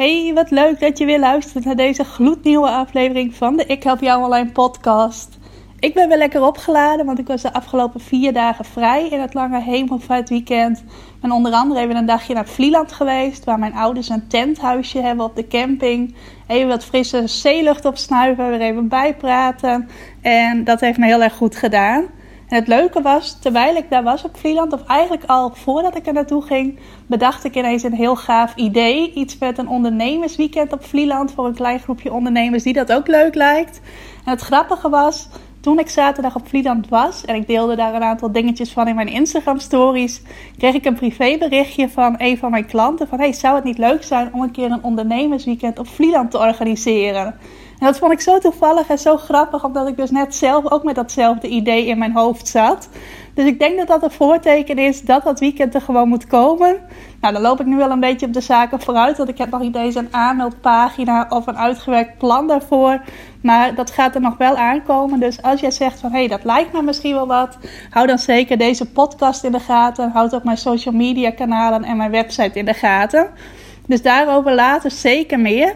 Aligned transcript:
Hey, 0.00 0.30
wat 0.34 0.50
leuk 0.50 0.80
dat 0.80 0.98
je 0.98 1.04
weer 1.04 1.18
luistert 1.18 1.64
naar 1.64 1.76
deze 1.76 2.04
gloednieuwe 2.04 2.68
aflevering 2.68 3.34
van 3.34 3.56
de 3.56 3.64
Ik 3.66 3.82
Help 3.82 4.00
Jou 4.00 4.24
Online 4.24 4.50
podcast. 4.50 5.38
Ik 5.78 5.94
ben 5.94 6.08
weer 6.08 6.18
lekker 6.18 6.42
opgeladen, 6.42 7.06
want 7.06 7.18
ik 7.18 7.26
was 7.26 7.42
de 7.42 7.52
afgelopen 7.52 8.00
vier 8.00 8.32
dagen 8.32 8.64
vrij 8.64 9.08
in 9.08 9.20
het 9.20 9.34
lange 9.34 9.60
hemelvaartweekend. 9.60 10.84
En 11.22 11.32
onder 11.32 11.52
andere 11.52 11.80
even 11.80 11.96
een 11.96 12.06
dagje 12.06 12.34
naar 12.34 12.46
Vlieland 12.46 12.92
geweest, 12.92 13.44
waar 13.44 13.58
mijn 13.58 13.74
ouders 13.74 14.08
een 14.08 14.28
tenthuisje 14.28 15.00
hebben 15.00 15.24
op 15.24 15.36
de 15.36 15.46
camping. 15.46 16.14
Even 16.46 16.68
wat 16.68 16.84
frisse 16.84 17.26
zeelucht 17.26 17.84
opsnuiven, 17.84 18.50
weer 18.50 18.60
even 18.60 18.88
bijpraten. 18.88 19.88
En 20.20 20.64
dat 20.64 20.80
heeft 20.80 20.98
me 20.98 21.06
heel 21.06 21.22
erg 21.22 21.34
goed 21.34 21.56
gedaan. 21.56 22.04
En 22.50 22.56
het 22.56 22.68
leuke 22.68 23.02
was, 23.02 23.38
terwijl 23.40 23.76
ik 23.76 23.90
daar 23.90 24.02
was 24.02 24.24
op 24.24 24.36
Vlieland, 24.36 24.72
of 24.72 24.86
eigenlijk 24.86 25.24
al 25.26 25.50
voordat 25.54 25.96
ik 25.96 26.06
er 26.06 26.12
naartoe 26.12 26.42
ging, 26.42 26.78
bedacht 27.06 27.44
ik 27.44 27.56
ineens 27.56 27.82
een 27.82 27.94
heel 27.94 28.16
gaaf 28.16 28.54
idee. 28.54 29.12
Iets 29.12 29.38
met 29.38 29.58
een 29.58 29.68
ondernemersweekend 29.68 30.72
op 30.72 30.84
Vlieland 30.84 31.32
voor 31.32 31.46
een 31.46 31.54
klein 31.54 31.80
groepje 31.80 32.12
ondernemers 32.12 32.62
die 32.62 32.72
dat 32.72 32.92
ook 32.92 33.06
leuk 33.06 33.34
lijkt. 33.34 33.80
En 34.24 34.30
het 34.30 34.40
grappige 34.40 34.88
was, 34.88 35.28
toen 35.60 35.78
ik 35.78 35.88
zaterdag 35.88 36.34
op 36.34 36.48
Vlieland 36.48 36.88
was 36.88 37.24
en 37.24 37.34
ik 37.34 37.46
deelde 37.46 37.76
daar 37.76 37.94
een 37.94 38.02
aantal 38.02 38.32
dingetjes 38.32 38.72
van 38.72 38.88
in 38.88 38.94
mijn 38.94 39.08
Instagram 39.08 39.58
stories, 39.58 40.22
kreeg 40.58 40.74
ik 40.74 40.84
een 40.84 40.94
privéberichtje 40.94 41.88
van 41.88 42.14
een 42.18 42.38
van 42.38 42.50
mijn 42.50 42.66
klanten 42.66 43.08
van 43.08 43.18
hey, 43.18 43.32
zou 43.32 43.54
het 43.54 43.64
niet 43.64 43.78
leuk 43.78 44.02
zijn 44.02 44.32
om 44.32 44.42
een 44.42 44.50
keer 44.50 44.70
een 44.70 44.82
ondernemersweekend 44.82 45.78
op 45.78 45.88
Vlieland 45.88 46.30
te 46.30 46.38
organiseren? 46.38 47.34
En 47.80 47.86
dat 47.86 47.98
vond 47.98 48.12
ik 48.12 48.20
zo 48.20 48.38
toevallig 48.38 48.88
en 48.88 48.98
zo 48.98 49.16
grappig, 49.16 49.64
omdat 49.64 49.88
ik 49.88 49.96
dus 49.96 50.10
net 50.10 50.34
zelf 50.34 50.70
ook 50.70 50.84
met 50.84 50.94
datzelfde 50.94 51.48
idee 51.48 51.86
in 51.86 51.98
mijn 51.98 52.12
hoofd 52.12 52.48
zat. 52.48 52.88
Dus 53.34 53.44
ik 53.44 53.58
denk 53.58 53.78
dat 53.78 53.86
dat 53.86 54.02
een 54.02 54.10
voorteken 54.10 54.78
is 54.78 55.02
dat 55.02 55.22
dat 55.22 55.40
weekend 55.40 55.74
er 55.74 55.80
gewoon 55.80 56.08
moet 56.08 56.26
komen. 56.26 56.76
Nou, 57.20 57.32
dan 57.32 57.42
loop 57.42 57.60
ik 57.60 57.66
nu 57.66 57.76
wel 57.76 57.90
een 57.90 58.00
beetje 58.00 58.26
op 58.26 58.32
de 58.32 58.40
zaken 58.40 58.80
vooruit, 58.80 59.16
want 59.16 59.28
ik 59.28 59.38
heb 59.38 59.50
nog 59.50 59.60
niet 59.60 59.76
eens 59.76 59.94
een 59.94 60.08
aanmeldpagina 60.10 61.26
of 61.28 61.46
een 61.46 61.56
uitgewerkt 61.56 62.18
plan 62.18 62.46
daarvoor. 62.46 63.00
Maar 63.42 63.74
dat 63.74 63.90
gaat 63.90 64.14
er 64.14 64.20
nog 64.20 64.36
wel 64.36 64.56
aankomen. 64.56 65.20
Dus 65.20 65.42
als 65.42 65.60
jij 65.60 65.70
zegt 65.70 66.00
van 66.00 66.10
hé, 66.10 66.18
hey, 66.18 66.28
dat 66.28 66.44
lijkt 66.44 66.72
me 66.72 66.82
misschien 66.82 67.14
wel 67.14 67.26
wat, 67.26 67.58
hou 67.90 68.06
dan 68.06 68.18
zeker 68.18 68.58
deze 68.58 68.90
podcast 68.90 69.44
in 69.44 69.52
de 69.52 69.60
gaten. 69.60 70.10
Houd 70.10 70.34
ook 70.34 70.44
mijn 70.44 70.56
social 70.56 70.94
media 70.94 71.30
kanalen 71.30 71.84
en 71.84 71.96
mijn 71.96 72.10
website 72.10 72.58
in 72.58 72.64
de 72.64 72.74
gaten. 72.74 73.30
Dus 73.86 74.02
daarover 74.02 74.54
later 74.54 74.90
zeker 74.90 75.40
meer. 75.40 75.74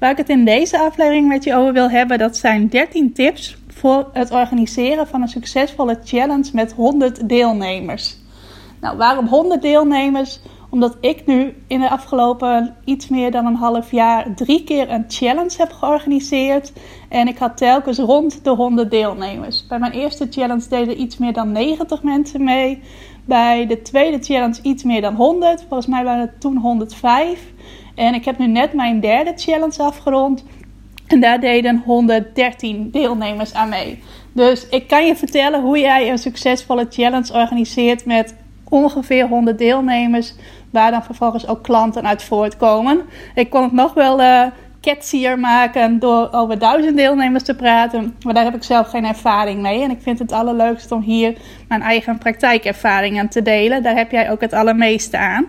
Waar 0.00 0.10
ik 0.10 0.16
het 0.16 0.28
in 0.28 0.44
deze 0.44 0.78
aflevering 0.78 1.28
met 1.28 1.44
je 1.44 1.54
over 1.54 1.72
wil 1.72 1.90
hebben, 1.90 2.18
dat 2.18 2.36
zijn 2.36 2.68
13 2.68 3.12
tips 3.12 3.56
voor 3.68 4.10
het 4.12 4.30
organiseren 4.30 5.06
van 5.06 5.22
een 5.22 5.28
succesvolle 5.28 5.98
challenge 6.04 6.50
met 6.52 6.72
100 6.72 7.28
deelnemers. 7.28 8.16
Nou, 8.80 8.96
waarom 8.96 9.26
100 9.26 9.62
deelnemers? 9.62 10.40
Omdat 10.70 10.96
ik 11.00 11.26
nu 11.26 11.54
in 11.66 11.80
de 11.80 11.90
afgelopen 11.90 12.76
iets 12.84 13.08
meer 13.08 13.30
dan 13.30 13.46
een 13.46 13.54
half 13.54 13.90
jaar 13.90 14.34
drie 14.34 14.64
keer 14.64 14.90
een 14.90 15.04
challenge 15.08 15.54
heb 15.56 15.72
georganiseerd. 15.72 16.72
En 17.08 17.28
ik 17.28 17.38
had 17.38 17.56
telkens 17.56 17.98
rond 17.98 18.44
de 18.44 18.50
100 18.50 18.90
deelnemers. 18.90 19.66
Bij 19.66 19.78
mijn 19.78 19.92
eerste 19.92 20.26
challenge 20.30 20.68
deden 20.68 21.00
iets 21.00 21.18
meer 21.18 21.32
dan 21.32 21.52
90 21.52 22.02
mensen 22.02 22.44
mee. 22.44 22.82
Bij 23.24 23.66
de 23.66 23.82
tweede 23.82 24.18
challenge 24.22 24.62
iets 24.62 24.82
meer 24.82 25.00
dan 25.00 25.14
100. 25.14 25.64
Volgens 25.68 25.86
mij 25.86 26.04
waren 26.04 26.20
het 26.20 26.40
toen 26.40 26.56
105. 26.56 27.52
En 27.94 28.14
ik 28.14 28.24
heb 28.24 28.38
nu 28.38 28.46
net 28.46 28.72
mijn 28.72 29.00
derde 29.00 29.32
challenge 29.36 29.82
afgerond. 29.82 30.44
En 31.06 31.20
daar 31.20 31.40
deden 31.40 31.82
113 31.84 32.90
deelnemers 32.90 33.54
aan 33.54 33.68
mee. 33.68 34.02
Dus 34.32 34.68
ik 34.68 34.88
kan 34.88 35.06
je 35.06 35.16
vertellen 35.16 35.60
hoe 35.60 35.78
jij 35.78 36.10
een 36.10 36.18
succesvolle 36.18 36.86
challenge 36.90 37.32
organiseert 37.32 38.04
met 38.04 38.34
ongeveer 38.68 39.28
100 39.28 39.58
deelnemers. 39.58 40.34
Waar 40.70 40.90
dan 40.90 41.04
vervolgens 41.04 41.46
ook 41.46 41.62
klanten 41.62 42.06
uit 42.06 42.22
voortkomen. 42.22 43.00
Ik 43.34 43.50
kon 43.50 43.62
het 43.62 43.72
nog 43.72 43.94
wel 43.94 44.20
uh, 44.20 44.46
catsier 44.80 45.38
maken 45.38 45.98
door 45.98 46.28
over 46.32 46.58
duizend 46.58 46.96
deelnemers 46.96 47.42
te 47.42 47.54
praten. 47.54 48.16
Maar 48.24 48.34
daar 48.34 48.44
heb 48.44 48.54
ik 48.54 48.62
zelf 48.62 48.88
geen 48.88 49.04
ervaring 49.04 49.60
mee. 49.60 49.82
En 49.82 49.90
ik 49.90 50.02
vind 50.02 50.18
het 50.18 50.32
allerleukst 50.32 50.92
om 50.92 51.00
hier 51.00 51.36
mijn 51.68 51.82
eigen 51.82 52.18
praktijkervaringen 52.18 53.28
te 53.28 53.42
delen. 53.42 53.82
Daar 53.82 53.96
heb 53.96 54.10
jij 54.10 54.30
ook 54.30 54.40
het 54.40 54.52
allermeeste 54.52 55.18
aan. 55.18 55.46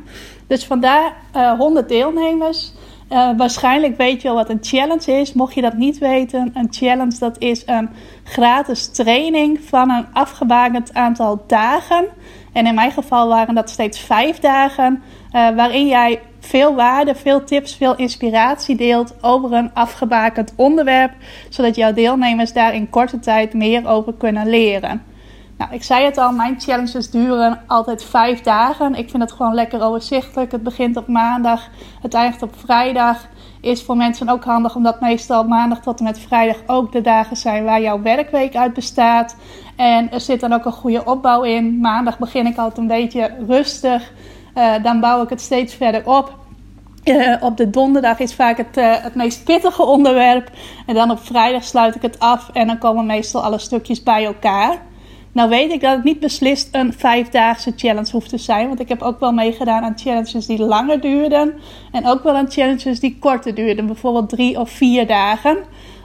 Dus 0.52 0.66
vandaar 0.66 1.14
uh, 1.36 1.50
eh, 1.50 1.58
100 1.58 1.90
deelnemers. 1.90 2.72
Uh, 3.10 3.30
waarschijnlijk 3.38 3.98
weet 3.98 4.22
je 4.22 4.30
al 4.30 4.36
wat 4.36 4.50
een 4.50 4.58
challenge 4.62 5.12
is. 5.12 5.34
Mocht 5.34 5.54
je 5.54 5.62
dat 5.62 5.74
niet 5.74 5.98
weten, 5.98 6.52
een 6.54 6.68
challenge 6.70 7.20
dat 7.20 7.36
is 7.40 7.64
een 7.66 7.90
gratis 8.24 8.88
training 8.88 9.60
van 9.62 9.90
een 9.90 10.06
afgebakend 10.14 10.94
aantal 10.94 11.44
dagen. 11.48 12.06
En 12.54 12.66
in 12.66 12.76
mijn 12.76 12.92
geval 12.92 13.28
waren 13.28 13.56
dat 13.56 13.70
steeds 13.70 14.00
vijf 14.00 14.40
dagen, 14.40 15.04
uh, 15.36 15.50
waarin 15.56 15.88
jij 15.88 16.22
veel 16.40 16.76
waarde, 16.76 17.16
veel 17.16 17.44
tips, 17.44 17.76
veel 17.76 17.96
inspiratie 17.96 18.76
deelt 18.76 19.14
over 19.22 19.54
een 19.54 19.74
afgebakend 19.74 20.54
onderwerp, 20.56 21.12
zodat 21.50 21.76
jouw 21.76 21.94
deelnemers 21.94 22.54
daar 22.54 22.74
in 22.74 22.90
korte 22.90 23.20
tijd 23.20 23.54
meer 23.54 23.88
over 23.88 24.14
kunnen 24.14 24.50
leren. 24.50 25.11
Nou, 25.62 25.74
ik 25.74 25.84
zei 25.84 26.06
het 26.06 26.18
al, 26.18 26.32
mijn 26.32 26.60
challenges 26.60 27.10
duren 27.10 27.60
altijd 27.68 28.04
vijf 28.04 28.42
dagen. 28.42 28.96
Ik 28.96 29.10
vind 29.10 29.24
het 29.24 29.32
gewoon 29.32 29.54
lekker 29.54 29.82
overzichtelijk. 29.82 30.52
Het 30.52 30.64
begint 30.64 30.98
op 30.98 31.08
maandag, 31.08 31.70
het 32.02 32.14
eindigt 32.14 32.42
op 32.42 32.54
vrijdag. 32.58 33.28
Is 33.60 33.84
voor 33.84 33.98
mensen 33.98 34.30
ook 34.30 34.44
handig, 34.44 34.76
omdat 34.76 35.02
meestal 35.02 35.44
maandag 35.44 35.82
tot 35.82 36.00
en 36.00 36.04
met 36.04 36.20
vrijdag 36.20 36.58
ook 36.66 36.92
de 36.92 37.02
dagen 37.02 37.38
zijn 37.38 37.64
waar 37.64 37.82
jouw 37.82 38.02
werkweek 38.02 38.56
uit 38.56 38.74
bestaat. 38.74 39.36
En 39.76 40.12
er 40.12 40.20
zit 40.20 40.40
dan 40.40 40.54
ook 40.54 40.66
een 40.66 40.72
goede 40.72 41.06
opbouw 41.06 41.44
in. 41.44 41.80
Maandag 41.80 42.20
begin 42.20 42.46
ik 42.46 42.58
altijd 42.58 42.78
een 42.78 42.88
beetje 42.88 43.32
rustig. 43.48 44.12
Uh, 44.56 44.84
dan 44.84 45.00
bouw 45.00 45.24
ik 45.24 45.30
het 45.30 45.42
steeds 45.42 45.74
verder 45.74 46.06
op. 46.06 46.38
Uh, 47.04 47.36
op 47.40 47.58
de 47.58 47.70
donderdag 47.70 48.20
is 48.20 48.36
vaak 48.36 48.58
het, 48.58 48.78
uh, 48.78 48.94
het 48.98 49.16
meest 49.16 49.44
pittige 49.44 49.84
onderwerp. 49.84 50.50
En 50.86 50.96
dan 50.96 51.12
op 51.12 51.20
vrijdag 51.20 51.64
sluit 51.64 51.96
ik 51.96 52.02
het 52.02 52.20
af 52.20 52.50
en 52.54 52.68
dan 52.68 52.78
komen 52.78 53.06
meestal 53.06 53.44
alle 53.44 53.60
stukjes 53.60 54.04
bij 54.04 54.26
elkaar. 54.26 54.90
Nou 55.32 55.50
weet 55.50 55.72
ik 55.72 55.82
dat 55.82 55.96
het 55.96 56.04
niet 56.04 56.20
beslist 56.20 56.70
een 56.72 56.94
vijfdaagse 56.94 57.74
challenge 57.76 58.12
hoeft 58.12 58.30
te 58.30 58.38
zijn. 58.38 58.68
Want 58.68 58.80
ik 58.80 58.90
heb 58.90 59.02
ook 59.02 59.20
wel 59.20 59.32
meegedaan 59.32 59.84
aan 59.84 60.00
challenges 60.00 60.46
die 60.46 60.62
langer 60.64 61.02
duurden. 61.02 61.54
En 61.92 62.08
ook 62.08 62.24
wel 62.24 62.36
aan 62.36 62.52
challenges 62.52 63.00
die 63.00 63.18
korter 63.20 63.56
duurden. 63.56 63.86
Bijvoorbeeld 63.86 64.30
drie 64.30 64.60
of 64.60 64.70
vier 64.70 65.08
dagen. 65.08 65.58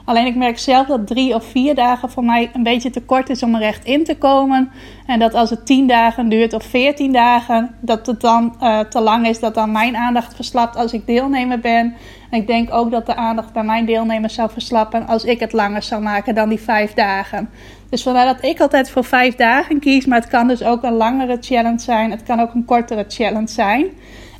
Alleen 0.05 0.25
ik 0.25 0.35
merk 0.35 0.59
zelf 0.59 0.87
dat 0.87 1.07
drie 1.07 1.35
of 1.35 1.45
vier 1.45 1.75
dagen 1.75 2.09
voor 2.09 2.23
mij 2.23 2.49
een 2.53 2.63
beetje 2.63 2.89
te 2.89 3.01
kort 3.01 3.29
is 3.29 3.43
om 3.43 3.55
er 3.55 3.61
echt 3.61 3.85
in 3.85 4.03
te 4.03 4.17
komen. 4.17 4.71
En 5.05 5.19
dat 5.19 5.33
als 5.33 5.49
het 5.49 5.65
tien 5.65 5.87
dagen 5.87 6.29
duurt 6.29 6.53
of 6.53 6.63
veertien 6.63 7.11
dagen, 7.11 7.75
dat 7.81 8.05
het 8.05 8.21
dan 8.21 8.55
uh, 8.61 8.79
te 8.79 8.99
lang 8.99 9.27
is, 9.27 9.39
dat 9.39 9.53
dan 9.53 9.71
mijn 9.71 9.97
aandacht 9.97 10.35
verslapt 10.35 10.75
als 10.75 10.93
ik 10.93 11.05
deelnemer 11.05 11.59
ben. 11.59 11.95
En 12.29 12.39
ik 12.39 12.47
denk 12.47 12.73
ook 12.73 12.91
dat 12.91 13.05
de 13.05 13.15
aandacht 13.15 13.53
bij 13.53 13.63
mijn 13.63 13.85
deelnemers 13.85 14.33
zou 14.33 14.49
verslappen 14.51 15.07
als 15.07 15.23
ik 15.23 15.39
het 15.39 15.53
langer 15.53 15.83
zou 15.83 16.01
maken 16.01 16.35
dan 16.35 16.49
die 16.49 16.59
vijf 16.59 16.93
dagen. 16.93 17.49
Dus 17.89 18.03
vandaar 18.03 18.25
dat 18.25 18.43
ik 18.43 18.59
altijd 18.59 18.89
voor 18.89 19.03
vijf 19.03 19.35
dagen 19.35 19.79
kies. 19.79 20.05
Maar 20.05 20.19
het 20.19 20.29
kan 20.29 20.47
dus 20.47 20.63
ook 20.63 20.83
een 20.83 20.93
langere 20.93 21.37
challenge 21.41 21.79
zijn. 21.79 22.11
Het 22.11 22.23
kan 22.23 22.39
ook 22.39 22.53
een 22.53 22.65
kortere 22.65 23.05
challenge 23.07 23.47
zijn. 23.47 23.85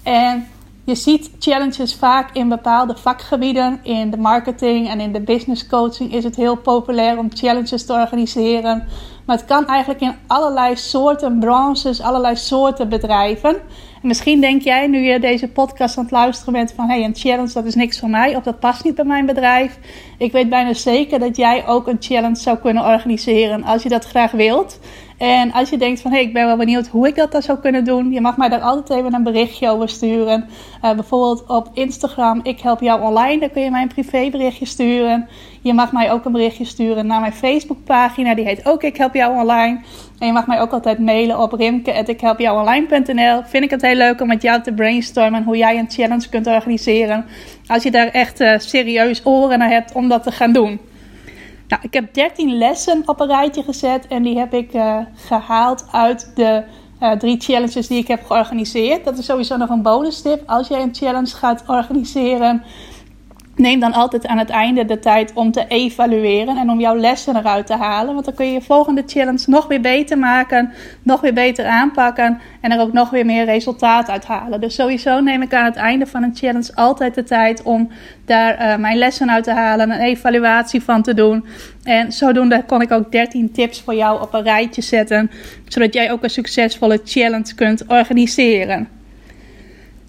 En 0.04 0.48
je 0.84 0.96
ziet 0.96 1.32
challenges 1.40 1.96
vaak 1.96 2.36
in 2.36 2.50
bepaalde 2.50 2.98
vakgebieden. 2.98 3.80
In 3.84 4.12
de 4.12 4.18
marketing 4.18 4.90
en 4.90 5.00
in 5.00 5.12
de 5.12 5.22
business 5.22 5.68
coaching 5.68 6.14
is 6.14 6.24
het 6.24 6.36
heel 6.36 6.56
populair 6.56 7.18
om 7.18 7.30
challenges 7.34 7.86
te 7.86 7.94
organiseren. 7.94 8.88
Maar 9.28 9.38
het 9.38 9.46
kan 9.46 9.68
eigenlijk 9.68 10.02
in 10.02 10.16
allerlei 10.28 10.76
soorten 10.76 11.40
branches, 11.40 12.02
allerlei 12.02 12.36
soorten 12.36 12.90
bedrijven. 12.90 13.56
En 14.02 14.08
misschien 14.08 14.42
denk 14.42 14.62
jij 14.62 14.88
nu 14.88 15.00
je 15.00 15.20
deze 15.20 15.48
podcast 15.48 15.98
aan 15.98 16.04
het 16.04 16.12
luisteren 16.12 16.54
bent 16.54 16.74
van 16.74 16.90
hey, 16.90 17.04
een 17.04 17.16
challenge 17.16 17.54
dat 17.54 17.66
is 17.66 17.76
niks 17.76 18.00
voor 18.00 18.10
mij 18.10 18.36
of 18.36 18.44
dat 18.44 18.60
past 18.60 18.84
niet 18.84 18.96
bij 18.96 19.06
mijn 19.06 19.26
bedrijf. 19.26 19.80
Ik 20.18 20.32
weet 20.32 20.50
bijna 20.50 20.74
zeker 20.74 21.20
dat 21.20 21.38
jij 21.38 21.68
ook 21.68 21.88
een 21.88 21.98
challenge 22.00 22.36
zou 22.36 22.58
kunnen 22.58 22.86
organiseren 22.86 23.64
als 23.64 23.84
je 23.84 23.90
dat 23.90 24.06
graag 24.06 24.32
wilt. 24.32 24.80
En 25.18 25.52
als 25.52 25.70
je 25.70 25.78
denkt 25.78 26.02
van, 26.02 26.12
hé, 26.12 26.18
hey, 26.18 26.26
ik 26.26 26.34
ben 26.34 26.46
wel 26.46 26.58
benieuwd 26.58 26.88
hoe 26.88 27.08
ik 27.08 27.16
dat 27.16 27.32
dan 27.32 27.42
zou 27.42 27.60
kunnen 27.60 27.84
doen. 27.84 28.12
Je 28.12 28.22
mag 28.22 28.38
mij 28.38 28.50
daar 28.50 28.62
altijd 28.62 29.00
even 29.00 29.14
een 29.14 29.24
berichtje 29.24 29.70
over 29.70 29.90
sturen. 29.90 30.50
Uh, 30.84 30.94
bijvoorbeeld 30.94 31.48
op 31.48 31.70
Instagram, 31.74 32.40
ik 32.44 32.60
help 32.60 32.82
jou 32.82 33.02
online. 33.02 33.40
Daar 33.40 33.50
kun 33.50 33.62
je 33.62 33.72
mij 33.72 33.82
een 33.82 33.88
privéberichtje 33.88 34.66
sturen. 34.66 35.28
Je 35.62 35.74
mag 35.74 35.92
mij 35.92 36.12
ook 36.12 36.26
een 36.26 36.32
berichtje 36.32 36.66
sturen 36.66 37.08
naar 37.08 37.20
mijn 37.20 37.34
Facebookpagina. 37.34 38.36
Die 38.36 38.46
heet 38.46 38.66
ook 38.66 38.84
Ik 38.84 38.98
Help 38.98 39.14
Jou 39.14 39.40
Online. 39.40 39.80
En 40.20 40.28
je 40.28 40.34
mag 40.34 40.48
mij 40.48 40.62
ook 40.62 40.72
altijd 40.72 41.00
mailen 41.00 41.40
op 41.40 41.54
rimke.ikhelpjouonline.nl. 41.54 43.42
Vind 43.44 43.64
ik 43.64 43.70
het 43.70 43.82
heel 43.82 43.96
leuk 43.96 44.22
om 44.22 44.28
met 44.28 44.42
jou 44.42 44.62
te 44.62 44.74
brainstormen 44.74 45.44
hoe 45.44 45.58
jij 45.58 45.78
een 45.78 45.90
challenge 45.90 46.30
kunt 46.30 46.48
organiseren. 46.48 47.26
Als 47.68 47.84
je 47.84 47.92
daar 47.92 48.08
echt 48.08 48.42
uh, 48.42 48.58
serieus 48.58 49.26
oren 49.26 49.60
naar 49.60 49.70
hebt 49.70 49.94
om 49.94 50.08
dat 50.08 50.24
te 50.24 50.32
gaan 50.32 50.54
doen. 50.54 50.80
Nou, 51.68 51.82
ik 51.82 51.94
heb 51.94 52.14
13 52.14 52.58
lessen 52.58 53.04
op 53.06 53.20
een 53.20 53.28
rijtje 53.28 53.64
gezet 53.64 54.08
en 54.08 54.24
die 54.24 54.38
heb 54.38 54.54
ik 54.54 54.74
uh, 54.74 54.98
gehaald 55.16 55.86
uit 55.92 56.32
de 56.36 56.64
uh, 57.02 57.12
drie 57.12 57.40
challenges 57.40 57.88
die 57.88 57.98
ik 57.98 58.08
heb 58.08 58.26
georganiseerd. 58.26 59.06
Dat 59.06 59.18
is 59.18 59.26
sowieso 59.26 59.58
nog 59.58 59.70
een 59.70 59.82
bonus 59.82 60.22
tip. 60.22 60.44
Als 60.46 60.68
jij 60.68 60.82
een 60.82 60.96
challenge 60.96 61.36
gaat 61.36 61.64
organiseren, 61.68 62.64
neem 63.58 63.80
dan 63.80 63.94
altijd 63.94 64.28
aan 64.28 64.38
het 64.38 64.50
einde 64.50 64.86
de 64.86 65.00
tijd 65.00 65.32
om 65.34 65.52
te 65.52 65.66
evalueren 65.68 66.58
en 66.58 66.70
om 66.70 66.80
jouw 66.80 66.96
lessen 66.96 67.36
eruit 67.36 67.66
te 67.68 67.76
halen. 67.76 68.14
Want 68.14 68.26
dan 68.26 68.34
kun 68.34 68.46
je 68.46 68.52
je 68.52 68.62
volgende 68.62 69.04
challenge 69.06 69.44
nog 69.46 69.68
weer 69.68 69.82
beter 69.82 70.18
maken, 70.18 70.74
nog 71.04 71.22
weer 71.22 71.34
beter 71.34 71.66
aanpakken 71.66 72.40
en 72.62 72.72
er 72.72 72.80
ook 72.80 72.94
nog 72.94 73.10
weer 73.10 73.26
meer 73.26 73.46
resultaat 73.46 74.10
uit 74.10 74.26
halen. 74.26 74.62
Dus 74.62 74.76
sowieso 74.76 75.20
neem 75.20 75.42
ik 75.42 75.54
aan 75.54 75.66
het 75.66 75.76
einde 75.76 76.08
van 76.08 76.24
een 76.24 76.36
challenge 76.36 76.76
altijd 76.76 77.16
de 77.16 77.24
tijd 77.24 77.62
om 77.64 77.90
daar 78.26 78.62
uh, 78.62 78.78
mijn 78.78 78.98
lessen 78.98 79.32
uit 79.32 79.44
te 79.44 79.54
halen, 79.54 79.92
een 79.92 80.00
evaluatie 80.00 80.84
van 80.84 81.02
te 81.02 81.14
doen. 81.14 81.46
En 81.84 82.12
zodoende 82.12 82.64
kon 82.68 82.82
ik 82.82 82.92
ook 82.92 83.12
13 83.12 83.52
tips 83.52 83.82
voor 83.82 83.96
jou 83.96 84.22
op 84.22 84.34
een 84.34 84.44
rijtje 84.44 84.82
zetten, 84.82 85.32
zodat 85.68 85.94
jij 85.94 86.12
ook 86.12 86.24
een 86.24 86.30
succesvolle 86.30 87.02
challenge 87.04 87.56
kunt 87.56 87.86
organiseren. 87.88 88.88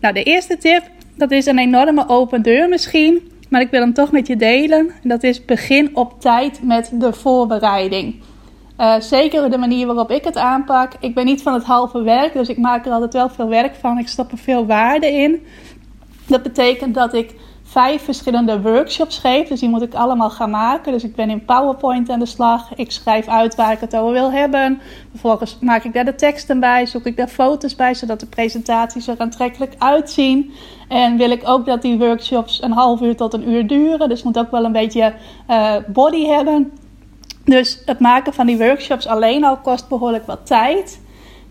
Nou, 0.00 0.14
de 0.14 0.22
eerste 0.22 0.58
tip, 0.58 0.82
dat 1.14 1.30
is 1.30 1.46
een 1.46 1.58
enorme 1.58 2.08
open 2.08 2.42
deur 2.42 2.68
misschien. 2.68 3.36
Maar 3.48 3.60
ik 3.60 3.70
wil 3.70 3.80
hem 3.80 3.92
toch 3.92 4.12
met 4.12 4.26
je 4.26 4.36
delen. 4.36 4.90
Dat 5.02 5.22
is 5.22 5.44
begin 5.44 5.96
op 5.96 6.20
tijd 6.20 6.62
met 6.62 6.90
de 6.92 7.12
voorbereiding. 7.12 8.20
Uh, 8.80 9.00
zeker 9.00 9.50
de 9.50 9.58
manier 9.58 9.86
waarop 9.86 10.10
ik 10.10 10.24
het 10.24 10.36
aanpak. 10.36 10.92
Ik 11.00 11.14
ben 11.14 11.24
niet 11.24 11.42
van 11.42 11.54
het 11.54 11.64
halve 11.64 12.02
werk, 12.02 12.32
dus 12.32 12.48
ik 12.48 12.58
maak 12.58 12.86
er 12.86 12.92
altijd 12.92 13.12
wel 13.12 13.28
veel 13.28 13.48
werk 13.48 13.74
van. 13.74 13.98
Ik 13.98 14.08
stop 14.08 14.32
er 14.32 14.38
veel 14.38 14.66
waarde 14.66 15.06
in. 15.06 15.46
Dat 16.26 16.42
betekent 16.42 16.94
dat 16.94 17.14
ik 17.14 17.34
vijf 17.68 18.02
verschillende 18.02 18.60
workshops 18.60 19.18
geef. 19.18 19.48
Dus 19.48 19.60
die 19.60 19.68
moet 19.68 19.82
ik 19.82 19.94
allemaal 19.94 20.30
gaan 20.30 20.50
maken. 20.50 20.92
Dus 20.92 21.04
ik 21.04 21.14
ben 21.14 21.30
in 21.30 21.44
PowerPoint 21.44 22.10
aan 22.10 22.18
de 22.18 22.26
slag. 22.26 22.74
Ik 22.74 22.90
schrijf 22.90 23.28
uit 23.28 23.54
waar 23.54 23.72
ik 23.72 23.80
het 23.80 23.96
over 23.96 24.12
wil 24.12 24.32
hebben. 24.32 24.80
Vervolgens 25.10 25.58
maak 25.60 25.84
ik 25.84 25.92
daar 25.92 26.04
de 26.04 26.14
teksten 26.14 26.60
bij. 26.60 26.86
Zoek 26.86 27.06
ik 27.06 27.16
daar 27.16 27.28
foto's 27.28 27.74
bij, 27.74 27.94
zodat 27.94 28.20
de 28.20 28.26
presentaties 28.26 29.08
er 29.08 29.18
aantrekkelijk 29.18 29.74
uitzien. 29.78 30.52
En 30.88 31.16
wil 31.16 31.30
ik 31.30 31.48
ook 31.48 31.66
dat 31.66 31.82
die 31.82 31.98
workshops 31.98 32.62
een 32.62 32.72
half 32.72 33.00
uur 33.00 33.16
tot 33.16 33.34
een 33.34 33.50
uur 33.50 33.66
duren. 33.66 34.08
Dus 34.08 34.22
moet 34.22 34.38
ook 34.38 34.50
wel 34.50 34.64
een 34.64 34.72
beetje 34.72 35.14
uh, 35.50 35.74
body 35.86 36.26
hebben. 36.26 36.72
Dus 37.44 37.82
het 37.84 38.00
maken 38.00 38.34
van 38.34 38.46
die 38.46 38.58
workshops 38.58 39.06
alleen 39.06 39.44
al 39.44 39.56
kost 39.56 39.88
behoorlijk 39.88 40.26
wat 40.26 40.46
tijd. 40.46 41.00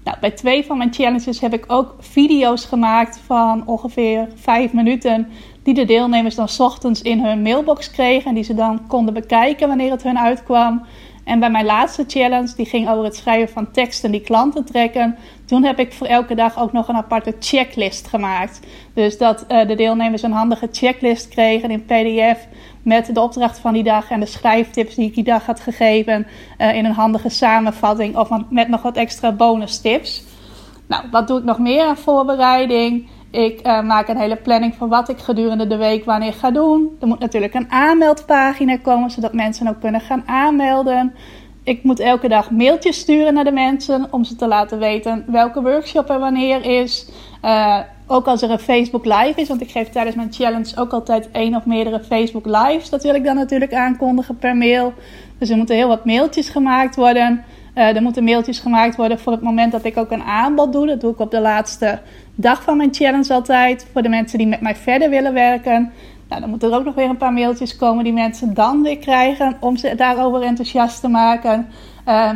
Nou, 0.08 0.20
bij 0.20 0.32
twee 0.32 0.66
van 0.66 0.78
mijn 0.78 0.94
challenges 0.94 1.40
heb 1.40 1.54
ik 1.54 1.64
ook 1.68 1.96
video's 2.00 2.66
gemaakt 2.66 3.20
van 3.26 3.64
ongeveer 3.66 4.28
vijf 4.36 4.74
minuten. 4.74 5.28
Die 5.68 5.76
de 5.76 5.86
deelnemers 5.86 6.36
dan 6.36 6.48
ochtends 6.58 7.02
in 7.02 7.26
hun 7.26 7.42
mailbox 7.42 7.92
kregen. 7.92 8.30
En 8.30 8.36
die 8.36 8.44
ze 8.44 8.54
dan 8.54 8.88
konden 8.88 9.14
bekijken 9.14 9.68
wanneer 9.68 9.92
het 9.92 10.04
hun 10.04 10.20
uitkwam. 10.20 10.86
En 11.24 11.40
bij 11.40 11.50
mijn 11.50 11.66
laatste 11.66 12.04
challenge, 12.08 12.56
die 12.56 12.66
ging 12.66 12.90
over 12.90 13.04
het 13.04 13.16
schrijven 13.16 13.54
van 13.54 13.72
teksten 13.72 14.12
die 14.12 14.22
klanten 14.22 14.66
trekken. 14.66 15.18
Toen 15.46 15.64
heb 15.64 15.80
ik 15.80 15.94
voor 15.94 16.08
elke 16.08 16.36
dag 16.36 16.60
ook 16.60 16.72
nog 16.72 16.88
een 16.88 16.96
aparte 16.96 17.36
checklist 17.40 18.08
gemaakt. 18.08 18.60
Dus 18.94 19.18
dat 19.18 19.46
uh, 19.52 19.68
de 19.68 19.76
deelnemers 19.76 20.22
een 20.22 20.32
handige 20.32 20.68
checklist 20.72 21.28
kregen 21.28 21.72
in 21.72 21.86
PDF. 21.86 22.48
Met 22.82 23.16
de 23.16 23.22
opdracht 23.22 23.60
van 23.60 23.74
die 23.74 23.84
dag 23.84 24.10
en 24.10 24.20
de 24.20 24.26
schrijftips 24.26 24.96
die 24.96 25.08
ik 25.08 25.16
die 25.16 25.24
dag 25.24 25.46
had 25.46 25.60
gegeven. 25.60 26.28
Uh, 26.58 26.76
in 26.76 26.86
een 26.86 26.92
handige 26.92 27.30
samenvatting 27.30 28.18
of 28.18 28.30
met 28.50 28.68
nog 28.68 28.82
wat 28.82 28.98
extra 28.98 29.32
bonus 29.32 29.82
tips. 29.82 30.24
Nou, 30.88 31.04
wat 31.12 31.28
doe 31.28 31.38
ik 31.40 31.44
nog 31.44 31.60
meer 31.60 31.84
aan 31.84 31.98
voorbereiding? 31.98 33.08
Ik 33.38 33.68
uh, 33.68 33.82
maak 33.82 34.08
een 34.08 34.18
hele 34.18 34.36
planning 34.36 34.76
van 34.76 34.90
wat 34.90 35.10
ik 35.10 35.18
gedurende 35.18 35.68
de 35.68 35.78
week 35.78 36.06
wanneer 36.06 36.34
ga 36.34 36.52
doen. 36.52 36.98
Er 37.00 37.08
moet 37.08 37.20
natuurlijk 37.20 37.54
een 37.54 37.72
aanmeldpagina 37.72 38.78
komen, 38.78 39.12
zodat 39.12 39.34
mensen 39.34 39.68
ook 39.68 39.80
kunnen 39.80 40.02
gaan 40.02 40.24
aanmelden. 40.26 41.14
Ik 41.64 41.84
moet 41.84 42.00
elke 42.00 42.28
dag 42.28 42.52
mailtjes 42.52 43.00
sturen 43.00 43.34
naar 43.34 43.44
de 43.44 43.52
mensen 43.52 44.08
om 44.12 44.24
ze 44.24 44.36
te 44.36 44.48
laten 44.48 44.80
weten 44.80 45.24
welke 45.28 45.62
workshop 45.62 46.10
er 46.10 46.20
wanneer 46.20 46.66
is. 46.82 47.10
Uh, 47.46 47.80
ook 48.08 48.28
als 48.28 48.42
er 48.42 48.52
een 48.52 48.60
Facebook 48.60 49.06
Live 49.06 49.42
is, 49.42 49.48
want 49.48 49.62
ik 49.62 49.72
geef 49.72 49.90
tijdens 49.90 50.16
mijn 50.16 50.34
challenge 50.34 50.78
ook 50.78 50.92
altijd 50.92 51.32
één 51.32 51.56
of 51.56 51.66
meerdere 51.66 52.04
Facebook 52.04 52.46
Lives. 52.46 52.90
Dat 52.90 53.04
wil 53.04 53.16
ik 53.16 53.24
dan 53.24 53.36
natuurlijk 53.36 53.74
aankondigen 53.74 54.38
per 54.38 54.56
mail. 54.56 54.94
Dus 55.38 55.50
er 55.50 55.58
moeten 55.58 55.76
heel 55.76 55.88
wat 55.88 56.06
mailtjes 56.06 56.50
gemaakt 56.50 56.96
worden. 56.96 57.44
Uh, 57.76 57.96
er 57.96 58.02
moeten 58.02 58.24
mailtjes 58.24 58.60
gemaakt 58.60 58.96
worden 58.96 59.20
voor 59.20 59.32
het 59.32 59.42
moment 59.42 59.72
dat 59.72 59.84
ik 59.84 59.98
ook 59.98 60.12
een 60.12 60.24
aanbod 60.24 60.74
doe. 60.74 60.88
Dat 60.88 61.02
doe 61.02 61.12
ik 61.12 61.20
op 61.20 61.32
de 61.32 61.42
laatste 61.42 62.00
dag 62.40 62.64
van 62.64 62.78
mijn 62.78 62.94
challenge 62.94 63.34
altijd. 63.34 63.88
Voor 63.92 64.02
de 64.02 64.10
mensen 64.10 64.38
die 64.38 64.48
met 64.48 64.62
mij 64.62 64.76
verder 64.76 65.10
willen 65.10 65.34
werken. 65.34 65.92
Nou, 66.30 66.42
dan 66.42 66.50
moeten 66.50 66.72
er 66.72 66.78
ook 66.78 66.86
nog 66.86 66.96
weer 66.96 67.10
een 67.10 67.18
paar 67.18 67.34
mailtjes 67.34 67.76
komen 67.76 68.04
die 68.04 68.14
mensen 68.14 68.54
dan 68.54 68.82
weer 68.82 68.98
krijgen 68.98 69.58
om 69.60 69.78
ze 69.78 69.96
daarover 69.96 70.42
enthousiast 70.42 71.02
te 71.02 71.08
maken. 71.08 71.68
Uh, 72.08 72.32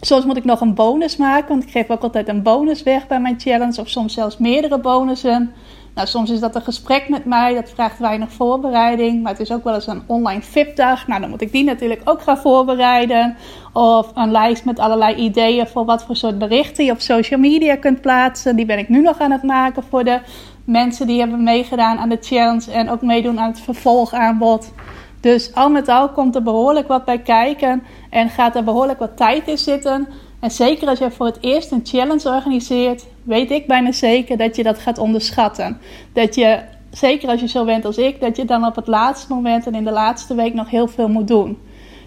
soms 0.00 0.24
moet 0.24 0.36
ik 0.36 0.44
nog 0.44 0.60
een 0.60 0.74
bonus 0.74 1.16
maken, 1.16 1.48
want 1.48 1.62
ik 1.62 1.70
geef 1.70 1.90
ook 1.90 2.02
altijd 2.02 2.28
een 2.28 2.42
bonus 2.42 2.82
weg 2.82 3.06
bij 3.06 3.20
mijn 3.20 3.40
challenge. 3.40 3.80
Of 3.80 3.88
soms 3.88 4.14
zelfs 4.14 4.38
meerdere 4.38 4.78
bonussen. 4.78 5.52
Nou, 5.96 6.08
soms 6.08 6.30
is 6.30 6.40
dat 6.40 6.54
een 6.54 6.62
gesprek 6.62 7.08
met 7.08 7.24
mij, 7.24 7.54
dat 7.54 7.70
vraagt 7.70 7.98
weinig 7.98 8.32
voorbereiding. 8.32 9.22
Maar 9.22 9.32
het 9.32 9.40
is 9.40 9.52
ook 9.52 9.64
wel 9.64 9.74
eens 9.74 9.86
een 9.86 10.02
online 10.06 10.42
VIP-dag. 10.42 11.06
Nou, 11.06 11.20
dan 11.20 11.30
moet 11.30 11.40
ik 11.40 11.52
die 11.52 11.64
natuurlijk 11.64 12.00
ook 12.04 12.22
gaan 12.22 12.38
voorbereiden. 12.38 13.36
Of 13.72 14.10
een 14.14 14.30
lijst 14.30 14.64
met 14.64 14.78
allerlei 14.78 15.14
ideeën 15.14 15.66
voor 15.66 15.84
wat 15.84 16.04
voor 16.04 16.16
soort 16.16 16.38
berichten 16.38 16.84
je 16.84 16.92
op 16.92 17.00
social 17.00 17.40
media 17.40 17.76
kunt 17.76 18.00
plaatsen. 18.00 18.56
Die 18.56 18.66
ben 18.66 18.78
ik 18.78 18.88
nu 18.88 19.00
nog 19.00 19.18
aan 19.18 19.30
het 19.30 19.42
maken 19.42 19.82
voor 19.82 20.04
de 20.04 20.20
mensen 20.64 21.06
die 21.06 21.18
hebben 21.18 21.42
meegedaan 21.42 21.98
aan 21.98 22.08
de 22.08 22.18
challenge 22.20 22.72
en 22.72 22.90
ook 22.90 23.02
meedoen 23.02 23.40
aan 23.40 23.50
het 23.50 23.60
vervolgaanbod. 23.60 24.72
Dus 25.20 25.54
al 25.54 25.70
met 25.70 25.88
al 25.88 26.08
komt 26.08 26.34
er 26.34 26.42
behoorlijk 26.42 26.88
wat 26.88 27.04
bij 27.04 27.18
kijken 27.18 27.82
en 28.10 28.28
gaat 28.28 28.56
er 28.56 28.64
behoorlijk 28.64 28.98
wat 28.98 29.16
tijd 29.16 29.48
in 29.48 29.58
zitten. 29.58 30.08
En 30.40 30.50
zeker 30.50 30.88
als 30.88 30.98
je 30.98 31.10
voor 31.10 31.26
het 31.26 31.38
eerst 31.40 31.70
een 31.70 31.80
challenge 31.84 32.28
organiseert, 32.28 33.06
weet 33.22 33.50
ik 33.50 33.66
bijna 33.66 33.92
zeker 33.92 34.36
dat 34.36 34.56
je 34.56 34.62
dat 34.62 34.78
gaat 34.78 34.98
onderschatten. 34.98 35.80
Dat 36.12 36.34
je, 36.34 36.60
zeker 36.90 37.28
als 37.28 37.40
je 37.40 37.48
zo 37.48 37.64
bent 37.64 37.84
als 37.84 37.98
ik, 37.98 38.20
dat 38.20 38.36
je 38.36 38.44
dan 38.44 38.66
op 38.66 38.76
het 38.76 38.86
laatste 38.86 39.32
moment 39.32 39.66
en 39.66 39.74
in 39.74 39.84
de 39.84 39.90
laatste 39.90 40.34
week 40.34 40.54
nog 40.54 40.70
heel 40.70 40.88
veel 40.88 41.08
moet 41.08 41.28
doen. 41.28 41.58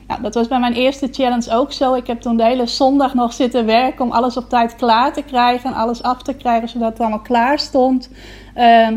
Nou, 0.10 0.22
dat 0.22 0.34
was 0.34 0.48
bij 0.48 0.60
mijn 0.60 0.74
eerste 0.74 1.08
challenge 1.12 1.52
ook 1.52 1.72
zo. 1.72 1.94
Ik 1.94 2.08
heb 2.08 2.22
toen 2.22 2.38
de 2.38 2.44
hele 2.44 2.68
zondag 2.68 3.14
nog 3.14 3.34
zitten 3.34 3.66
werken 3.66 4.06
om 4.06 4.12
alles 4.12 4.38
op 4.38 4.50
tijd 4.50 4.76
klaar 4.76 5.14
te 5.14 5.22
krijgen. 5.22 5.74
Alles 5.74 6.04
af 6.04 6.22
te 6.22 6.34
krijgen 6.34 6.70
zodat 6.70 6.90
het 6.90 7.00
allemaal 7.00 7.20
klaar 7.20 7.60
stond. 7.60 8.10
Uh, 8.56 8.88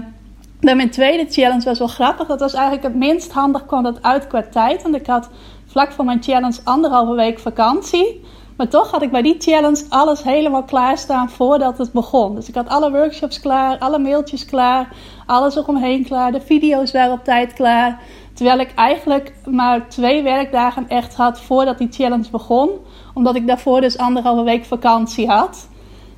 bij 0.61 0.76
mijn 0.76 0.90
tweede 0.90 1.26
challenge 1.30 1.64
was 1.64 1.78
wel 1.78 1.88
grappig. 1.88 2.26
Dat 2.26 2.40
was 2.40 2.54
eigenlijk 2.54 2.83
het 2.83 2.95
minst 2.95 3.33
handig 3.33 3.66
kwam 3.66 3.83
dat 3.83 4.02
uit 4.02 4.26
qua 4.26 4.42
tijd. 4.50 4.83
Want 4.83 4.95
ik 4.95 5.06
had 5.06 5.28
vlak 5.66 5.92
voor 5.92 6.04
mijn 6.04 6.23
challenge 6.23 6.61
anderhalve 6.64 7.14
week 7.14 7.38
vakantie. 7.38 8.25
Maar 8.62 8.71
toch 8.71 8.90
had 8.90 9.02
ik 9.02 9.11
bij 9.11 9.23
die 9.23 9.37
challenge 9.38 9.85
alles 9.88 10.23
helemaal 10.23 10.62
klaarstaan 10.62 11.31
voordat 11.31 11.78
het 11.78 11.92
begon. 11.92 12.35
Dus 12.35 12.49
ik 12.49 12.54
had 12.54 12.69
alle 12.69 12.90
workshops 12.90 13.40
klaar, 13.40 13.78
alle 13.78 13.99
mailtjes 13.99 14.45
klaar, 14.45 14.97
alles 15.26 15.57
eromheen 15.57 16.04
klaar. 16.04 16.33
De 16.33 16.40
video's 16.40 16.92
waren 16.92 17.12
op 17.12 17.25
tijd 17.25 17.52
klaar. 17.52 18.00
Terwijl 18.35 18.59
ik 18.59 18.75
eigenlijk 18.75 19.33
maar 19.45 19.88
twee 19.88 20.23
werkdagen 20.23 20.88
echt 20.88 21.14
had 21.14 21.40
voordat 21.40 21.78
die 21.78 21.88
challenge 21.90 22.31
begon. 22.31 22.71
Omdat 23.14 23.35
ik 23.35 23.47
daarvoor 23.47 23.81
dus 23.81 23.99
anderhalve 23.99 24.42
week 24.42 24.64
vakantie 24.64 25.28
had. 25.28 25.69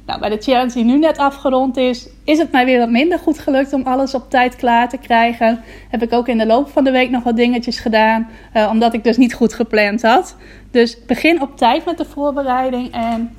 Nou, 0.06 0.20
bij 0.20 0.30
de 0.30 0.42
challenge 0.42 0.72
die 0.72 0.84
nu 0.84 0.98
net 0.98 1.18
afgerond 1.18 1.76
is, 1.76 2.08
is 2.24 2.38
het 2.38 2.52
mij 2.52 2.64
weer 2.64 2.78
wat 2.78 2.90
minder 2.90 3.18
goed 3.18 3.38
gelukt 3.38 3.72
om 3.72 3.82
alles 3.82 4.14
op 4.14 4.30
tijd 4.30 4.56
klaar 4.56 4.88
te 4.88 4.98
krijgen. 4.98 5.60
Heb 5.90 6.02
ik 6.02 6.12
ook 6.12 6.28
in 6.28 6.38
de 6.38 6.46
loop 6.46 6.68
van 6.68 6.84
de 6.84 6.90
week 6.90 7.10
nog 7.10 7.22
wat 7.22 7.36
dingetjes 7.36 7.78
gedaan, 7.78 8.28
uh, 8.56 8.68
omdat 8.70 8.94
ik 8.94 9.04
dus 9.04 9.16
niet 9.16 9.34
goed 9.34 9.54
gepland 9.54 10.02
had. 10.02 10.36
Dus 10.70 11.04
begin 11.06 11.42
op 11.42 11.56
tijd 11.56 11.84
met 11.84 11.98
de 11.98 12.04
voorbereiding. 12.04 12.92
En 12.92 13.36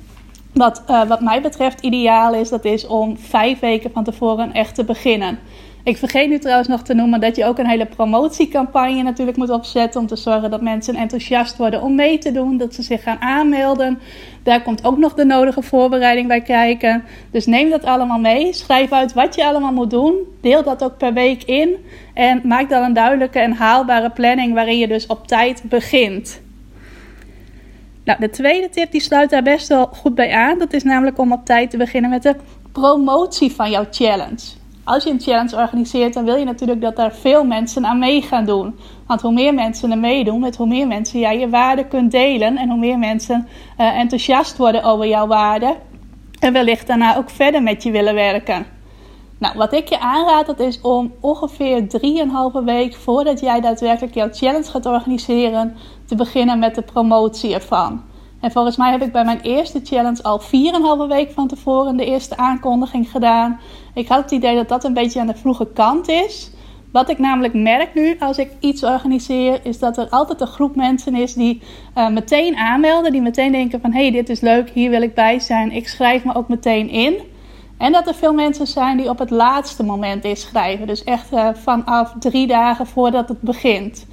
wat, 0.52 0.82
uh, 0.90 1.08
wat 1.08 1.20
mij 1.20 1.40
betreft 1.40 1.80
ideaal 1.80 2.34
is, 2.34 2.48
dat 2.48 2.64
is 2.64 2.86
om 2.86 3.18
vijf 3.18 3.58
weken 3.58 3.90
van 3.92 4.04
tevoren 4.04 4.52
echt 4.52 4.74
te 4.74 4.84
beginnen. 4.84 5.38
Ik 5.86 5.96
vergeet 5.96 6.28
nu 6.28 6.38
trouwens 6.38 6.68
nog 6.68 6.82
te 6.82 6.94
noemen 6.94 7.20
dat 7.20 7.36
je 7.36 7.44
ook 7.44 7.58
een 7.58 7.66
hele 7.66 7.86
promotiecampagne 7.86 9.02
natuurlijk 9.02 9.36
moet 9.36 9.50
opzetten. 9.50 10.00
Om 10.00 10.06
te 10.06 10.16
zorgen 10.16 10.50
dat 10.50 10.60
mensen 10.60 10.94
enthousiast 10.94 11.56
worden 11.56 11.82
om 11.82 11.94
mee 11.94 12.18
te 12.18 12.32
doen. 12.32 12.56
Dat 12.56 12.74
ze 12.74 12.82
zich 12.82 13.02
gaan 13.02 13.20
aanmelden. 13.20 13.98
Daar 14.42 14.62
komt 14.62 14.84
ook 14.84 14.96
nog 14.98 15.14
de 15.14 15.24
nodige 15.24 15.62
voorbereiding 15.62 16.28
bij 16.28 16.40
kijken. 16.40 17.04
Dus 17.30 17.46
neem 17.46 17.70
dat 17.70 17.84
allemaal 17.84 18.18
mee. 18.18 18.52
Schrijf 18.52 18.92
uit 18.92 19.12
wat 19.12 19.34
je 19.34 19.44
allemaal 19.44 19.72
moet 19.72 19.90
doen. 19.90 20.14
Deel 20.40 20.62
dat 20.62 20.84
ook 20.84 20.96
per 20.96 21.12
week 21.12 21.42
in. 21.42 21.76
En 22.14 22.40
maak 22.44 22.68
dan 22.68 22.82
een 22.82 22.92
duidelijke 22.92 23.38
en 23.38 23.52
haalbare 23.52 24.10
planning 24.10 24.54
waarin 24.54 24.78
je 24.78 24.88
dus 24.88 25.06
op 25.06 25.26
tijd 25.26 25.62
begint. 25.64 26.40
Nou, 28.04 28.20
de 28.20 28.30
tweede 28.30 28.68
tip 28.68 28.90
die 28.90 29.00
sluit 29.00 29.30
daar 29.30 29.42
best 29.42 29.68
wel 29.68 29.86
goed 29.86 30.14
bij 30.14 30.32
aan. 30.32 30.58
Dat 30.58 30.72
is 30.72 30.82
namelijk 30.82 31.18
om 31.18 31.32
op 31.32 31.44
tijd 31.44 31.70
te 31.70 31.76
beginnen 31.76 32.10
met 32.10 32.22
de 32.22 32.36
promotie 32.72 33.52
van 33.52 33.70
jouw 33.70 33.86
challenge. 33.90 34.64
Als 34.86 35.04
je 35.04 35.10
een 35.10 35.20
challenge 35.20 35.56
organiseert, 35.56 36.14
dan 36.14 36.24
wil 36.24 36.36
je 36.36 36.44
natuurlijk 36.44 36.80
dat 36.80 36.96
daar 36.96 37.14
veel 37.14 37.44
mensen 37.44 37.86
aan 37.86 37.98
mee 37.98 38.22
gaan 38.22 38.44
doen. 38.44 38.78
Want 39.06 39.20
hoe 39.20 39.32
meer 39.32 39.54
mensen 39.54 39.90
er 39.90 39.98
meedoen, 39.98 40.40
met 40.40 40.56
hoe 40.56 40.66
meer 40.66 40.86
mensen 40.86 41.20
jij 41.20 41.38
je 41.38 41.48
waarde 41.48 41.86
kunt 41.86 42.10
delen 42.10 42.56
en 42.56 42.68
hoe 42.68 42.78
meer 42.78 42.98
mensen 42.98 43.48
uh, 43.78 43.98
enthousiast 43.98 44.56
worden 44.56 44.82
over 44.82 45.06
jouw 45.06 45.26
waarde 45.26 45.76
en 46.40 46.52
wellicht 46.52 46.86
daarna 46.86 47.16
ook 47.16 47.30
verder 47.30 47.62
met 47.62 47.82
je 47.82 47.90
willen 47.90 48.14
werken. 48.14 48.66
Nou, 49.38 49.56
wat 49.56 49.72
ik 49.72 49.88
je 49.88 50.00
aanraad, 50.00 50.46
dat 50.46 50.60
is 50.60 50.80
om 50.80 51.12
ongeveer 51.20 51.86
3,5 52.60 52.64
week 52.64 52.94
voordat 52.94 53.40
jij 53.40 53.60
daadwerkelijk 53.60 54.14
jouw 54.14 54.28
challenge 54.32 54.70
gaat 54.70 54.86
organiseren, 54.86 55.76
te 56.04 56.14
beginnen 56.14 56.58
met 56.58 56.74
de 56.74 56.82
promotie 56.82 57.54
ervan. 57.54 58.02
En 58.46 58.52
volgens 58.52 58.76
mij 58.76 58.90
heb 58.90 59.02
ik 59.02 59.12
bij 59.12 59.24
mijn 59.24 59.40
eerste 59.40 59.80
challenge 59.84 60.22
al 60.22 60.40
4,5 60.40 61.08
week 61.08 61.30
van 61.30 61.48
tevoren 61.48 61.96
de 61.96 62.04
eerste 62.04 62.36
aankondiging 62.36 63.10
gedaan. 63.10 63.60
Ik 63.94 64.08
had 64.08 64.22
het 64.22 64.30
idee 64.30 64.54
dat 64.54 64.68
dat 64.68 64.84
een 64.84 64.94
beetje 64.94 65.20
aan 65.20 65.26
de 65.26 65.34
vroege 65.34 65.66
kant 65.74 66.08
is. 66.08 66.50
Wat 66.92 67.08
ik 67.10 67.18
namelijk 67.18 67.54
merk 67.54 67.94
nu 67.94 68.16
als 68.18 68.38
ik 68.38 68.50
iets 68.60 68.84
organiseer, 68.84 69.60
is 69.62 69.78
dat 69.78 69.98
er 69.98 70.08
altijd 70.08 70.40
een 70.40 70.46
groep 70.46 70.76
mensen 70.76 71.14
is 71.14 71.34
die 71.34 71.62
uh, 71.96 72.08
meteen 72.08 72.56
aanmelden. 72.56 73.12
Die 73.12 73.20
meteen 73.20 73.52
denken 73.52 73.80
van, 73.80 73.92
hé, 73.92 74.00
hey, 74.00 74.10
dit 74.10 74.28
is 74.28 74.40
leuk, 74.40 74.70
hier 74.70 74.90
wil 74.90 75.02
ik 75.02 75.14
bij 75.14 75.38
zijn. 75.38 75.72
Ik 75.72 75.88
schrijf 75.88 76.24
me 76.24 76.34
ook 76.34 76.48
meteen 76.48 76.88
in. 76.88 77.14
En 77.78 77.92
dat 77.92 78.06
er 78.06 78.14
veel 78.14 78.32
mensen 78.32 78.66
zijn 78.66 78.96
die 78.96 79.08
op 79.08 79.18
het 79.18 79.30
laatste 79.30 79.84
moment 79.84 80.24
inschrijven. 80.24 80.86
Dus 80.86 81.04
echt 81.04 81.32
uh, 81.32 81.48
vanaf 81.54 82.14
drie 82.18 82.46
dagen 82.46 82.86
voordat 82.86 83.28
het 83.28 83.40
begint. 83.40 84.06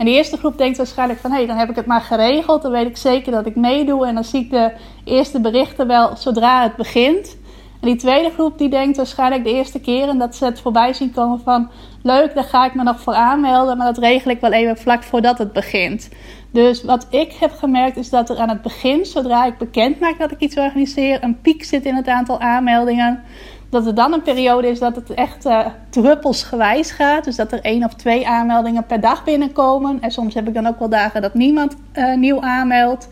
En 0.00 0.06
die 0.06 0.14
eerste 0.14 0.36
groep 0.36 0.58
denkt 0.58 0.76
waarschijnlijk 0.76 1.20
van... 1.20 1.30
hé, 1.30 1.36
hey, 1.36 1.46
dan 1.46 1.56
heb 1.56 1.70
ik 1.70 1.76
het 1.76 1.86
maar 1.86 2.00
geregeld. 2.00 2.62
Dan 2.62 2.72
weet 2.72 2.86
ik 2.86 2.96
zeker 2.96 3.32
dat 3.32 3.46
ik 3.46 3.56
meedoe. 3.56 4.06
En 4.06 4.14
dan 4.14 4.24
zie 4.24 4.40
ik 4.40 4.50
de 4.50 4.72
eerste 5.04 5.40
berichten 5.40 5.86
wel 5.86 6.16
zodra 6.16 6.62
het 6.62 6.76
begint. 6.76 7.36
En 7.80 7.88
die 7.88 7.96
tweede 7.96 8.30
groep 8.30 8.58
die 8.58 8.68
denkt 8.68 8.96
waarschijnlijk 8.96 9.44
de 9.44 9.52
eerste 9.52 9.80
keer... 9.80 10.08
en 10.08 10.18
dat 10.18 10.36
ze 10.36 10.44
het 10.44 10.60
voorbij 10.60 10.92
zien 10.92 11.12
komen 11.12 11.40
van... 11.40 11.70
leuk, 12.02 12.34
daar 12.34 12.44
ga 12.44 12.64
ik 12.64 12.74
me 12.74 12.82
nog 12.82 13.00
voor 13.00 13.14
aanmelden. 13.14 13.76
Maar 13.76 13.86
dat 13.86 14.04
regel 14.04 14.30
ik 14.30 14.40
wel 14.40 14.52
even 14.52 14.76
vlak 14.76 15.02
voordat 15.02 15.38
het 15.38 15.52
begint. 15.52 16.08
Dus 16.50 16.84
wat 16.84 17.06
ik 17.10 17.32
heb 17.32 17.52
gemerkt 17.52 17.96
is 17.96 18.10
dat 18.10 18.30
er 18.30 18.38
aan 18.38 18.48
het 18.48 18.62
begin... 18.62 19.04
zodra 19.04 19.44
ik 19.44 19.58
bekend 19.58 20.00
maak 20.00 20.18
dat 20.18 20.30
ik 20.30 20.40
iets 20.40 20.56
organiseer... 20.56 21.22
een 21.22 21.40
piek 21.40 21.64
zit 21.64 21.84
in 21.84 21.94
het 21.94 22.08
aantal 22.08 22.40
aanmeldingen 22.40 23.22
dat 23.70 23.86
er 23.86 23.94
dan 23.94 24.12
een 24.12 24.22
periode 24.22 24.68
is 24.68 24.78
dat 24.78 24.96
het 24.96 25.14
echt 25.14 25.46
uh, 25.46 25.66
druppelsgewijs 25.90 26.90
gaat. 26.90 27.24
Dus 27.24 27.36
dat 27.36 27.52
er 27.52 27.60
één 27.60 27.84
of 27.84 27.94
twee 27.94 28.28
aanmeldingen 28.28 28.86
per 28.86 29.00
dag 29.00 29.24
binnenkomen. 29.24 30.00
En 30.00 30.10
soms 30.10 30.34
heb 30.34 30.48
ik 30.48 30.54
dan 30.54 30.66
ook 30.66 30.78
wel 30.78 30.88
dagen 30.88 31.22
dat 31.22 31.34
niemand 31.34 31.76
uh, 31.94 32.16
nieuw 32.16 32.40
aanmeldt. 32.40 33.08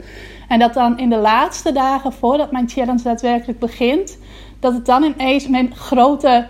En 0.48 0.58
dat 0.58 0.74
dan 0.74 0.98
in 0.98 1.10
de 1.10 1.16
laatste 1.16 1.72
dagen 1.72 2.12
voordat 2.12 2.52
mijn 2.52 2.68
challenge 2.68 3.02
daadwerkelijk 3.02 3.58
begint, 3.58 4.18
dat 4.60 4.72
het 4.72 4.86
dan 4.86 5.02
ineens 5.02 5.48
met 5.48 5.74
grote, 5.74 6.46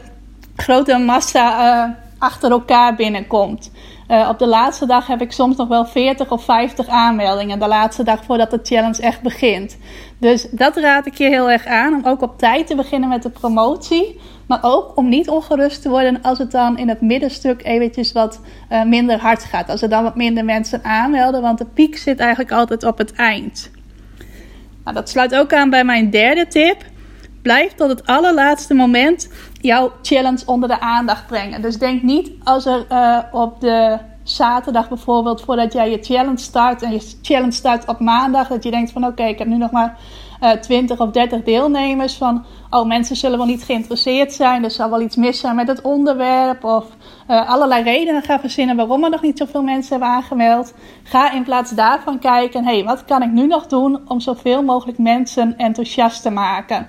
grote 0.56 0.98
massa 0.98 1.86
uh, 1.86 1.94
achter 2.18 2.50
elkaar 2.50 2.94
binnenkomt. 2.94 3.70
Uh, 4.08 4.28
op 4.28 4.38
de 4.38 4.46
laatste 4.46 4.86
dag 4.86 5.06
heb 5.06 5.20
ik 5.20 5.32
soms 5.32 5.56
nog 5.56 5.68
wel 5.68 5.86
40 5.86 6.30
of 6.30 6.44
50 6.44 6.86
aanmeldingen. 6.86 7.58
De 7.58 7.68
laatste 7.68 8.02
dag 8.02 8.24
voordat 8.24 8.50
de 8.50 8.58
challenge 8.62 9.02
echt 9.02 9.22
begint. 9.22 9.78
Dus 10.18 10.46
dat 10.50 10.76
raad 10.76 11.06
ik 11.06 11.14
je 11.14 11.28
heel 11.28 11.50
erg 11.50 11.66
aan. 11.66 11.94
Om 11.94 12.04
ook 12.04 12.22
op 12.22 12.38
tijd 12.38 12.66
te 12.66 12.74
beginnen 12.74 13.08
met 13.08 13.22
de 13.22 13.30
promotie. 13.30 14.20
Maar 14.46 14.58
ook 14.62 14.96
om 14.96 15.08
niet 15.08 15.28
ongerust 15.28 15.82
te 15.82 15.88
worden 15.88 16.22
als 16.22 16.38
het 16.38 16.50
dan 16.50 16.78
in 16.78 16.88
het 16.88 17.00
middenstuk 17.00 17.64
eventjes 17.64 18.12
wat 18.12 18.40
uh, 18.72 18.84
minder 18.84 19.20
hard 19.20 19.44
gaat. 19.44 19.68
Als 19.68 19.82
er 19.82 19.88
dan 19.88 20.02
wat 20.02 20.16
minder 20.16 20.44
mensen 20.44 20.84
aanmelden. 20.84 21.42
Want 21.42 21.58
de 21.58 21.66
piek 21.66 21.96
zit 21.96 22.18
eigenlijk 22.18 22.52
altijd 22.52 22.84
op 22.84 22.98
het 22.98 23.12
eind. 23.12 23.70
Nou, 24.84 24.96
dat 24.96 25.08
sluit 25.08 25.34
ook 25.34 25.52
aan 25.52 25.70
bij 25.70 25.84
mijn 25.84 26.10
derde 26.10 26.46
tip. 26.46 26.84
Blijf 27.42 27.74
tot 27.74 27.88
het 27.88 28.06
allerlaatste 28.06 28.74
moment 28.74 29.32
jouw 29.60 29.92
challenge 30.02 30.42
onder 30.46 30.68
de 30.68 30.80
aandacht 30.80 31.26
brengen. 31.26 31.62
Dus 31.62 31.78
denk 31.78 32.02
niet 32.02 32.30
als 32.44 32.66
er 32.66 32.86
uh, 32.92 33.18
op 33.32 33.60
de 33.60 33.98
zaterdag 34.22 34.88
bijvoorbeeld, 34.88 35.40
voordat 35.40 35.72
jij 35.72 35.90
je 35.90 35.98
challenge 36.02 36.36
start 36.36 36.82
en 36.82 36.92
je 36.92 37.12
challenge 37.22 37.52
start 37.52 37.88
op 37.88 38.00
maandag, 38.00 38.48
dat 38.48 38.64
je 38.64 38.70
denkt 38.70 38.92
van 38.92 39.06
oké, 39.06 39.22
ik 39.22 39.38
heb 39.38 39.48
nu 39.48 39.56
nog 39.56 39.70
maar 39.70 39.98
uh, 40.42 40.52
eh, 40.52 40.60
20 40.60 41.00
of 41.00 41.10
30 41.10 41.42
deelnemers. 41.42 42.14
Van 42.14 42.44
oh, 42.70 42.86
mensen 42.86 43.16
zullen 43.16 43.38
wel 43.38 43.46
niet 43.46 43.62
geïnteresseerd 43.62 44.32
zijn, 44.32 44.64
er 44.64 44.70
zal 44.70 44.90
wel 44.90 45.00
iets 45.00 45.16
mis 45.16 45.40
zijn 45.40 45.56
met 45.56 45.68
het 45.68 45.80
onderwerp 45.80 46.64
of 46.64 46.84
uh, 47.30 47.50
allerlei 47.50 47.82
redenen 47.82 48.22
gaan 48.22 48.40
verzinnen 48.40 48.76
waarom 48.76 49.04
er 49.04 49.10
nog 49.10 49.22
niet 49.22 49.38
zoveel 49.38 49.62
mensen 49.62 49.90
hebben 49.90 50.08
aangemeld. 50.08 50.74
Ga 51.02 51.32
in 51.32 51.44
plaats 51.44 51.70
daarvan 51.70 52.18
kijken, 52.18 52.64
hé, 52.64 52.74
hey, 52.74 52.84
wat 52.84 53.04
kan 53.04 53.22
ik 53.22 53.30
nu 53.30 53.46
nog 53.46 53.66
doen 53.66 54.00
om 54.08 54.20
zoveel 54.20 54.62
mogelijk 54.62 54.98
mensen 54.98 55.56
enthousiast 55.56 56.22
te 56.22 56.30
maken? 56.30 56.88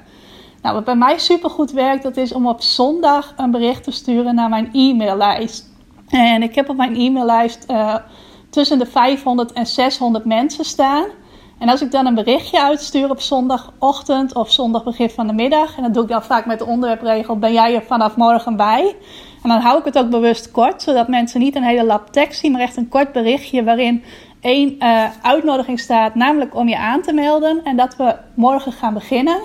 Nou, 0.62 0.76
wat 0.76 0.84
bij 0.84 0.96
mij 0.96 1.18
supergoed 1.18 1.72
werkt, 1.72 2.04
dat 2.04 2.18
is 2.18 2.34
om 2.34 2.48
op 2.48 2.62
zondag 2.62 3.34
een 3.38 3.52
bericht 3.52 3.84
te 3.84 3.92
sturen 3.92 4.36
naar 4.36 4.50
mijn 4.50 4.70
e-maillijst. 4.74 5.68
En 6.10 6.44
ik 6.44 6.56
heb 6.56 6.70
op 6.70 6.78
mijn 6.78 6.96
e-maillijst 6.96 7.66
uh, 7.72 7.96
tussen 8.50 8.80
de 8.80 8.86
500 8.86 9.54
en 9.54 9.66
600 9.66 10.26
mensen 10.26 10.66
staan. 10.66 11.06
En 11.60 11.70
als 11.70 11.82
ik 11.82 11.92
dan 11.92 12.06
een 12.06 12.16
berichtje 12.16 12.62
uitstuur 12.62 13.10
op 13.10 13.22
zondagochtend 13.22 14.36
of 14.36 14.52
zondag 14.52 14.84
begin 14.84 15.10
van 15.10 15.28
de 15.28 15.34
middag, 15.34 15.78
en 15.78 15.84
dat 15.84 15.94
doe 15.94 16.04
ik 16.04 16.10
dan 16.10 16.24
vaak 16.24 16.46
met 16.46 16.60
de 16.60 16.66
onderwerpregel: 16.66 17.38
ben 17.38 17.54
jij 17.54 17.76
er 17.76 17.84
vanaf 17.84 18.16
morgen 18.16 18.56
bij? 18.56 18.96
En 19.44 19.50
dan 19.50 19.60
hou 19.60 19.80
ik 19.80 19.86
het 19.86 19.98
ook 19.98 20.10
bewust 20.10 20.52
kort, 20.52 20.82
zodat 20.82 21.08
mensen 21.08 21.40
niet 21.40 21.56
een 21.56 21.64
hele 21.64 21.86
lap 21.86 22.08
tekst 22.12 22.40
zien, 22.40 22.52
maar 22.52 22.62
echt 22.62 22.78
een 22.78 22.90
kort 22.90 23.12
berichtje 23.12 23.64
waarin 23.64 24.04
één 24.42 24.76
uh, 24.80 25.04
uitnodiging 25.22 25.80
staat, 25.80 26.16
namelijk 26.16 26.56
om 26.56 26.68
je 26.68 26.78
aan 26.78 27.02
te 27.02 27.14
melden 27.14 27.64
en 27.64 27.78
dat 27.78 27.96
we 27.96 28.16
morgen 28.34 28.72
gaan 28.72 28.94
beginnen. 28.94 29.40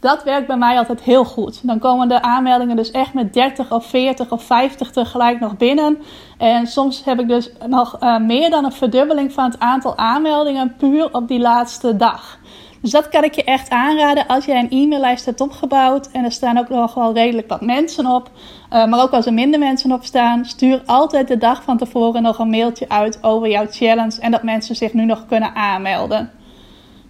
Dat 0.00 0.24
werkt 0.24 0.46
bij 0.46 0.56
mij 0.56 0.78
altijd 0.78 1.00
heel 1.00 1.24
goed. 1.24 1.66
Dan 1.66 1.78
komen 1.78 2.08
de 2.08 2.22
aanmeldingen 2.22 2.76
dus 2.76 2.90
echt 2.90 3.14
met 3.14 3.32
30 3.32 3.72
of 3.72 3.86
40 3.86 4.30
of 4.30 4.42
50 4.42 4.90
tegelijk 4.90 5.40
nog 5.40 5.56
binnen. 5.56 5.98
En 6.38 6.66
soms 6.66 7.04
heb 7.04 7.20
ik 7.20 7.28
dus 7.28 7.50
nog 7.66 7.96
uh, 8.02 8.18
meer 8.18 8.50
dan 8.50 8.64
een 8.64 8.72
verdubbeling 8.72 9.32
van 9.32 9.44
het 9.44 9.58
aantal 9.58 9.96
aanmeldingen 9.96 10.74
puur 10.76 11.14
op 11.14 11.28
die 11.28 11.40
laatste 11.40 11.96
dag. 11.96 12.38
Dus 12.80 12.90
dat 12.90 13.08
kan 13.08 13.24
ik 13.24 13.34
je 13.34 13.44
echt 13.44 13.70
aanraden 13.70 14.26
als 14.26 14.44
jij 14.44 14.58
een 14.58 14.82
e-maillijst 14.82 15.24
hebt 15.24 15.40
opgebouwd 15.40 16.10
en 16.10 16.24
er 16.24 16.32
staan 16.32 16.58
ook 16.58 16.68
nog 16.68 16.94
wel 16.94 17.12
redelijk 17.12 17.48
wat 17.48 17.60
mensen 17.60 18.06
op. 18.06 18.30
Uh, 18.72 18.86
maar 18.86 19.02
ook 19.02 19.10
als 19.10 19.26
er 19.26 19.32
minder 19.32 19.58
mensen 19.58 19.92
op 19.92 20.04
staan, 20.04 20.44
stuur 20.44 20.82
altijd 20.86 21.28
de 21.28 21.38
dag 21.38 21.62
van 21.62 21.76
tevoren 21.76 22.22
nog 22.22 22.38
een 22.38 22.50
mailtje 22.50 22.88
uit 22.88 23.18
over 23.22 23.48
jouw 23.48 23.66
challenge 23.70 24.20
en 24.20 24.30
dat 24.30 24.42
mensen 24.42 24.76
zich 24.76 24.92
nu 24.92 25.04
nog 25.04 25.26
kunnen 25.26 25.54
aanmelden. 25.54 26.30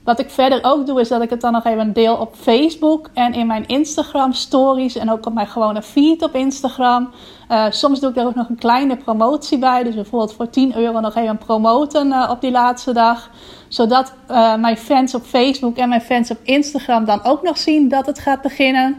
Wat 0.09 0.19
ik 0.19 0.31
verder 0.31 0.59
ook 0.63 0.87
doe, 0.87 1.01
is 1.01 1.09
dat 1.09 1.23
ik 1.23 1.31
het 1.31 1.41
dan 1.41 1.53
nog 1.53 1.65
even 1.65 1.93
deel 1.93 2.17
op 2.17 2.35
Facebook 2.35 3.11
en 3.15 3.33
in 3.33 3.47
mijn 3.47 3.67
Instagram 3.67 4.33
stories 4.33 4.97
en 4.97 5.11
ook 5.11 5.27
op 5.27 5.35
mijn 5.35 5.47
gewone 5.47 5.83
feed 5.83 6.23
op 6.23 6.35
Instagram. 6.35 7.11
Uh, 7.51 7.65
soms 7.71 8.01
doe 8.01 8.09
ik 8.09 8.15
daar 8.15 8.27
ook 8.27 8.35
nog 8.35 8.49
een 8.49 8.59
kleine 8.59 8.97
promotie 8.97 9.59
bij. 9.59 9.83
Dus 9.83 9.95
bijvoorbeeld 9.95 10.35
voor 10.35 10.51
10 10.51 10.77
euro 10.77 11.01
nog 11.01 11.15
even 11.15 11.39
promoten 11.39 12.07
uh, 12.07 12.29
op 12.31 12.41
die 12.41 12.51
laatste 12.51 12.93
dag. 12.93 13.31
Zodat 13.69 14.15
uh, 14.31 14.55
mijn 14.55 14.77
fans 14.77 15.15
op 15.15 15.23
Facebook 15.23 15.77
en 15.77 15.89
mijn 15.89 16.01
fans 16.01 16.31
op 16.31 16.39
Instagram 16.43 17.05
dan 17.05 17.25
ook 17.25 17.43
nog 17.43 17.59
zien 17.59 17.89
dat 17.89 18.07
het 18.07 18.19
gaat 18.19 18.43
beginnen. 18.43 18.99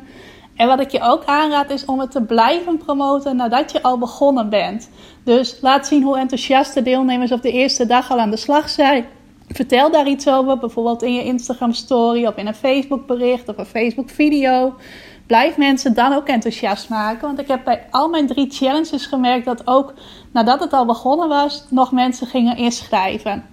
En 0.55 0.67
wat 0.67 0.79
ik 0.79 0.89
je 0.89 1.01
ook 1.01 1.25
aanraad 1.25 1.69
is 1.69 1.85
om 1.85 1.99
het 1.99 2.11
te 2.11 2.21
blijven 2.21 2.77
promoten 2.77 3.35
nadat 3.35 3.71
je 3.71 3.81
al 3.81 3.97
begonnen 3.97 4.49
bent. 4.49 4.89
Dus 5.23 5.57
laat 5.61 5.87
zien 5.87 6.03
hoe 6.03 6.17
enthousiast 6.17 6.73
de 6.73 6.81
deelnemers 6.81 7.31
op 7.31 7.41
de 7.41 7.51
eerste 7.51 7.85
dag 7.85 8.11
al 8.11 8.19
aan 8.19 8.31
de 8.31 8.37
slag 8.37 8.69
zijn. 8.69 9.05
Vertel 9.53 9.91
daar 9.91 10.07
iets 10.07 10.27
over, 10.27 10.57
bijvoorbeeld 10.57 11.03
in 11.03 11.13
je 11.13 11.23
Instagram 11.23 11.73
story 11.73 12.25
of 12.25 12.35
in 12.35 12.47
een 12.47 12.55
Facebook 12.55 13.07
bericht 13.07 13.49
of 13.49 13.57
een 13.57 13.65
Facebook 13.65 14.09
video. 14.09 14.73
Blijf 15.27 15.57
mensen 15.57 15.93
dan 15.93 16.13
ook 16.13 16.27
enthousiast 16.27 16.89
maken. 16.89 17.27
Want 17.27 17.39
ik 17.39 17.47
heb 17.47 17.63
bij 17.63 17.87
al 17.91 18.09
mijn 18.09 18.27
drie 18.27 18.49
challenges 18.49 19.05
gemerkt 19.05 19.45
dat 19.45 19.67
ook 19.67 19.93
nadat 20.33 20.59
het 20.59 20.73
al 20.73 20.85
begonnen 20.85 21.27
was, 21.27 21.65
nog 21.69 21.91
mensen 21.91 22.27
gingen 22.27 22.57
inschrijven. 22.57 23.45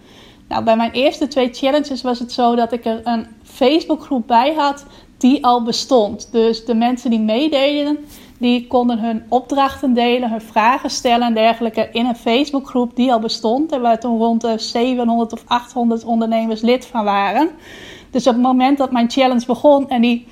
Nou, 0.48 0.64
bij 0.64 0.76
mijn 0.76 0.92
eerste 0.92 1.28
twee 1.28 1.48
challenges 1.52 2.02
was 2.02 2.18
het 2.18 2.32
zo 2.32 2.54
dat 2.54 2.72
ik 2.72 2.84
er 2.84 3.00
een 3.04 3.26
Facebookgroep 3.42 4.26
bij 4.26 4.54
had 4.54 4.86
die 5.18 5.44
al 5.44 5.62
bestond. 5.62 6.28
Dus 6.32 6.64
de 6.64 6.74
mensen 6.74 7.10
die 7.10 7.20
meededen, 7.20 7.98
die 8.38 8.66
konden 8.66 8.98
hun 8.98 9.22
opdrachten 9.28 9.94
delen, 9.94 10.30
hun 10.30 10.40
vragen 10.40 10.90
stellen 10.90 11.26
en 11.26 11.34
dergelijke 11.34 11.88
in 11.92 12.06
een 12.06 12.16
Facebookgroep 12.16 12.96
die 12.96 13.12
al 13.12 13.20
bestond. 13.20 13.72
En 13.72 13.80
waar 13.80 14.00
toen 14.00 14.18
rond 14.18 14.40
de 14.40 14.58
700 14.58 15.32
of 15.32 15.42
800 15.46 16.04
ondernemers 16.04 16.60
lid 16.60 16.86
van 16.86 17.04
waren. 17.04 17.48
Dus 18.10 18.26
op 18.26 18.32
het 18.32 18.42
moment 18.42 18.78
dat 18.78 18.92
mijn 18.92 19.10
challenge 19.10 19.46
begon 19.46 19.88
en 19.88 20.00
die 20.00 20.26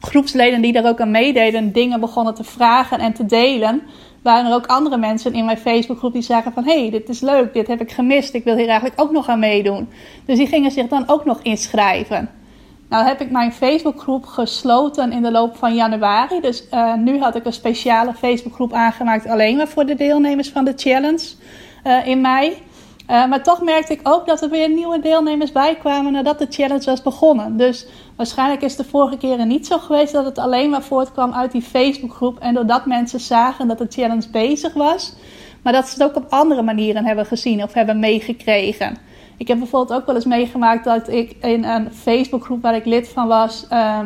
groepsleden 0.00 0.60
die 0.60 0.72
er 0.72 0.88
ook 0.88 1.00
aan 1.00 1.10
meededen 1.10 1.72
dingen 1.72 2.00
begonnen 2.00 2.34
te 2.34 2.44
vragen 2.44 2.98
en 2.98 3.12
te 3.12 3.26
delen, 3.26 3.82
waren 4.22 4.50
er 4.50 4.56
ook 4.56 4.66
andere 4.66 4.96
mensen 4.96 5.32
in 5.32 5.44
mijn 5.44 5.58
Facebookgroep 5.58 6.12
die 6.12 6.22
zagen 6.22 6.52
van 6.52 6.64
hé, 6.64 6.80
hey, 6.80 6.90
dit 6.90 7.08
is 7.08 7.20
leuk, 7.20 7.52
dit 7.52 7.66
heb 7.66 7.80
ik 7.80 7.90
gemist, 7.90 8.34
ik 8.34 8.44
wil 8.44 8.56
hier 8.56 8.68
eigenlijk 8.68 9.00
ook 9.00 9.10
nog 9.10 9.28
aan 9.28 9.38
meedoen. 9.38 9.88
Dus 10.24 10.38
die 10.38 10.46
gingen 10.46 10.70
zich 10.70 10.88
dan 10.88 11.08
ook 11.08 11.24
nog 11.24 11.42
inschrijven. 11.42 12.30
Nou 12.90 13.06
heb 13.06 13.20
ik 13.20 13.30
mijn 13.30 13.52
Facebookgroep 13.52 14.26
gesloten 14.26 15.12
in 15.12 15.22
de 15.22 15.30
loop 15.30 15.56
van 15.56 15.74
januari. 15.74 16.40
Dus 16.40 16.64
uh, 16.70 16.94
nu 16.94 17.18
had 17.18 17.34
ik 17.34 17.44
een 17.44 17.52
speciale 17.52 18.14
Facebookgroep 18.14 18.72
aangemaakt 18.72 19.26
alleen 19.26 19.56
maar 19.56 19.68
voor 19.68 19.86
de 19.86 19.94
deelnemers 19.94 20.50
van 20.50 20.64
de 20.64 20.72
challenge 20.76 21.26
uh, 21.84 22.06
in 22.06 22.20
mei. 22.20 22.48
Uh, 23.10 23.26
maar 23.26 23.42
toch 23.42 23.62
merkte 23.62 23.92
ik 23.92 24.00
ook 24.02 24.26
dat 24.26 24.42
er 24.42 24.50
weer 24.50 24.68
nieuwe 24.68 25.00
deelnemers 25.00 25.52
bij 25.52 25.76
kwamen 25.76 26.12
nadat 26.12 26.38
de 26.38 26.46
challenge 26.50 26.84
was 26.84 27.02
begonnen. 27.02 27.56
Dus 27.56 27.86
waarschijnlijk 28.16 28.62
is 28.62 28.76
de 28.76 28.84
vorige 28.84 29.16
keren 29.16 29.48
niet 29.48 29.66
zo 29.66 29.78
geweest 29.78 30.12
dat 30.12 30.24
het 30.24 30.38
alleen 30.38 30.70
maar 30.70 30.82
voortkwam 30.82 31.32
uit 31.32 31.52
die 31.52 31.62
Facebookgroep. 31.62 32.38
En 32.38 32.54
doordat 32.54 32.86
mensen 32.86 33.20
zagen 33.20 33.68
dat 33.68 33.78
de 33.78 33.86
challenge 33.88 34.30
bezig 34.30 34.72
was. 34.72 35.14
Maar 35.62 35.72
dat 35.72 35.88
ze 35.88 36.02
het 36.02 36.02
ook 36.02 36.16
op 36.16 36.32
andere 36.32 36.62
manieren 36.62 37.04
hebben 37.04 37.26
gezien 37.26 37.62
of 37.62 37.72
hebben 37.72 37.98
meegekregen. 37.98 38.96
Ik 39.40 39.48
heb 39.48 39.58
bijvoorbeeld 39.58 40.00
ook 40.00 40.06
wel 40.06 40.14
eens 40.14 40.24
meegemaakt 40.24 40.84
dat 40.84 41.08
ik 41.08 41.36
in 41.40 41.64
een 41.64 41.92
Facebookgroep 41.92 42.62
waar 42.62 42.74
ik 42.74 42.84
lid 42.84 43.08
van 43.08 43.26
was. 43.26 43.66
Uh, 43.72 43.98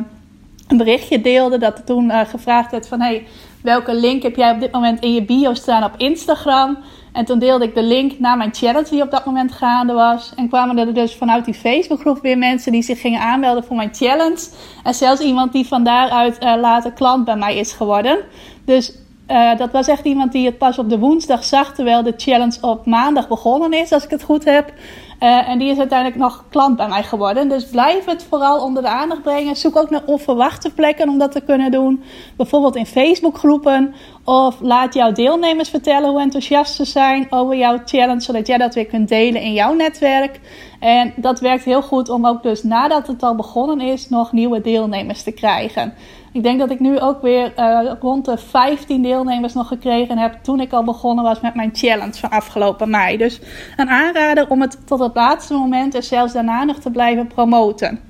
een 0.68 0.76
berichtje 0.76 1.20
deelde 1.20 1.58
dat 1.58 1.78
er 1.78 1.84
toen 1.84 2.04
uh, 2.04 2.20
gevraagd 2.20 2.70
werd 2.70 2.88
van... 2.88 3.00
Hey, 3.00 3.26
welke 3.62 3.94
link 3.94 4.22
heb 4.22 4.36
jij 4.36 4.50
op 4.50 4.60
dit 4.60 4.72
moment 4.72 5.00
in 5.00 5.14
je 5.14 5.22
bio 5.22 5.54
staan 5.54 5.84
op 5.84 5.94
Instagram? 5.96 6.78
En 7.12 7.24
toen 7.24 7.38
deelde 7.38 7.64
ik 7.64 7.74
de 7.74 7.82
link 7.82 8.18
naar 8.18 8.36
mijn 8.36 8.54
challenge 8.54 8.90
die 8.90 9.02
op 9.02 9.10
dat 9.10 9.24
moment 9.24 9.52
gaande 9.52 9.92
was. 9.92 10.32
En 10.36 10.48
kwamen 10.48 10.78
er 10.78 10.94
dus 10.94 11.14
vanuit 11.14 11.44
die 11.44 11.54
Facebookgroep 11.54 12.22
weer 12.22 12.38
mensen 12.38 12.72
die 12.72 12.82
zich 12.82 13.00
gingen 13.00 13.20
aanmelden 13.20 13.64
voor 13.64 13.76
mijn 13.76 13.94
challenge. 13.94 14.48
En 14.84 14.94
zelfs 14.94 15.20
iemand 15.20 15.52
die 15.52 15.66
van 15.66 15.84
daaruit 15.84 16.42
uh, 16.42 16.54
later 16.60 16.92
klant 16.92 17.24
bij 17.24 17.36
mij 17.36 17.56
is 17.56 17.72
geworden. 17.72 18.18
Dus 18.64 18.92
uh, 19.30 19.56
dat 19.56 19.72
was 19.72 19.88
echt 19.88 20.04
iemand 20.04 20.32
die 20.32 20.46
het 20.46 20.58
pas 20.58 20.78
op 20.78 20.90
de 20.90 20.98
woensdag 20.98 21.44
zag, 21.44 21.74
terwijl 21.74 22.02
de 22.02 22.14
challenge 22.16 22.58
op 22.60 22.86
maandag 22.86 23.28
begonnen 23.28 23.72
is, 23.72 23.92
als 23.92 24.04
ik 24.04 24.10
het 24.10 24.22
goed 24.22 24.44
heb. 24.44 24.72
Uh, 25.20 25.48
en 25.48 25.58
die 25.58 25.70
is 25.70 25.78
uiteindelijk 25.78 26.20
nog 26.20 26.44
klant 26.50 26.76
bij 26.76 26.88
mij 26.88 27.02
geworden. 27.02 27.48
Dus 27.48 27.64
blijf 27.64 28.04
het 28.04 28.26
vooral 28.28 28.62
onder 28.62 28.82
de 28.82 28.88
aandacht 28.88 29.22
brengen. 29.22 29.56
Zoek 29.56 29.76
ook 29.76 29.90
naar 29.90 30.02
onverwachte 30.06 30.70
plekken 30.70 31.08
om 31.08 31.18
dat 31.18 31.32
te 31.32 31.40
kunnen 31.40 31.70
doen. 31.70 32.02
Bijvoorbeeld 32.36 32.76
in 32.76 32.86
Facebookgroepen. 32.86 33.94
Of 34.24 34.60
laat 34.60 34.94
jouw 34.94 35.12
deelnemers 35.12 35.68
vertellen 35.68 36.10
hoe 36.10 36.20
enthousiast 36.20 36.74
ze 36.74 36.84
zijn 36.84 37.26
over 37.30 37.56
jouw 37.56 37.78
challenge, 37.84 38.20
zodat 38.20 38.46
jij 38.46 38.58
dat 38.58 38.74
weer 38.74 38.86
kunt 38.86 39.08
delen 39.08 39.40
in 39.40 39.52
jouw 39.52 39.74
netwerk. 39.74 40.40
En 40.80 41.12
dat 41.16 41.40
werkt 41.40 41.64
heel 41.64 41.82
goed 41.82 42.08
om 42.08 42.26
ook 42.26 42.42
dus 42.42 42.62
nadat 42.62 43.06
het 43.06 43.22
al 43.22 43.34
begonnen 43.34 43.80
is, 43.80 44.08
nog 44.08 44.32
nieuwe 44.32 44.60
deelnemers 44.60 45.22
te 45.22 45.32
krijgen. 45.32 45.94
Ik 46.34 46.42
denk 46.42 46.58
dat 46.58 46.70
ik 46.70 46.80
nu 46.80 47.00
ook 47.00 47.22
weer 47.22 47.52
uh, 47.58 47.92
rond 48.00 48.24
de 48.24 48.38
15 48.38 49.02
deelnemers 49.02 49.54
nog 49.54 49.68
gekregen 49.68 50.18
heb 50.18 50.38
toen 50.42 50.60
ik 50.60 50.72
al 50.72 50.84
begonnen 50.84 51.24
was 51.24 51.40
met 51.40 51.54
mijn 51.54 51.70
challenge 51.72 52.14
van 52.14 52.30
afgelopen 52.30 52.90
mei. 52.90 53.16
Dus 53.16 53.40
een 53.76 53.88
aanrader 53.88 54.50
om 54.50 54.60
het 54.60 54.86
tot 54.86 54.98
het 54.98 55.14
laatste 55.14 55.54
moment 55.54 55.94
en 55.94 56.02
zelfs 56.02 56.32
daarna 56.32 56.64
nog 56.64 56.78
te 56.78 56.90
blijven 56.90 57.26
promoten. 57.26 58.00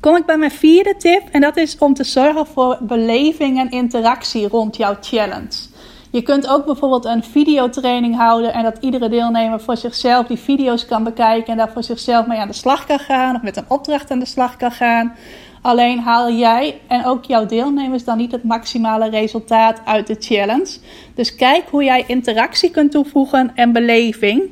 Kom 0.00 0.16
ik 0.16 0.26
bij 0.26 0.36
mijn 0.36 0.50
vierde 0.50 0.94
tip 0.98 1.22
en 1.30 1.40
dat 1.40 1.56
is 1.56 1.78
om 1.78 1.94
te 1.94 2.04
zorgen 2.04 2.46
voor 2.46 2.78
beleving 2.80 3.58
en 3.58 3.70
interactie 3.70 4.48
rond 4.48 4.76
jouw 4.76 4.96
challenge. 5.00 5.70
Je 6.10 6.22
kunt 6.22 6.48
ook 6.48 6.64
bijvoorbeeld 6.64 7.04
een 7.04 7.24
videotraining 7.24 8.16
houden 8.16 8.52
en 8.52 8.62
dat 8.62 8.76
iedere 8.80 9.08
deelnemer 9.08 9.60
voor 9.60 9.76
zichzelf 9.76 10.26
die 10.26 10.36
video's 10.36 10.86
kan 10.86 11.04
bekijken 11.04 11.52
en 11.52 11.56
daar 11.56 11.72
voor 11.72 11.82
zichzelf 11.82 12.26
mee 12.26 12.38
aan 12.38 12.48
de 12.48 12.54
slag 12.54 12.86
kan 12.86 12.98
gaan 12.98 13.36
of 13.36 13.42
met 13.42 13.56
een 13.56 13.64
opdracht 13.68 14.10
aan 14.10 14.18
de 14.18 14.26
slag 14.26 14.56
kan 14.56 14.72
gaan. 14.72 15.16
Alleen 15.62 15.98
haal 15.98 16.32
jij 16.32 16.80
en 16.86 17.04
ook 17.04 17.24
jouw 17.24 17.46
deelnemers 17.46 18.04
dan 18.04 18.16
niet 18.16 18.32
het 18.32 18.44
maximale 18.44 19.10
resultaat 19.10 19.80
uit 19.84 20.06
de 20.06 20.16
challenge. 20.18 20.78
Dus 21.14 21.34
kijk 21.34 21.68
hoe 21.70 21.84
jij 21.84 22.04
interactie 22.06 22.70
kunt 22.70 22.90
toevoegen 22.90 23.52
en 23.54 23.72
beleving. 23.72 24.42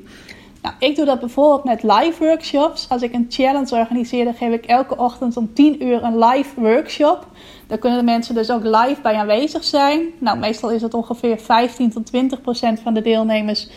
Nou, 0.62 0.74
ik 0.78 0.96
doe 0.96 1.04
dat 1.04 1.20
bijvoorbeeld 1.20 1.64
met 1.64 1.82
live 1.82 2.24
workshops. 2.24 2.88
Als 2.88 3.02
ik 3.02 3.12
een 3.12 3.26
challenge 3.28 3.76
organiseer, 3.76 4.24
dan 4.24 4.34
geef 4.34 4.52
ik 4.52 4.64
elke 4.64 4.96
ochtend 4.96 5.36
om 5.36 5.52
10 5.54 5.84
uur 5.84 6.02
een 6.02 6.18
live 6.18 6.60
workshop. 6.60 7.26
Daar 7.66 7.78
kunnen 7.78 7.98
de 7.98 8.04
mensen 8.04 8.34
dus 8.34 8.50
ook 8.50 8.64
live 8.64 8.98
bij 9.02 9.14
aanwezig 9.14 9.64
zijn. 9.64 10.02
Nou, 10.18 10.38
meestal 10.38 10.70
is 10.70 10.82
het 10.82 10.94
ongeveer 10.94 11.38
15 11.38 11.90
tot 11.90 12.06
20 12.06 12.40
procent 12.40 12.80
van 12.80 12.94
de 12.94 13.02
deelnemers 13.02 13.68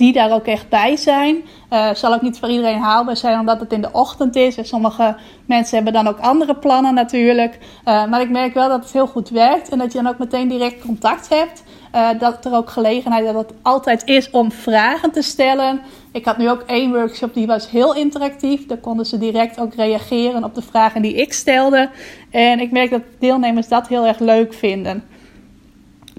die 0.00 0.12
daar 0.12 0.32
ook 0.32 0.46
echt 0.46 0.68
bij 0.68 0.96
zijn. 0.96 1.36
Uh, 1.72 1.94
zal 1.94 2.14
ook 2.14 2.22
niet 2.22 2.38
voor 2.38 2.48
iedereen 2.48 2.78
haalbaar 2.78 3.16
zijn 3.16 3.38
omdat 3.38 3.60
het 3.60 3.72
in 3.72 3.80
de 3.80 3.92
ochtend 3.92 4.36
is. 4.36 4.56
En 4.56 4.64
sommige 4.64 5.16
mensen 5.46 5.74
hebben 5.74 5.92
dan 5.92 6.08
ook 6.08 6.18
andere 6.18 6.54
plannen 6.54 6.94
natuurlijk. 6.94 7.58
Uh, 7.84 8.06
maar 8.06 8.20
ik 8.20 8.30
merk 8.30 8.54
wel 8.54 8.68
dat 8.68 8.82
het 8.82 8.92
heel 8.92 9.06
goed 9.06 9.28
werkt 9.28 9.68
en 9.68 9.78
dat 9.78 9.92
je 9.92 10.02
dan 10.02 10.12
ook 10.12 10.18
meteen 10.18 10.48
direct 10.48 10.80
contact 10.80 11.28
hebt. 11.28 11.62
Uh, 11.94 12.08
dat 12.18 12.44
er 12.44 12.54
ook 12.54 12.70
gelegenheid 12.70 13.32
dat 13.32 13.52
altijd 13.62 14.04
is 14.04 14.30
om 14.30 14.52
vragen 14.52 15.10
te 15.10 15.22
stellen. 15.22 15.80
Ik 16.12 16.24
had 16.24 16.38
nu 16.38 16.50
ook 16.50 16.62
één 16.66 16.92
workshop 16.92 17.34
die 17.34 17.46
was 17.46 17.70
heel 17.70 17.94
interactief. 17.94 18.66
Daar 18.66 18.78
konden 18.78 19.06
ze 19.06 19.18
direct 19.18 19.60
ook 19.60 19.74
reageren 19.74 20.44
op 20.44 20.54
de 20.54 20.62
vragen 20.62 21.02
die 21.02 21.14
ik 21.14 21.32
stelde. 21.32 21.90
En 22.30 22.60
ik 22.60 22.70
merk 22.70 22.90
dat 22.90 23.02
deelnemers 23.18 23.68
dat 23.68 23.88
heel 23.88 24.06
erg 24.06 24.18
leuk 24.18 24.54
vinden. 24.54 25.04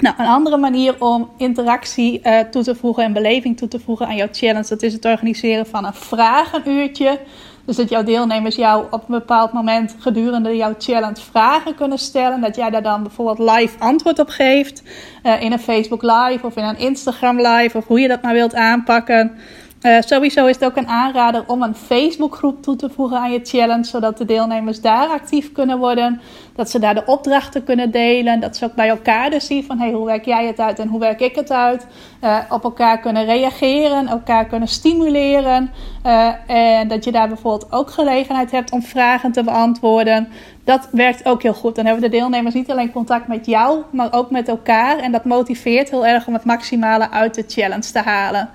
Nou, 0.01 0.15
een 0.17 0.25
andere 0.25 0.57
manier 0.57 0.95
om 0.99 1.29
interactie 1.37 2.21
uh, 2.23 2.39
toe 2.39 2.63
te 2.63 2.75
voegen 2.75 3.03
en 3.03 3.13
beleving 3.13 3.57
toe 3.57 3.67
te 3.67 3.79
voegen 3.79 4.07
aan 4.07 4.15
jouw 4.15 4.27
challenge, 4.31 4.67
dat 4.67 4.81
is 4.81 4.93
het 4.93 5.05
organiseren 5.05 5.65
van 5.65 5.85
een 5.85 5.93
vragenuurtje. 5.93 7.19
Dus 7.65 7.75
dat 7.75 7.89
jouw 7.89 8.03
deelnemers 8.03 8.55
jou 8.55 8.85
op 8.91 9.01
een 9.01 9.19
bepaald 9.19 9.53
moment 9.53 9.95
gedurende 9.99 10.55
jouw 10.55 10.73
challenge 10.77 11.21
vragen 11.31 11.75
kunnen 11.75 11.97
stellen. 11.97 12.41
Dat 12.41 12.55
jij 12.55 12.69
daar 12.69 12.81
dan 12.81 13.01
bijvoorbeeld 13.03 13.49
live 13.51 13.79
antwoord 13.79 14.19
op 14.19 14.29
geeft. 14.29 14.83
Uh, 15.23 15.41
in 15.41 15.51
een 15.51 15.59
Facebook 15.59 16.01
live 16.01 16.45
of 16.45 16.55
in 16.55 16.63
een 16.63 16.77
Instagram 16.77 17.41
live 17.41 17.77
of 17.77 17.87
hoe 17.87 17.99
je 17.99 18.07
dat 18.07 18.21
maar 18.21 18.33
wilt 18.33 18.55
aanpakken. 18.55 19.37
Uh, 19.81 19.97
sowieso 19.99 20.45
is 20.45 20.55
het 20.55 20.65
ook 20.65 20.75
een 20.75 20.87
aanrader 20.87 21.43
om 21.47 21.61
een 21.61 21.75
Facebookgroep 21.75 22.63
toe 22.63 22.75
te 22.75 22.89
voegen 22.89 23.17
aan 23.17 23.31
je 23.31 23.39
challenge, 23.43 23.83
zodat 23.83 24.17
de 24.17 24.25
deelnemers 24.25 24.81
daar 24.81 25.07
actief 25.07 25.51
kunnen 25.51 25.77
worden. 25.77 26.21
Dat 26.55 26.69
ze 26.69 26.79
daar 26.79 26.95
de 26.95 27.05
opdrachten 27.05 27.63
kunnen 27.63 27.91
delen. 27.91 28.39
Dat 28.39 28.57
ze 28.57 28.65
ook 28.65 28.73
bij 28.73 28.89
elkaar 28.89 29.29
dus 29.29 29.45
zien 29.45 29.63
van 29.63 29.79
hey, 29.79 29.91
hoe 29.91 30.05
werk 30.05 30.25
jij 30.25 30.47
het 30.47 30.59
uit 30.59 30.79
en 30.79 30.87
hoe 30.87 30.99
werk 30.99 31.19
ik 31.19 31.35
het 31.35 31.51
uit. 31.51 31.85
Uh, 32.23 32.37
op 32.49 32.63
elkaar 32.63 32.99
kunnen 32.99 33.25
reageren, 33.25 34.07
elkaar 34.07 34.45
kunnen 34.45 34.67
stimuleren. 34.67 35.71
Uh, 36.05 36.31
en 36.47 36.87
dat 36.87 37.03
je 37.03 37.11
daar 37.11 37.27
bijvoorbeeld 37.27 37.71
ook 37.71 37.91
gelegenheid 37.91 38.51
hebt 38.51 38.71
om 38.71 38.81
vragen 38.81 39.31
te 39.31 39.43
beantwoorden. 39.43 40.27
Dat 40.63 40.87
werkt 40.91 41.25
ook 41.25 41.41
heel 41.41 41.53
goed. 41.53 41.75
Dan 41.75 41.85
hebben 41.85 42.03
de 42.03 42.17
deelnemers 42.17 42.53
niet 42.53 42.71
alleen 42.71 42.91
contact 42.91 43.27
met 43.27 43.45
jou, 43.45 43.83
maar 43.91 44.13
ook 44.13 44.31
met 44.31 44.47
elkaar. 44.47 44.97
En 44.97 45.11
dat 45.11 45.25
motiveert 45.25 45.89
heel 45.89 46.05
erg 46.05 46.27
om 46.27 46.33
het 46.33 46.45
maximale 46.45 47.09
uit 47.09 47.35
de 47.35 47.43
challenge 47.47 47.91
te 47.91 47.99
halen. 47.99 48.49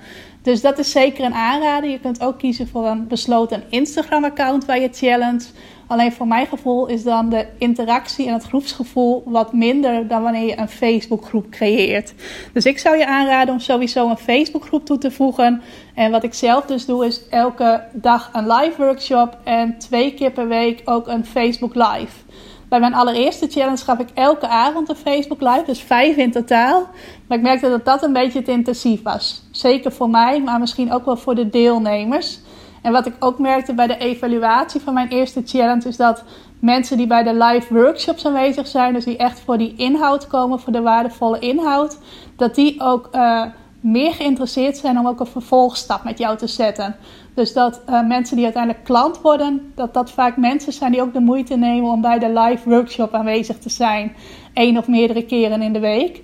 Dus 0.47 0.61
dat 0.61 0.79
is 0.79 0.91
zeker 0.91 1.25
een 1.25 1.35
aanrader. 1.35 1.91
Je 1.91 2.01
kunt 2.01 2.21
ook 2.21 2.39
kiezen 2.39 2.69
voor 2.69 2.87
een 2.87 3.07
besloten 3.07 3.63
Instagram-account 3.69 4.67
bij 4.67 4.81
je 4.81 4.89
challenge. 4.93 5.45
Alleen 5.87 6.13
voor 6.13 6.27
mijn 6.27 6.47
gevoel 6.47 6.87
is 6.87 7.03
dan 7.03 7.29
de 7.29 7.47
interactie 7.59 8.27
en 8.27 8.33
het 8.33 8.45
groepsgevoel 8.45 9.23
wat 9.27 9.53
minder 9.53 10.09
dan 10.09 10.23
wanneer 10.23 10.47
je 10.47 10.59
een 10.59 10.69
Facebookgroep 10.69 11.51
creëert. 11.51 12.15
Dus 12.53 12.65
ik 12.65 12.79
zou 12.79 12.97
je 12.97 13.07
aanraden 13.07 13.55
om 13.55 13.61
sowieso 13.61 14.11
een 14.11 14.17
Facebookgroep 14.17 14.85
toe 14.85 14.99
te 14.99 15.11
voegen. 15.11 15.63
En 15.95 16.11
wat 16.11 16.25
ik 16.25 16.35
zelf 16.35 16.65
dus 16.65 16.87
doe 16.87 17.07
is 17.07 17.29
elke 17.29 17.85
dag 17.93 18.31
een 18.33 18.47
live 18.47 18.83
workshop 18.83 19.39
en 19.45 19.79
twee 19.79 20.15
keer 20.15 20.31
per 20.31 20.49
week 20.49 20.83
ook 20.85 21.09
een 21.09 21.25
Facebook 21.25 21.75
live. 21.75 22.15
Bij 22.68 22.81
mijn 22.81 22.94
allereerste 22.94 23.46
challenge 23.48 23.85
gaf 23.85 23.98
ik 23.98 24.09
elke 24.14 24.48
avond 24.48 24.88
een 24.88 24.96
Facebook 24.96 25.40
live, 25.40 25.62
dus 25.66 25.81
vijf 25.81 26.16
in 26.16 26.31
totaal. 26.31 26.88
Maar 27.26 27.38
ik 27.38 27.44
merkte 27.44 27.68
dat 27.68 27.85
dat 27.85 28.02
een 28.02 28.12
beetje 28.12 28.42
te 28.42 28.50
intensief 28.50 29.02
was. 29.02 29.42
Zeker 29.50 29.92
voor 29.92 30.11
mij, 30.11 30.42
maar 30.42 30.61
misschien 30.61 30.92
ook 30.92 31.05
wel 31.05 31.16
voor 31.16 31.35
de 31.35 31.48
deelnemers. 31.48 32.40
En 32.83 32.92
wat 32.92 33.07
ik 33.07 33.14
ook 33.18 33.38
merkte 33.38 33.74
bij 33.74 33.87
de 33.87 33.98
evaluatie 33.98 34.81
van 34.81 34.94
mijn 34.94 35.09
eerste 35.09 35.42
challenge 35.44 35.88
is 35.88 35.96
dat 35.96 36.24
mensen 36.59 36.96
die 36.96 37.07
bij 37.07 37.22
de 37.22 37.35
live 37.35 37.74
workshops 37.74 38.26
aanwezig 38.26 38.66
zijn, 38.66 38.92
dus 38.92 39.05
die 39.05 39.16
echt 39.16 39.40
voor 39.40 39.59
die 39.59 39.74
inhoud 39.76 40.26
komen, 40.26 40.61
voor 40.61 40.72
de 40.72 40.81
waardevolle 40.81 41.38
inhoud, 41.38 41.98
dat 42.37 42.55
die 42.55 42.81
ook 42.81 43.09
uh, 43.12 43.42
meer 43.81 44.12
geïnteresseerd 44.12 44.76
zijn 44.76 44.98
om 44.98 45.07
ook 45.07 45.20
een 45.20 45.26
vervolgstap 45.26 46.05
met 46.05 46.18
jou 46.18 46.37
te 46.37 46.46
zetten. 46.46 46.96
Dus 47.37 47.53
dat 47.53 47.83
uh, 47.88 48.07
mensen 48.07 48.37
die 48.37 48.44
uiteindelijk 48.44 48.85
klant 48.85 49.20
worden, 49.20 49.72
dat 49.75 49.94
dat 49.94 50.11
vaak 50.11 50.37
mensen 50.37 50.72
zijn 50.72 50.92
die 50.92 51.03
ook 51.03 51.12
de 51.12 51.20
moeite 51.20 51.57
nemen 51.57 51.90
om 51.90 52.01
bij 52.01 52.18
de 52.18 52.29
live 52.29 52.68
workshop 52.68 53.14
aanwezig 53.14 53.59
te 53.59 53.70
zijn. 53.70 54.16
één 54.53 54.79
of 54.79 54.88
meerdere 54.88 55.25
keren 55.25 55.62
in 55.62 55.72
de 55.72 55.79
week. 55.79 56.22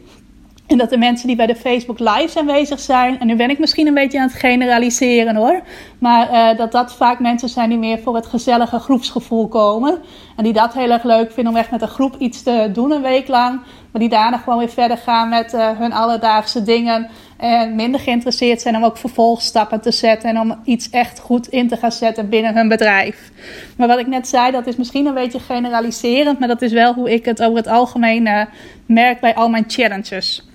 En 0.67 0.79
dat 0.79 0.91
de 0.91 0.99
mensen 0.99 1.27
die 1.27 1.37
bij 1.37 1.47
de 1.47 1.57
Facebook 1.57 1.99
Lives 1.99 2.37
aanwezig 2.37 2.81
zijn, 2.81 3.21
en 3.21 3.27
nu 3.27 3.37
ben 3.37 3.51
ik 3.51 3.59
misschien 3.59 3.87
een 3.87 3.95
beetje 3.95 4.19
aan 4.19 4.27
het 4.27 4.37
generaliseren 4.37 5.37
hoor, 5.37 5.63
maar 5.99 6.31
uh, 6.31 6.59
dat 6.59 6.73
dat 6.73 6.95
vaak 6.95 7.21
mensen 7.21 7.49
zijn 7.49 7.69
die 7.69 7.79
meer 7.79 7.99
voor 7.99 8.15
het 8.15 8.27
gezellige 8.27 8.79
groepsgevoel 8.79 9.49
komen. 9.49 9.99
En 10.37 10.45
die 10.45 10.53
dat 10.53 10.75
heel 10.75 10.91
erg 10.91 11.03
leuk 11.03 11.33
vinden 11.33 11.53
om 11.53 11.59
echt 11.59 11.71
met 11.71 11.83
een 11.83 11.89
groep 11.89 12.15
iets 12.19 12.43
te 12.43 12.71
doen 12.73 12.91
een 12.91 13.03
week 13.03 13.29
lang. 13.29 13.61
Maar 13.91 14.01
die 14.01 14.11
daarna 14.11 14.39
gewoon 14.39 14.59
weer 14.59 14.69
verder 14.69 14.97
gaan 14.97 15.29
met 15.29 15.55
uh, 15.55 15.69
hun 15.79 15.93
alledaagse 15.93 16.63
dingen. 16.63 17.09
En 17.43 17.75
minder 17.75 18.01
geïnteresseerd 18.01 18.61
zijn 18.61 18.77
om 18.77 18.85
ook 18.85 18.97
vervolgstappen 18.97 19.81
te 19.81 19.91
zetten. 19.91 20.31
En 20.31 20.41
om 20.41 20.61
iets 20.65 20.91
echt 20.91 21.19
goed 21.19 21.49
in 21.49 21.69
te 21.69 21.77
gaan 21.77 21.93
zetten 21.93 22.29
binnen 22.29 22.55
hun 22.55 22.69
bedrijf. 22.69 23.31
Maar 23.77 23.89
wat 23.89 23.99
ik 23.99 24.07
net 24.07 24.29
zei, 24.29 24.51
dat 24.51 24.67
is 24.67 24.77
misschien 24.77 25.07
een 25.07 25.15
beetje 25.15 25.39
generaliserend. 25.39 26.39
Maar 26.39 26.49
dat 26.49 26.63
is 26.63 26.73
wel 26.73 26.95
hoe 26.95 27.13
ik 27.13 27.25
het 27.25 27.43
over 27.43 27.57
het 27.57 27.67
algemeen 27.67 28.27
uh, 28.27 28.43
merk 28.87 29.21
bij 29.21 29.35
al 29.35 29.49
mijn 29.49 29.65
challenges. 29.67 30.49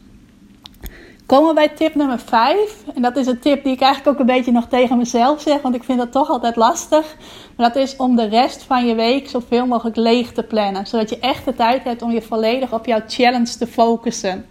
Komen 1.26 1.48
we 1.48 1.54
bij 1.54 1.70
tip 1.70 1.96
nummer 1.96 2.20
5. 2.20 2.58
En 2.96 3.02
dat 3.02 3.18
is 3.18 3.28
een 3.28 3.40
tip 3.40 3.64
die 3.64 3.74
ik 3.74 3.82
eigenlijk 3.82 4.14
ook 4.14 4.20
een 4.20 4.36
beetje 4.36 4.52
nog 4.52 4.68
tegen 4.68 4.98
mezelf 4.98 5.42
zeg, 5.42 5.62
want 5.62 5.76
ik 5.76 5.84
vind 5.84 5.98
dat 5.98 6.12
toch 6.12 6.30
altijd 6.30 6.56
lastig. 6.56 7.16
Maar 7.56 7.74
dat 7.74 7.84
is 7.84 7.96
om 7.96 8.16
de 8.16 8.28
rest 8.28 8.64
van 8.64 8.86
je 8.86 8.96
week 8.96 9.30
zoveel 9.30 9.66
mogelijk 9.66 9.96
leeg 9.96 10.32
te 10.32 10.44
plannen. 10.44 10.88
Zodat 10.88 11.10
je 11.10 11.20
echt 11.20 11.46
de 11.46 11.56
tijd 11.56 11.84
hebt 11.84 12.02
om 12.02 12.12
je 12.12 12.22
volledig 12.22 12.74
op 12.74 12.86
jouw 12.86 13.02
challenge 13.08 13.58
te 13.58 13.68
focussen. 13.68 14.46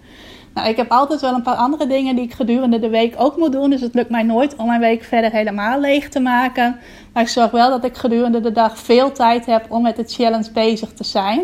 Nou, 0.56 0.68
ik 0.68 0.76
heb 0.76 0.90
altijd 0.90 1.20
wel 1.20 1.34
een 1.34 1.42
paar 1.42 1.54
andere 1.54 1.86
dingen 1.86 2.14
die 2.16 2.24
ik 2.24 2.32
gedurende 2.32 2.78
de 2.78 2.88
week 2.88 3.14
ook 3.18 3.36
moet 3.36 3.52
doen. 3.52 3.70
Dus 3.70 3.80
het 3.80 3.94
lukt 3.94 4.10
mij 4.10 4.22
nooit 4.22 4.56
om 4.56 4.66
mijn 4.66 4.80
week 4.80 5.04
verder 5.04 5.30
helemaal 5.30 5.80
leeg 5.80 6.08
te 6.08 6.20
maken. 6.20 6.78
Maar 7.12 7.22
ik 7.22 7.28
zorg 7.28 7.50
wel 7.50 7.70
dat 7.70 7.84
ik 7.84 7.96
gedurende 7.96 8.40
de 8.40 8.52
dag 8.52 8.78
veel 8.78 9.12
tijd 9.12 9.46
heb 9.46 9.66
om 9.68 9.82
met 9.82 9.96
de 9.96 10.04
challenge 10.06 10.50
bezig 10.52 10.92
te 10.92 11.04
zijn. 11.04 11.40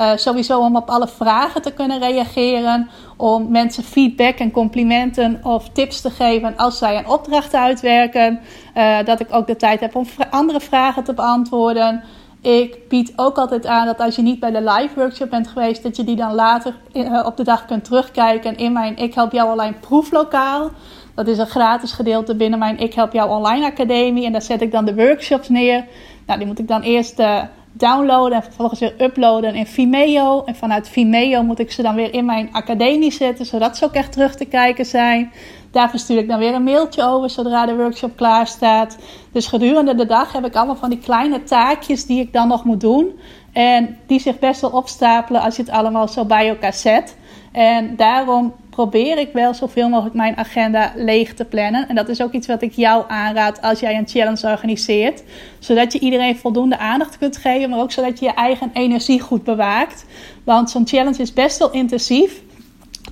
Uh, 0.00 0.10
sowieso 0.16 0.60
om 0.60 0.76
op 0.76 0.90
alle 0.90 1.08
vragen 1.08 1.62
te 1.62 1.72
kunnen 1.72 1.98
reageren. 1.98 2.90
Om 3.16 3.50
mensen 3.50 3.84
feedback 3.84 4.38
en 4.38 4.50
complimenten 4.50 5.40
of 5.42 5.68
tips 5.68 6.00
te 6.00 6.10
geven 6.10 6.56
als 6.56 6.78
zij 6.78 6.98
een 6.98 7.08
opdracht 7.08 7.54
uitwerken. 7.54 8.40
Uh, 8.76 8.96
dat 9.04 9.20
ik 9.20 9.26
ook 9.30 9.46
de 9.46 9.56
tijd 9.56 9.80
heb 9.80 9.96
om 9.96 10.06
andere 10.30 10.60
vragen 10.60 11.04
te 11.04 11.14
beantwoorden. 11.14 12.02
Ik 12.42 12.88
bied 12.88 13.12
ook 13.16 13.36
altijd 13.36 13.66
aan 13.66 13.86
dat 13.86 14.00
als 14.00 14.16
je 14.16 14.22
niet 14.22 14.40
bij 14.40 14.50
de 14.50 14.62
live 14.62 14.94
workshop 14.94 15.30
bent 15.30 15.48
geweest, 15.48 15.82
dat 15.82 15.96
je 15.96 16.04
die 16.04 16.16
dan 16.16 16.34
later 16.34 16.74
uh, 16.92 17.22
op 17.26 17.36
de 17.36 17.44
dag 17.44 17.64
kunt 17.64 17.84
terugkijken 17.84 18.56
in 18.56 18.72
mijn 18.72 18.96
Ik 18.96 19.14
Help 19.14 19.32
Jou 19.32 19.50
Online 19.50 19.74
proeflokaal. 19.80 20.70
Dat 21.14 21.26
is 21.26 21.38
een 21.38 21.46
gratis 21.46 21.92
gedeelte 21.92 22.34
binnen 22.34 22.58
mijn 22.58 22.78
Ik 22.78 22.94
Help 22.94 23.12
Jou 23.12 23.30
Online 23.30 23.66
Academie. 23.66 24.26
En 24.26 24.32
daar 24.32 24.42
zet 24.42 24.62
ik 24.62 24.72
dan 24.72 24.84
de 24.84 24.94
workshops 24.94 25.48
neer. 25.48 25.84
Nou, 26.26 26.38
die 26.38 26.48
moet 26.48 26.58
ik 26.58 26.68
dan 26.68 26.80
eerst 26.80 27.20
uh, 27.20 27.42
downloaden 27.72 28.36
en 28.36 28.42
vervolgens 28.42 28.80
weer 28.80 28.94
uploaden 28.98 29.54
in 29.54 29.66
Vimeo. 29.66 30.42
En 30.44 30.54
vanuit 30.54 30.88
Vimeo 30.88 31.42
moet 31.42 31.58
ik 31.58 31.72
ze 31.72 31.82
dan 31.82 31.94
weer 31.94 32.14
in 32.14 32.24
mijn 32.24 32.48
academie 32.52 33.12
zetten, 33.12 33.46
zodat 33.46 33.76
ze 33.76 33.84
ook 33.84 33.94
echt 33.94 34.12
terug 34.12 34.34
te 34.34 34.44
kijken 34.44 34.86
zijn. 34.86 35.32
Daarvoor 35.72 35.98
stuur 35.98 36.18
ik 36.18 36.28
dan 36.28 36.38
weer 36.38 36.54
een 36.54 36.62
mailtje 36.62 37.04
over 37.04 37.30
zodra 37.30 37.66
de 37.66 37.76
workshop 37.76 38.16
klaar 38.16 38.46
staat. 38.46 38.98
Dus 39.32 39.46
gedurende 39.46 39.94
de 39.94 40.06
dag 40.06 40.32
heb 40.32 40.44
ik 40.44 40.54
allemaal 40.54 40.76
van 40.76 40.90
die 40.90 40.98
kleine 40.98 41.42
taakjes 41.42 42.06
die 42.06 42.20
ik 42.20 42.32
dan 42.32 42.48
nog 42.48 42.64
moet 42.64 42.80
doen. 42.80 43.18
En 43.52 43.98
die 44.06 44.20
zich 44.20 44.38
best 44.38 44.60
wel 44.60 44.70
opstapelen 44.70 45.40
als 45.40 45.56
je 45.56 45.62
het 45.62 45.70
allemaal 45.70 46.08
zo 46.08 46.24
bij 46.24 46.48
elkaar 46.48 46.74
zet. 46.74 47.16
En 47.52 47.96
daarom 47.96 48.54
probeer 48.70 49.18
ik 49.18 49.32
wel 49.32 49.54
zoveel 49.54 49.88
mogelijk 49.88 50.14
mijn 50.14 50.36
agenda 50.36 50.92
leeg 50.96 51.34
te 51.34 51.44
plannen. 51.44 51.88
En 51.88 51.94
dat 51.94 52.08
is 52.08 52.22
ook 52.22 52.32
iets 52.32 52.46
wat 52.46 52.62
ik 52.62 52.72
jou 52.72 53.04
aanraad 53.08 53.62
als 53.62 53.80
jij 53.80 53.96
een 53.96 54.08
challenge 54.08 54.48
organiseert. 54.48 55.22
Zodat 55.58 55.92
je 55.92 55.98
iedereen 55.98 56.36
voldoende 56.36 56.78
aandacht 56.78 57.18
kunt 57.18 57.36
geven, 57.36 57.70
maar 57.70 57.80
ook 57.80 57.92
zodat 57.92 58.18
je 58.18 58.24
je 58.24 58.34
eigen 58.34 58.70
energie 58.72 59.20
goed 59.20 59.44
bewaakt. 59.44 60.04
Want 60.44 60.70
zo'n 60.70 60.86
challenge 60.86 61.22
is 61.22 61.32
best 61.32 61.58
wel 61.58 61.70
intensief. 61.70 62.42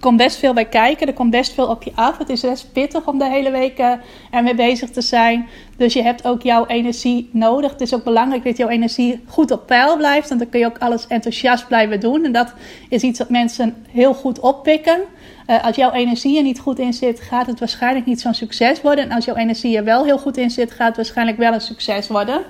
Er 0.01 0.07
komt 0.07 0.19
best 0.19 0.37
veel 0.37 0.53
bij 0.53 0.65
kijken, 0.65 1.07
er 1.07 1.13
komt 1.13 1.31
best 1.31 1.53
veel 1.53 1.67
op 1.67 1.83
je 1.83 1.93
af. 1.95 2.19
Het 2.19 2.29
is 2.29 2.41
best 2.41 2.73
pittig 2.73 3.07
om 3.07 3.19
de 3.19 3.29
hele 3.29 3.51
week 3.51 3.79
uh, 3.79 3.93
ermee 4.31 4.55
bezig 4.55 4.91
te 4.91 5.01
zijn. 5.01 5.49
Dus 5.77 5.93
je 5.93 6.03
hebt 6.03 6.27
ook 6.27 6.43
jouw 6.43 6.67
energie 6.67 7.31
nodig. 7.33 7.71
Het 7.71 7.81
is 7.81 7.95
ook 7.95 8.05
belangrijk 8.05 8.45
dat 8.45 8.57
jouw 8.57 8.69
energie 8.69 9.25
goed 9.27 9.51
op 9.51 9.67
peil 9.67 9.97
blijft. 9.97 10.29
Want 10.29 10.41
dan 10.41 10.51
kun 10.51 10.61
je 10.61 10.67
ook 10.67 10.79
alles 10.79 11.07
enthousiast 11.07 11.67
blijven 11.67 12.01
doen. 12.01 12.25
En 12.25 12.33
dat 12.33 12.55
is 12.89 13.03
iets 13.03 13.19
dat 13.19 13.29
mensen 13.29 13.87
heel 13.91 14.15
goed 14.15 14.41
oppikken. 14.41 15.01
Uh, 15.47 15.65
als 15.65 15.77
jouw 15.77 15.93
energie 15.93 16.37
er 16.37 16.43
niet 16.43 16.61
goed 16.61 16.79
in 16.79 16.93
zit, 16.93 17.21
gaat 17.21 17.47
het 17.47 17.59
waarschijnlijk 17.59 18.07
niet 18.07 18.21
zo'n 18.21 18.35
succes 18.35 18.81
worden. 18.81 19.05
En 19.05 19.13
als 19.13 19.25
jouw 19.25 19.37
energie 19.37 19.77
er 19.77 19.85
wel 19.85 20.05
heel 20.05 20.19
goed 20.19 20.37
in 20.37 20.51
zit, 20.51 20.71
gaat 20.71 20.87
het 20.87 20.97
waarschijnlijk 20.97 21.39
wel 21.39 21.53
een 21.53 21.61
succes 21.61 22.09
worden. 22.09 22.43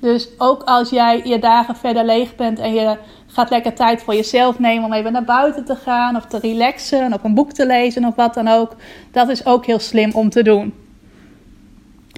Dus 0.00 0.28
ook 0.38 0.62
als 0.62 0.90
jij 0.90 1.20
je 1.24 1.38
dagen 1.38 1.76
verder 1.76 2.04
leeg 2.04 2.34
bent 2.34 2.58
en 2.58 2.74
je 2.74 2.96
gaat 3.36 3.50
lekker 3.50 3.74
tijd 3.74 4.02
voor 4.02 4.14
jezelf 4.14 4.58
nemen 4.58 4.84
om 4.84 4.92
even 4.92 5.12
naar 5.12 5.24
buiten 5.24 5.64
te 5.64 5.76
gaan 5.76 6.16
of 6.16 6.24
te 6.24 6.38
relaxen 6.38 7.12
of 7.12 7.24
een 7.24 7.34
boek 7.34 7.52
te 7.52 7.66
lezen 7.66 8.04
of 8.04 8.14
wat 8.14 8.34
dan 8.34 8.48
ook. 8.48 8.76
Dat 9.12 9.28
is 9.28 9.46
ook 9.46 9.66
heel 9.66 9.78
slim 9.78 10.12
om 10.12 10.30
te 10.30 10.42
doen. 10.42 10.74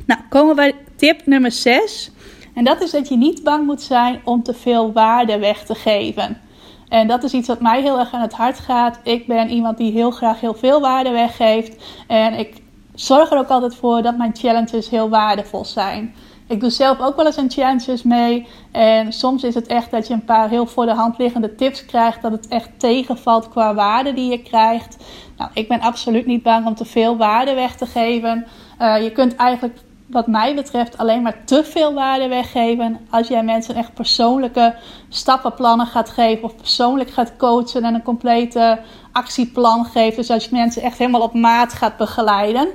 Nou, 0.07 0.21
komen 0.29 0.49
we 0.49 0.55
bij 0.55 0.75
tip 0.97 1.27
nummer 1.27 1.53
6. 1.53 2.11
En 2.55 2.65
dat 2.65 2.83
is 2.83 2.91
dat 2.91 3.09
je 3.09 3.17
niet 3.17 3.43
bang 3.43 3.67
moet 3.67 3.83
zijn 3.83 4.21
om 4.25 4.43
te 4.43 4.55
veel 4.55 4.93
waarde 4.93 5.39
weg 5.39 5.65
te 5.65 5.75
geven. 5.75 6.41
En 6.89 7.07
dat 7.07 7.25
is 7.25 7.33
iets 7.33 7.49
wat 7.49 7.61
mij 7.61 7.83
heel 7.83 7.99
erg 7.99 8.13
aan 8.13 8.21
het 8.21 8.33
hart 8.33 8.59
gaat. 8.59 8.99
Ik 9.03 9.27
ben 9.27 9.51
iemand 9.51 9.77
die 9.77 9.93
heel 9.93 10.11
graag 10.11 10.41
heel 10.41 10.55
veel 10.55 10.81
waarde 10.81 11.11
weggeeft. 11.11 11.85
En 12.07 12.39
ik 12.39 12.63
zorg 12.95 13.31
er 13.31 13.39
ook 13.39 13.49
altijd 13.49 13.75
voor 13.75 14.03
dat 14.03 14.17
mijn 14.17 14.37
challenges 14.37 14.91
heel 14.91 15.09
waardevol 15.09 15.65
zijn. 15.65 16.15
Ik 16.49 16.61
doe 16.61 16.71
zelf 16.71 17.01
ook 17.01 17.17
wel 17.17 17.27
eens 17.27 17.37
een 17.37 17.51
challenges 17.51 18.03
mee. 18.03 18.47
En 18.73 19.13
soms 19.13 19.43
is 19.43 19.55
het 19.55 19.67
echt 19.67 19.91
dat 19.91 20.07
je 20.07 20.15
een 20.15 20.25
paar 20.25 20.49
heel 20.49 20.67
voor 20.67 20.87
de 20.87 20.95
hand 20.95 21.19
liggende 21.19 21.55
tips 21.55 21.87
krijgt. 21.87 22.23
Dat 22.23 22.33
het 22.33 22.49
echt 22.49 22.71
tegenvalt 22.77 23.49
qua 23.49 23.75
waarde 23.75 24.13
die 24.13 24.31
je 24.31 24.43
krijgt. 24.43 24.97
Nou, 25.37 25.51
ik 25.55 25.69
ben 25.69 25.81
absoluut 25.81 26.27
niet 26.27 26.43
bang 26.43 26.67
om 26.67 26.75
te 26.75 26.85
veel 26.85 27.17
waarde 27.17 27.55
weg 27.55 27.77
te 27.77 27.87
geven. 27.87 28.47
Uh, 28.81 29.03
je 29.03 29.13
kunt 29.13 29.37
eigenlijk 29.37 29.79
wat 30.07 30.27
mij 30.27 30.55
betreft 30.55 30.99
alleen 30.99 31.23
maar 31.23 31.45
te 31.45 31.65
veel 31.65 31.95
waarde 31.95 32.29
weggeven. 32.29 32.99
Als 33.11 33.29
jij 33.29 33.43
mensen 33.43 33.75
echt 33.75 33.95
persoonlijke 33.95 34.75
stappenplannen 35.09 35.87
gaat 35.87 36.11
geven 36.11 36.45
of 36.45 36.57
persoonlijk 36.57 37.11
gaat 37.11 37.37
coachen 37.37 37.85
en 37.85 37.95
een 37.95 38.03
complete 38.03 38.81
actieplan 39.13 39.85
geeft. 39.85 40.17
Dus 40.17 40.31
als 40.31 40.45
je 40.45 40.57
mensen 40.57 40.83
echt 40.83 40.99
helemaal 40.99 41.21
op 41.21 41.35
maat 41.35 41.73
gaat 41.73 41.97
begeleiden. 41.97 42.69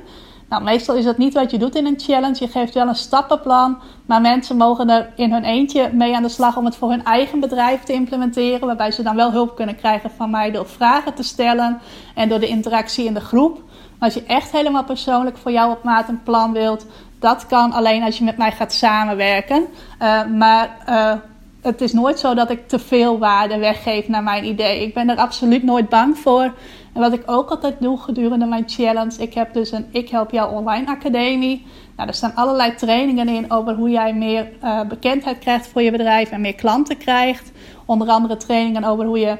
Nou, 0.53 0.65
meestal 0.65 0.95
is 0.95 1.05
dat 1.05 1.17
niet 1.17 1.33
wat 1.33 1.51
je 1.51 1.57
doet 1.57 1.75
in 1.75 1.85
een 1.85 1.99
challenge. 1.99 2.35
Je 2.39 2.47
geeft 2.47 2.73
wel 2.73 2.87
een 2.87 2.95
stappenplan, 2.95 3.77
maar 4.05 4.21
mensen 4.21 4.57
mogen 4.57 4.89
er 4.89 5.09
in 5.15 5.31
hun 5.31 5.43
eentje 5.43 5.89
mee 5.93 6.15
aan 6.15 6.23
de 6.23 6.29
slag 6.29 6.57
om 6.57 6.65
het 6.65 6.75
voor 6.75 6.89
hun 6.89 7.03
eigen 7.03 7.39
bedrijf 7.39 7.83
te 7.83 7.93
implementeren. 7.93 8.67
Waarbij 8.67 8.91
ze 8.91 9.03
dan 9.03 9.15
wel 9.15 9.31
hulp 9.31 9.55
kunnen 9.55 9.75
krijgen 9.75 10.11
van 10.11 10.29
mij 10.29 10.51
door 10.51 10.67
vragen 10.67 11.13
te 11.13 11.23
stellen 11.23 11.81
en 12.15 12.29
door 12.29 12.39
de 12.39 12.47
interactie 12.47 13.05
in 13.05 13.13
de 13.13 13.19
groep. 13.19 13.61
Maar 13.99 14.09
als 14.09 14.13
je 14.13 14.23
echt 14.23 14.51
helemaal 14.51 14.83
persoonlijk 14.83 15.37
voor 15.37 15.51
jou 15.51 15.71
op 15.71 15.83
maat 15.83 16.09
een 16.09 16.23
plan 16.23 16.51
wilt, 16.51 16.85
dat 17.19 17.45
kan 17.45 17.71
alleen 17.71 18.03
als 18.03 18.17
je 18.17 18.23
met 18.23 18.37
mij 18.37 18.51
gaat 18.51 18.73
samenwerken. 18.73 19.65
Uh, 20.01 20.25
maar 20.25 20.77
uh, 20.89 21.13
het 21.61 21.81
is 21.81 21.93
nooit 21.93 22.19
zo 22.19 22.33
dat 22.33 22.49
ik 22.49 22.67
te 22.67 22.79
veel 22.79 23.19
waarde 23.19 23.57
weggeef 23.57 24.07
naar 24.07 24.23
mijn 24.23 24.45
idee. 24.45 24.81
Ik 24.81 24.93
ben 24.93 25.09
er 25.09 25.17
absoluut 25.17 25.63
nooit 25.63 25.89
bang 25.89 26.17
voor. 26.17 26.53
En 26.93 27.01
wat 27.01 27.13
ik 27.13 27.23
ook 27.25 27.49
altijd 27.49 27.75
doe 27.79 27.97
gedurende 27.97 28.45
mijn 28.45 28.63
challenge, 28.69 29.21
ik 29.21 29.33
heb 29.33 29.53
dus 29.53 29.71
een 29.71 29.85
Ik 29.91 30.09
Help 30.09 30.31
Jou 30.31 30.55
Online 30.55 30.87
Academie. 30.87 31.65
Nou, 31.95 32.13
staan 32.13 32.35
allerlei 32.35 32.75
trainingen 32.75 33.27
in 33.27 33.51
over 33.51 33.73
hoe 33.73 33.89
jij 33.89 34.13
meer 34.13 34.49
uh, 34.63 34.81
bekendheid 34.81 35.39
krijgt 35.39 35.67
voor 35.67 35.81
je 35.81 35.91
bedrijf 35.91 36.31
en 36.31 36.41
meer 36.41 36.55
klanten 36.55 36.97
krijgt. 36.97 37.51
Onder 37.85 38.07
andere 38.07 38.37
trainingen 38.37 38.83
over 38.83 39.05
hoe 39.05 39.19
je 39.19 39.37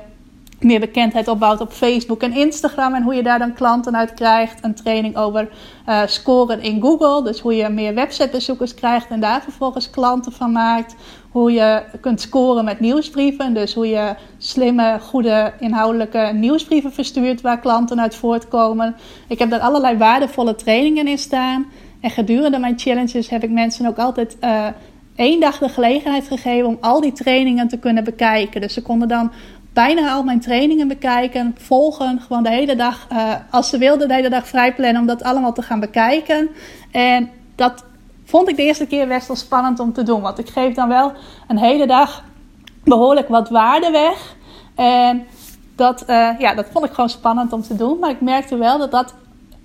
meer 0.63 0.79
bekendheid 0.79 1.27
opbouwt 1.27 1.61
op 1.61 1.71
Facebook 1.71 2.21
en 2.21 2.33
Instagram 2.33 2.93
en 2.93 3.03
hoe 3.03 3.15
je 3.15 3.23
daar 3.23 3.39
dan 3.39 3.53
klanten 3.53 3.97
uit 3.97 4.13
krijgt. 4.13 4.63
Een 4.63 4.75
training 4.75 5.17
over 5.17 5.49
uh, 5.89 6.01
scoren 6.05 6.61
in 6.61 6.81
Google, 6.81 7.23
dus 7.23 7.39
hoe 7.39 7.55
je 7.55 7.69
meer 7.69 7.93
websitebezoekers 7.93 8.73
krijgt 8.73 9.09
en 9.09 9.19
daar 9.19 9.41
vervolgens 9.41 9.89
klanten 9.89 10.31
van 10.31 10.51
maakt. 10.51 10.95
Hoe 11.33 11.51
je 11.51 11.83
kunt 12.01 12.21
scoren 12.21 12.65
met 12.65 12.79
nieuwsbrieven, 12.79 13.53
dus 13.53 13.73
hoe 13.73 13.87
je 13.87 14.15
slimme, 14.37 14.99
goede, 15.01 15.53
inhoudelijke 15.59 16.31
nieuwsbrieven 16.33 16.93
verstuurt 16.93 17.41
waar 17.41 17.59
klanten 17.59 18.01
uit 18.01 18.15
voortkomen. 18.15 18.95
Ik 19.27 19.39
heb 19.39 19.49
daar 19.49 19.59
allerlei 19.59 19.97
waardevolle 19.97 20.55
trainingen 20.55 21.07
in 21.07 21.17
staan. 21.17 21.65
En 22.01 22.09
gedurende 22.09 22.59
mijn 22.59 22.79
challenges 22.79 23.29
heb 23.29 23.43
ik 23.43 23.49
mensen 23.49 23.85
ook 23.85 23.97
altijd 23.97 24.37
uh, 24.41 24.67
één 25.15 25.39
dag 25.39 25.57
de 25.57 25.69
gelegenheid 25.69 26.27
gegeven 26.27 26.67
om 26.67 26.77
al 26.81 27.01
die 27.01 27.11
trainingen 27.11 27.67
te 27.67 27.77
kunnen 27.77 28.03
bekijken. 28.03 28.61
Dus 28.61 28.73
ze 28.73 28.81
konden 28.81 29.07
dan 29.07 29.31
bijna 29.73 30.11
al 30.11 30.23
mijn 30.23 30.39
trainingen 30.39 30.87
bekijken, 30.87 31.55
volgen. 31.57 32.19
Gewoon 32.19 32.43
de 32.43 32.49
hele 32.49 32.75
dag, 32.75 33.07
uh, 33.11 33.33
als 33.49 33.69
ze 33.69 33.77
wilden, 33.77 34.07
de 34.07 34.13
hele 34.13 34.29
dag 34.29 34.47
vrij 34.47 34.73
plannen 34.73 35.01
om 35.01 35.07
dat 35.07 35.23
allemaal 35.23 35.53
te 35.53 35.61
gaan 35.61 35.79
bekijken. 35.79 36.49
En 36.91 37.29
dat 37.55 37.85
vond 38.25 38.49
ik 38.49 38.55
de 38.55 38.63
eerste 38.63 38.85
keer 38.85 39.07
best 39.07 39.27
wel 39.27 39.37
spannend 39.37 39.79
om 39.79 39.93
te 39.93 40.03
doen. 40.03 40.21
Want 40.21 40.39
ik 40.39 40.49
geef 40.49 40.75
dan 40.75 40.87
wel 40.87 41.11
een 41.47 41.57
hele 41.57 41.87
dag 41.87 42.23
behoorlijk 42.83 43.27
wat 43.27 43.49
waarde 43.49 43.91
weg. 43.91 44.35
En 44.75 45.27
dat, 45.75 46.03
uh, 46.07 46.39
ja, 46.39 46.55
dat 46.55 46.67
vond 46.71 46.85
ik 46.85 46.91
gewoon 46.91 47.09
spannend 47.09 47.53
om 47.53 47.61
te 47.61 47.75
doen. 47.75 47.99
Maar 47.99 48.09
ik 48.09 48.21
merkte 48.21 48.57
wel 48.57 48.77
dat 48.77 48.91
dat 48.91 49.13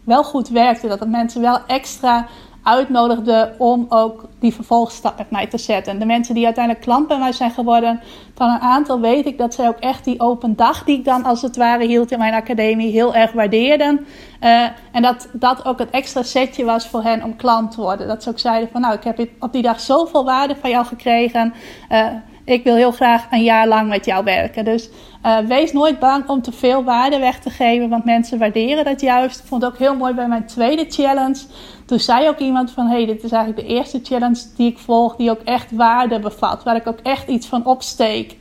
wel 0.04 0.24
goed 0.24 0.48
werkte. 0.48 0.88
Dat 0.88 0.98
de 0.98 1.06
mensen 1.06 1.40
wel 1.40 1.58
extra 1.66 2.26
uitnodigde 2.68 3.54
om 3.58 3.86
ook 3.88 4.28
die 4.40 4.54
vervolgstap 4.54 5.18
met 5.18 5.30
mij 5.30 5.46
te 5.46 5.58
zetten. 5.58 5.98
De 5.98 6.06
mensen 6.06 6.34
die 6.34 6.44
uiteindelijk 6.44 6.84
klant 6.84 7.08
bij 7.08 7.18
mij 7.18 7.32
zijn 7.32 7.50
geworden, 7.50 8.00
van 8.34 8.50
een 8.50 8.60
aantal 8.60 9.00
weet 9.00 9.26
ik 9.26 9.38
dat 9.38 9.54
zij 9.54 9.68
ook 9.68 9.78
echt 9.78 10.04
die 10.04 10.20
open 10.20 10.56
dag 10.56 10.84
die 10.84 10.98
ik 10.98 11.04
dan 11.04 11.24
als 11.24 11.42
het 11.42 11.56
ware 11.56 11.86
hield 11.86 12.10
in 12.10 12.18
mijn 12.18 12.34
academie 12.34 12.90
heel 12.90 13.14
erg 13.14 13.32
waardeerden. 13.32 14.06
Uh, 14.44 14.62
en 14.92 15.02
dat 15.02 15.28
dat 15.32 15.64
ook 15.64 15.78
het 15.78 15.90
extra 15.90 16.22
setje 16.22 16.64
was 16.64 16.88
voor 16.88 17.02
hen 17.02 17.22
om 17.22 17.36
klant 17.36 17.70
te 17.70 17.80
worden. 17.80 18.06
Dat 18.06 18.22
ze 18.22 18.28
ook 18.28 18.38
zeiden 18.38 18.68
van 18.72 18.80
nou, 18.80 18.94
ik 18.94 19.04
heb 19.04 19.28
op 19.40 19.52
die 19.52 19.62
dag 19.62 19.80
zoveel 19.80 20.24
waarde 20.24 20.56
van 20.60 20.70
jou 20.70 20.86
gekregen. 20.86 21.54
Uh, 21.92 22.06
ik 22.48 22.64
wil 22.64 22.74
heel 22.74 22.92
graag 22.92 23.26
een 23.30 23.42
jaar 23.42 23.68
lang 23.68 23.88
met 23.88 24.04
jou 24.04 24.24
werken. 24.24 24.64
Dus 24.64 24.90
uh, 25.26 25.38
wees 25.38 25.72
nooit 25.72 25.98
bang 25.98 26.28
om 26.28 26.42
te 26.42 26.52
veel 26.52 26.84
waarde 26.84 27.18
weg 27.18 27.38
te 27.38 27.50
geven, 27.50 27.88
want 27.88 28.04
mensen 28.04 28.38
waarderen 28.38 28.84
dat 28.84 29.00
juist. 29.00 29.38
Ik 29.40 29.46
vond 29.46 29.62
het 29.62 29.72
ook 29.72 29.78
heel 29.78 29.96
mooi 29.96 30.14
bij 30.14 30.28
mijn 30.28 30.46
tweede 30.46 30.84
challenge. 30.88 31.40
Toen 31.88 32.00
zei 32.00 32.28
ook 32.28 32.38
iemand 32.38 32.70
van, 32.70 32.86
hey, 32.86 33.06
dit 33.06 33.22
is 33.22 33.32
eigenlijk 33.32 33.66
de 33.66 33.74
eerste 33.74 34.00
challenge 34.02 34.42
die 34.56 34.70
ik 34.70 34.78
volg, 34.78 35.16
die 35.16 35.30
ook 35.30 35.40
echt 35.44 35.72
waarde 35.72 36.20
bevat, 36.20 36.62
waar 36.62 36.76
ik 36.76 36.86
ook 36.86 36.98
echt 37.02 37.28
iets 37.28 37.46
van 37.46 37.66
opsteek. 37.66 38.36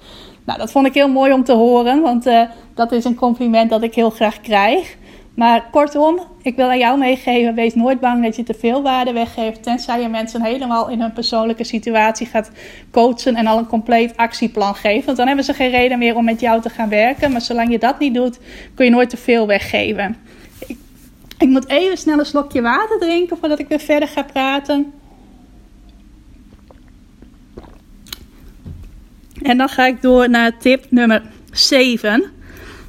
Nou, 0.46 0.60
dat 0.60 0.72
vond 0.72 0.86
ik 0.86 0.94
heel 0.94 1.10
mooi 1.10 1.34
om 1.34 1.44
te 1.44 1.54
horen, 1.54 2.02
want 2.02 2.28
uh, 2.28 2.42
dat 2.74 2.92
is 2.92 3.06
een 3.06 3.16
compliment 3.16 3.70
dat 3.70 3.84
ik 3.84 3.96
heel 3.96 4.10
graag 4.10 4.42
krijg. 4.42 4.98
Maar 5.34 5.68
kortom, 5.72 6.20
ik 6.42 6.56
wil 6.56 6.70
aan 6.70 6.78
jou 6.78 6.98
meegeven: 6.98 7.56
wees 7.56 7.76
nooit 7.76 8.00
bang 8.00 8.24
dat 8.24 8.36
je 8.36 8.44
te 8.44 8.54
veel 8.54 8.82
waarde 8.82 9.14
weggeeft. 9.14 9.64
Tenzij 9.64 10.02
je 10.02 10.08
mensen 10.08 10.44
helemaal 10.44 10.90
in 10.90 11.02
hun 11.02 11.14
persoonlijke 11.14 11.64
situatie 11.64 12.28
gaat 12.28 12.52
coachen 12.92 13.36
en 13.36 13.48
al 13.48 13.58
een 13.58 13.68
compleet 13.68 14.18
actieplan 14.18 14.76
geeft. 14.76 15.06
Want 15.06 15.18
dan 15.18 15.28
hebben 15.28 15.46
ze 15.46 15.54
geen 15.54 15.70
reden 15.70 15.98
meer 15.98 16.16
om 16.16 16.26
met 16.26 16.40
jou 16.40 16.62
te 16.62 16.70
gaan 16.70 16.90
werken. 16.90 17.32
Maar 17.32 17.42
zolang 17.42 17.72
je 17.72 17.80
dat 17.80 18.00
niet 18.00 18.14
doet, 18.14 18.40
kun 18.74 18.86
je 18.86 18.92
nooit 18.92 19.10
te 19.10 19.18
veel 19.18 19.48
weggeven. 19.48 20.27
Ik, 21.38 21.50
moet 21.50 21.70
even 21.70 21.98
snel 21.98 22.20
een 22.20 22.26
slokje 22.26 22.62
water 22.62 23.00
drinken 23.00 23.38
voordat 23.38 23.60
ik 23.60 23.68
weer 23.68 23.80
verder 23.80 24.08
ga 24.08 24.24
praten. 24.24 24.94
En 29.42 29.58
dan 29.58 29.70
ga 29.70 29.86
ik 29.86 30.02
door 30.02 30.30
naar 30.30 30.58
tip 30.58 30.86
nummer 30.90 31.24
7. 31.52 32.32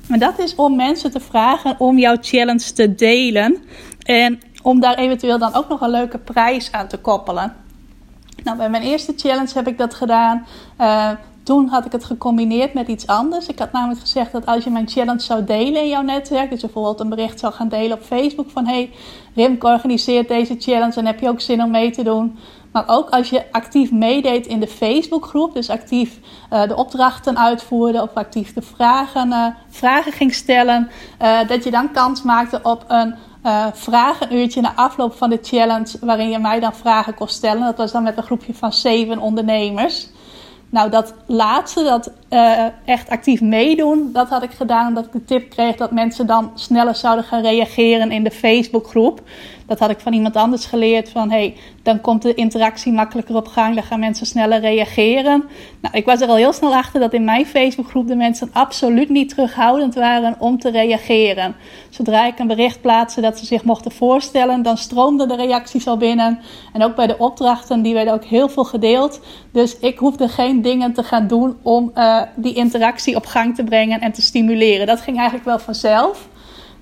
En 0.09 0.19
dat 0.19 0.39
is 0.39 0.55
om 0.55 0.77
mensen 0.77 1.11
te 1.11 1.21
vragen 1.21 1.81
om 1.81 1.99
jouw 1.99 2.17
challenge 2.21 2.73
te 2.73 2.95
delen. 2.95 3.57
En 4.03 4.41
om 4.63 4.81
daar 4.81 4.95
eventueel 4.95 5.39
dan 5.39 5.55
ook 5.55 5.69
nog 5.69 5.81
een 5.81 5.91
leuke 5.91 6.19
prijs 6.19 6.73
aan 6.73 6.89
te 6.89 6.97
koppelen. 6.97 7.57
Nou, 8.43 8.57
bij 8.57 8.71
mijn 8.71 8.83
eerste 8.83 9.13
challenge 9.17 9.51
heb 9.55 9.67
ik 9.67 9.79
dat 9.79 9.95
gedaan. 9.95 10.47
Uh, 10.81 11.11
toen 11.49 11.69
had 11.69 11.85
ik 11.85 11.93
het 11.93 12.05
gecombineerd 12.05 12.75
met 12.75 12.89
iets 12.89 13.07
anders. 13.07 13.47
Ik 13.47 13.59
had 13.59 13.73
namelijk 13.73 14.01
gezegd 14.01 14.33
dat 14.33 14.47
als 14.47 14.65
je 14.65 14.71
mijn 14.71 14.89
challenge 14.89 15.21
zou 15.21 15.45
delen 15.45 15.83
in 15.83 15.89
jouw 15.89 16.03
netwerk, 16.03 16.51
dus 16.51 16.61
bijvoorbeeld 16.61 17.01
een 17.01 17.09
bericht 17.09 17.39
zou 17.41 17.53
gaan 17.53 17.69
delen 17.69 17.97
op 17.97 18.03
Facebook 18.03 18.51
van 18.51 18.67
hey, 18.67 18.91
Rimke 19.35 19.67
organiseert 19.67 20.29
deze 20.29 20.57
challenge 20.59 20.95
en 20.95 21.07
heb 21.07 21.21
je 21.21 21.29
ook 21.29 21.41
zin 21.41 21.63
om 21.63 21.71
mee 21.71 21.91
te 21.91 22.03
doen. 22.03 22.39
Maar 22.73 22.85
ook 22.87 23.11
als 23.11 23.31
je 23.31 23.53
actief 23.53 23.93
meedeed 23.93 24.47
in 24.47 24.61
de 24.61 24.67
Facebookgroep, 24.67 25.55
dus 25.55 25.71
actief 25.71 26.19
uh, 26.53 26.63
de 26.63 26.77
opdrachten 26.77 27.39
uitvoerde 27.39 28.03
of 28.03 28.15
actief 28.15 28.53
de 28.53 28.63
vragen, 28.63 29.29
uh, 29.29 29.47
vragen 29.69 30.13
ging 30.13 30.35
stellen, 30.35 30.91
uh, 31.23 31.49
dat 31.49 31.65
je 31.65 31.71
dan 31.71 31.93
kans 31.93 32.23
maakte 32.23 32.61
op 32.63 32.85
een 32.89 33.15
vragenuurtje 33.73 34.61
na 34.61 34.73
afloop 34.75 35.15
van 35.15 35.31
de 35.31 35.39
challenge, 35.43 35.99
waarin 36.01 36.31
je 36.31 36.39
mij 36.39 36.61
dan 36.61 36.75
vragen 36.75 37.15
kon 37.15 37.29
stellen. 37.29 37.65
Dat 37.65 37.77
was 37.77 37.93
dan 37.93 38.03
met 38.03 38.17
een 38.17 38.23
groepje 38.23 38.55
van 38.55 38.73
zeven 38.73 39.19
ondernemers. 39.19 40.09
Nou, 40.71 40.91
dat 40.91 41.15
laatste, 41.27 41.83
dat 41.83 42.11
uh, 42.31 42.65
echt 42.85 43.09
actief 43.09 43.41
meedoen, 43.41 44.11
dat 44.13 44.29
had 44.29 44.43
ik 44.43 44.51
gedaan 44.51 44.89
omdat 44.89 45.05
ik 45.05 45.13
de 45.13 45.25
tip 45.25 45.51
kreeg 45.51 45.77
dat 45.77 45.91
mensen 45.91 46.27
dan 46.27 46.51
sneller 46.55 46.95
zouden 46.95 47.25
gaan 47.25 47.43
reageren 47.43 48.11
in 48.11 48.25
de 48.25 48.31
Facebookgroep. 48.31 49.21
Dat 49.69 49.79
had 49.79 49.91
ik 49.91 50.01
van 50.01 50.13
iemand 50.13 50.37
anders 50.37 50.65
geleerd. 50.65 51.11
Van 51.11 51.31
hey, 51.31 51.55
dan 51.83 52.01
komt 52.01 52.23
de 52.23 52.35
interactie 52.35 52.93
makkelijker 52.93 53.37
op 53.37 53.47
gang. 53.47 53.75
Dan 53.75 53.85
gaan 53.85 54.01
mensen 54.01 54.27
sneller 54.27 54.61
reageren. 54.61 55.45
Nou, 55.81 55.97
ik 55.97 56.05
was 56.05 56.21
er 56.21 56.29
al 56.29 56.37
heel 56.37 56.53
snel 56.53 56.75
achter 56.75 57.01
dat 57.01 57.13
in 57.13 57.25
mijn 57.25 57.47
Facebookgroep 57.47 58.07
de 58.07 58.17
mensen 58.17 58.51
absoluut 58.53 59.09
niet 59.09 59.29
terughoudend 59.29 59.95
waren 59.95 60.37
om 60.39 60.59
te 60.59 60.71
reageren. 60.71 61.57
Zodra 61.89 62.27
ik 62.27 62.39
een 62.39 62.47
bericht 62.47 62.81
plaatste 62.81 63.21
dat 63.21 63.39
ze 63.39 63.47
zich 63.47 63.65
mochten 63.65 63.93
voorstellen, 63.93 64.63
dan 64.63 64.77
stroomden 64.77 65.29
de 65.29 65.37
reacties 65.37 65.87
al 65.87 65.97
binnen. 65.97 66.41
En 66.73 66.83
ook 66.83 66.95
bij 66.95 67.07
de 67.07 67.19
opdrachten, 67.19 67.83
die 67.83 67.95
werden 67.95 68.15
ook 68.15 68.25
heel 68.25 68.49
veel 68.49 68.65
gedeeld. 68.65 69.21
Dus 69.53 69.79
ik 69.79 69.99
hoefde 69.99 70.29
geen 70.29 70.63
dingen 70.63 70.93
te 70.93 71.03
gaan 71.03 71.27
doen 71.27 71.57
om 71.63 71.91
uh, 71.95 72.23
die 72.37 72.55
interactie 72.55 73.17
op 73.17 73.27
gang 73.27 73.55
te 73.55 73.65
brengen 73.65 74.01
en 74.01 74.13
te 74.13 74.23
stimuleren. 74.23 74.87
Dat 74.87 75.01
ging 75.01 75.17
eigenlijk 75.17 75.47
wel 75.47 75.59
vanzelf. 75.59 76.29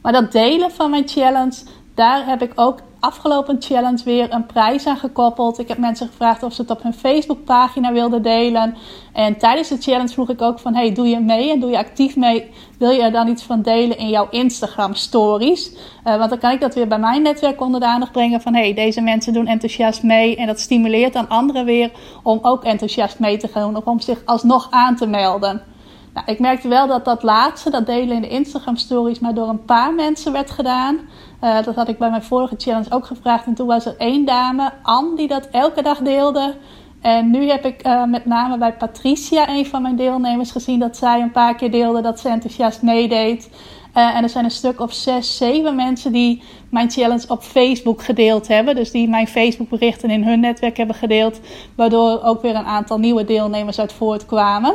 Maar 0.03 0.13
dat 0.13 0.33
delen 0.33 0.71
van 0.71 0.91
mijn 0.91 1.09
challenge, 1.09 1.57
daar 1.97 2.27
heb 2.27 2.43
ik 2.43 2.53
ook 2.55 2.79
afgelopen 3.01 3.57
challenge 3.59 4.05
weer 4.05 4.33
een 4.33 4.47
prijs 4.47 4.87
aan 4.87 4.97
gekoppeld. 4.97 5.59
Ik 5.59 5.69
heb 5.69 5.79
mensen 5.79 6.07
gevraagd 6.07 6.43
of 6.43 6.53
ze 6.53 6.61
het 6.61 6.71
op 6.71 6.83
hun 6.83 6.95
Facebookpagina 6.95 7.93
wilden 7.93 8.23
delen. 8.23 8.77
En 9.13 9.39
tijdens 9.39 9.69
de 9.69 9.77
challenge 9.81 10.13
vroeg 10.13 10.31
ik 10.31 10.43
ook 10.43 10.59
van... 10.59 10.75
hey, 10.75 10.93
doe 10.93 11.09
je 11.09 11.21
mee 11.21 11.51
en 11.51 11.61
doe 11.61 11.71
je 11.71 11.79
actief 11.79 12.17
mee? 12.17 12.51
Wil 12.79 12.91
je 12.91 13.03
er 13.03 13.13
dan 13.13 13.29
iets 13.29 13.43
van 13.43 13.63
delen 13.63 13.99
in 13.99 14.09
jouw 14.09 14.29
Instagram 14.31 14.95
stories? 14.95 15.73
Uh, 15.73 16.17
want 16.17 16.31
dan 16.31 16.39
kan 16.39 16.53
ik 16.53 16.61
dat 16.61 16.75
weer 16.75 16.89
bij 16.89 16.99
mijn 16.99 17.23
netwerk 17.23 17.61
onder 17.61 17.81
de 17.81 17.87
aandacht 17.87 18.13
brengen 18.13 18.41
van... 18.41 18.55
hey, 18.55 18.75
deze 18.75 19.01
mensen 19.01 19.33
doen 19.33 19.47
enthousiast 19.47 20.03
mee. 20.03 20.37
En 20.37 20.47
dat 20.47 20.61
stimuleert 20.61 21.13
dan 21.13 21.29
anderen 21.29 21.65
weer 21.65 21.91
om 22.23 22.39
ook 22.43 22.65
enthousiast 22.65 23.19
mee 23.19 23.37
te 23.37 23.49
gaan. 23.49 23.77
Of 23.77 23.85
om 23.85 24.01
zich 24.01 24.23
alsnog 24.25 24.67
aan 24.71 24.97
te 24.97 25.07
melden. 25.07 25.76
Nou, 26.17 26.29
ik 26.29 26.39
merkte 26.39 26.69
wel 26.69 26.87
dat 26.87 27.05
dat 27.05 27.23
laatste, 27.23 27.71
dat 27.71 27.87
delen 27.87 28.17
in 28.17 28.23
de 28.23 28.29
Instagram 28.29 28.77
stories, 28.77 29.19
maar 29.19 29.35
door 29.35 29.49
een 29.49 29.65
paar 29.65 29.95
mensen 29.95 30.33
werd 30.33 30.51
gedaan. 30.51 30.99
Uh, 31.43 31.63
dat 31.63 31.75
had 31.75 31.89
ik 31.89 31.99
bij 31.99 32.11
mijn 32.11 32.23
vorige 32.23 32.55
challenge 32.59 32.91
ook 32.91 33.07
gevraagd. 33.07 33.47
En 33.47 33.55
toen 33.55 33.67
was 33.67 33.87
er 33.87 33.95
één 33.99 34.25
dame, 34.25 34.73
Anne, 34.83 35.17
die 35.17 35.29
dat 35.29 35.49
elke 35.51 35.83
dag 35.83 35.99
deelde. 35.99 36.55
En 37.01 37.31
nu 37.31 37.49
heb 37.49 37.65
ik 37.65 37.87
uh, 37.87 38.05
met 38.05 38.27
name 38.27 38.59
bij 38.59 38.73
Patricia, 38.73 39.49
een 39.49 39.67
van 39.67 39.83
mijn 39.83 39.97
deelnemers, 39.97 40.51
gezien 40.51 40.79
dat 40.79 40.97
zij 40.97 41.21
een 41.21 41.31
paar 41.31 41.55
keer 41.55 41.71
deelde 41.71 42.01
dat 42.01 42.21
ze 42.21 42.29
enthousiast 42.29 42.83
meedeed. 42.83 43.51
Uh, 43.97 44.17
en 44.17 44.23
er 44.23 44.29
zijn 44.29 44.45
een 44.45 44.51
stuk 44.51 44.81
of 44.81 44.93
zes, 44.93 45.37
zeven 45.37 45.75
mensen 45.75 46.13
die 46.13 46.43
mijn 46.71 46.91
challenge 46.91 47.29
op 47.29 47.43
Facebook 47.43 48.03
gedeeld 48.03 48.49
hebben. 48.49 48.75
Dus 48.75 48.91
die 48.91 49.09
mijn 49.09 49.29
Facebook 49.29 49.69
berichten 49.69 50.11
in 50.11 50.25
hun 50.25 50.41
netwerk 50.41 50.77
hebben 50.77 50.97
gedeeld. 50.97 51.41
Waardoor 51.75 52.23
ook 52.23 52.43
weer 52.43 52.55
een 52.55 52.67
aantal 52.67 52.99
nieuwe 52.99 53.25
deelnemers 53.25 53.81
uit 53.81 53.93
voortkwamen. 53.93 54.75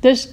Dus 0.00 0.28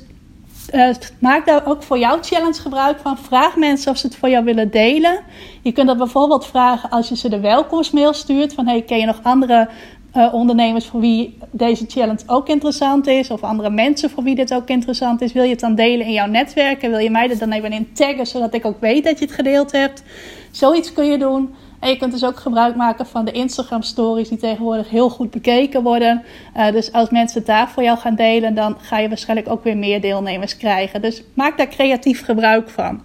uh, 0.74 0.90
maak 1.20 1.46
daar 1.46 1.68
ook 1.68 1.84
voor 1.84 1.98
jouw 1.98 2.18
challenge 2.22 2.62
gebruik 2.62 3.00
van. 3.00 3.18
Vraag 3.18 3.56
mensen 3.56 3.92
of 3.92 3.98
ze 3.98 4.08
het 4.08 4.16
voor 4.16 4.30
jou 4.30 4.44
willen 4.44 4.72
delen. 4.72 5.20
Je 5.62 5.72
kunt 5.72 5.88
dat 5.88 5.98
bijvoorbeeld 5.98 6.46
vragen 6.46 6.90
als 6.90 7.10
je 7.10 7.16
ze 7.16 7.30
de 7.30 7.40
welkomstmail 7.40 8.14
stuurt. 8.14 8.54
Van 8.54 8.68
hey, 8.68 8.82
ken 8.82 9.00
je 9.00 9.06
nog 9.06 9.20
andere 9.24 9.70
uh, 10.18 10.34
ondernemers 10.34 10.86
voor 10.86 11.00
wie 11.00 11.38
deze 11.52 11.86
challenge 11.88 12.24
ook 12.26 12.48
interessant 12.48 13.08
is? 13.08 13.30
Of 13.30 13.42
andere 13.42 13.70
mensen 13.70 14.10
voor 14.10 14.24
wie 14.24 14.36
dit 14.36 14.54
ook 14.54 14.68
interessant 14.68 15.22
is? 15.22 15.34
Wil 15.34 15.44
je 15.44 15.50
het 15.50 15.60
dan 15.60 15.76
delen 15.76 16.06
in 16.06 16.14
jouw 16.14 16.28
netwerk? 16.28 16.84
En 16.84 16.90
wil 16.90 17.00
je 17.00 17.10
mij 17.10 17.30
er 17.30 17.38
dan 17.38 17.52
even 17.52 17.72
in 17.72 17.94
taggen, 17.94 18.28
zodat 18.28 18.54
ik 18.54 18.66
ook 18.66 18.80
weet 18.80 19.04
dat 19.04 19.20
je 19.20 19.26
het 19.26 19.34
gedeeld 19.34 19.72
hebt? 19.72 20.04
Zoiets 20.52 20.94
kun 20.94 21.06
je 21.06 21.18
doen. 21.18 21.56
En 21.80 21.90
je 21.90 21.98
kunt 21.98 22.12
dus 22.12 22.26
ook 22.26 22.40
gebruik 22.40 22.76
maken 22.76 23.06
van 23.06 23.26
de 23.26 23.32
Instagram 23.32 23.82
stories 23.82 24.30
die 24.30 24.38
tegenwoordig 24.38 24.90
heel 24.90 25.10
goed 25.10 25.32
bekeken 25.32 25.84
worden. 25.84 26.24
Uh, 26.58 26.72
dus 26.72 26.92
als 26.92 27.10
mensen 27.10 27.46
daar 27.46 27.70
voor 27.70 27.84
jou 27.84 27.98
gaan 27.98 28.16
delen, 28.16 28.56
dan 28.56 28.78
ga 28.80 28.98
je 28.98 29.08
waarschijnlijk 29.08 29.50
ook 29.50 29.64
weer 29.64 29.78
meer 29.78 30.02
deelnemers 30.02 30.58
krijgen. 30.58 31.02
Dus 31.02 31.24
maak 31.34 31.58
daar 31.58 31.68
creatief 31.68 32.26
gebruik 32.26 32.70
van. 32.70 33.02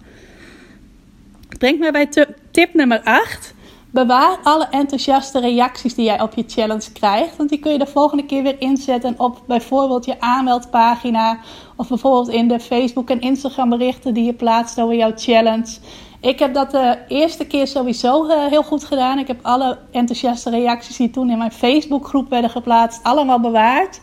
Brengt 1.57 1.79
mij 1.79 1.91
bij 1.91 2.09
tip 2.51 2.73
nummer 2.73 3.01
8. 3.03 3.53
Bewaar 3.95 4.37
alle 4.43 4.67
enthousiaste 4.71 5.39
reacties 5.39 5.95
die 5.95 6.05
jij 6.05 6.21
op 6.21 6.33
je 6.33 6.43
challenge 6.47 6.91
krijgt. 6.91 7.37
Want 7.37 7.49
die 7.49 7.59
kun 7.59 7.71
je 7.71 7.77
de 7.77 7.87
volgende 7.87 8.25
keer 8.25 8.43
weer 8.43 8.61
inzetten 8.61 9.13
op 9.17 9.41
bijvoorbeeld 9.47 10.05
je 10.05 10.19
aanmeldpagina. 10.19 11.39
Of 11.75 11.87
bijvoorbeeld 11.87 12.29
in 12.29 12.47
de 12.47 12.59
Facebook 12.59 13.09
en 13.09 13.21
Instagram 13.21 13.69
berichten 13.69 14.13
die 14.13 14.23
je 14.23 14.33
plaatst 14.33 14.81
over 14.81 14.95
jouw 14.95 15.11
challenge. 15.15 15.77
Ik 16.25 16.39
heb 16.39 16.53
dat 16.53 16.71
de 16.71 16.97
eerste 17.07 17.45
keer 17.45 17.67
sowieso 17.67 18.25
uh, 18.25 18.45
heel 18.45 18.63
goed 18.63 18.83
gedaan. 18.83 19.19
Ik 19.19 19.27
heb 19.27 19.39
alle 19.41 19.77
enthousiaste 19.91 20.49
reacties 20.49 20.97
die 20.97 21.09
toen 21.09 21.29
in 21.29 21.37
mijn 21.37 21.51
Facebookgroep 21.51 22.29
werden 22.29 22.49
geplaatst, 22.49 23.03
allemaal 23.03 23.39
bewaard. 23.39 23.99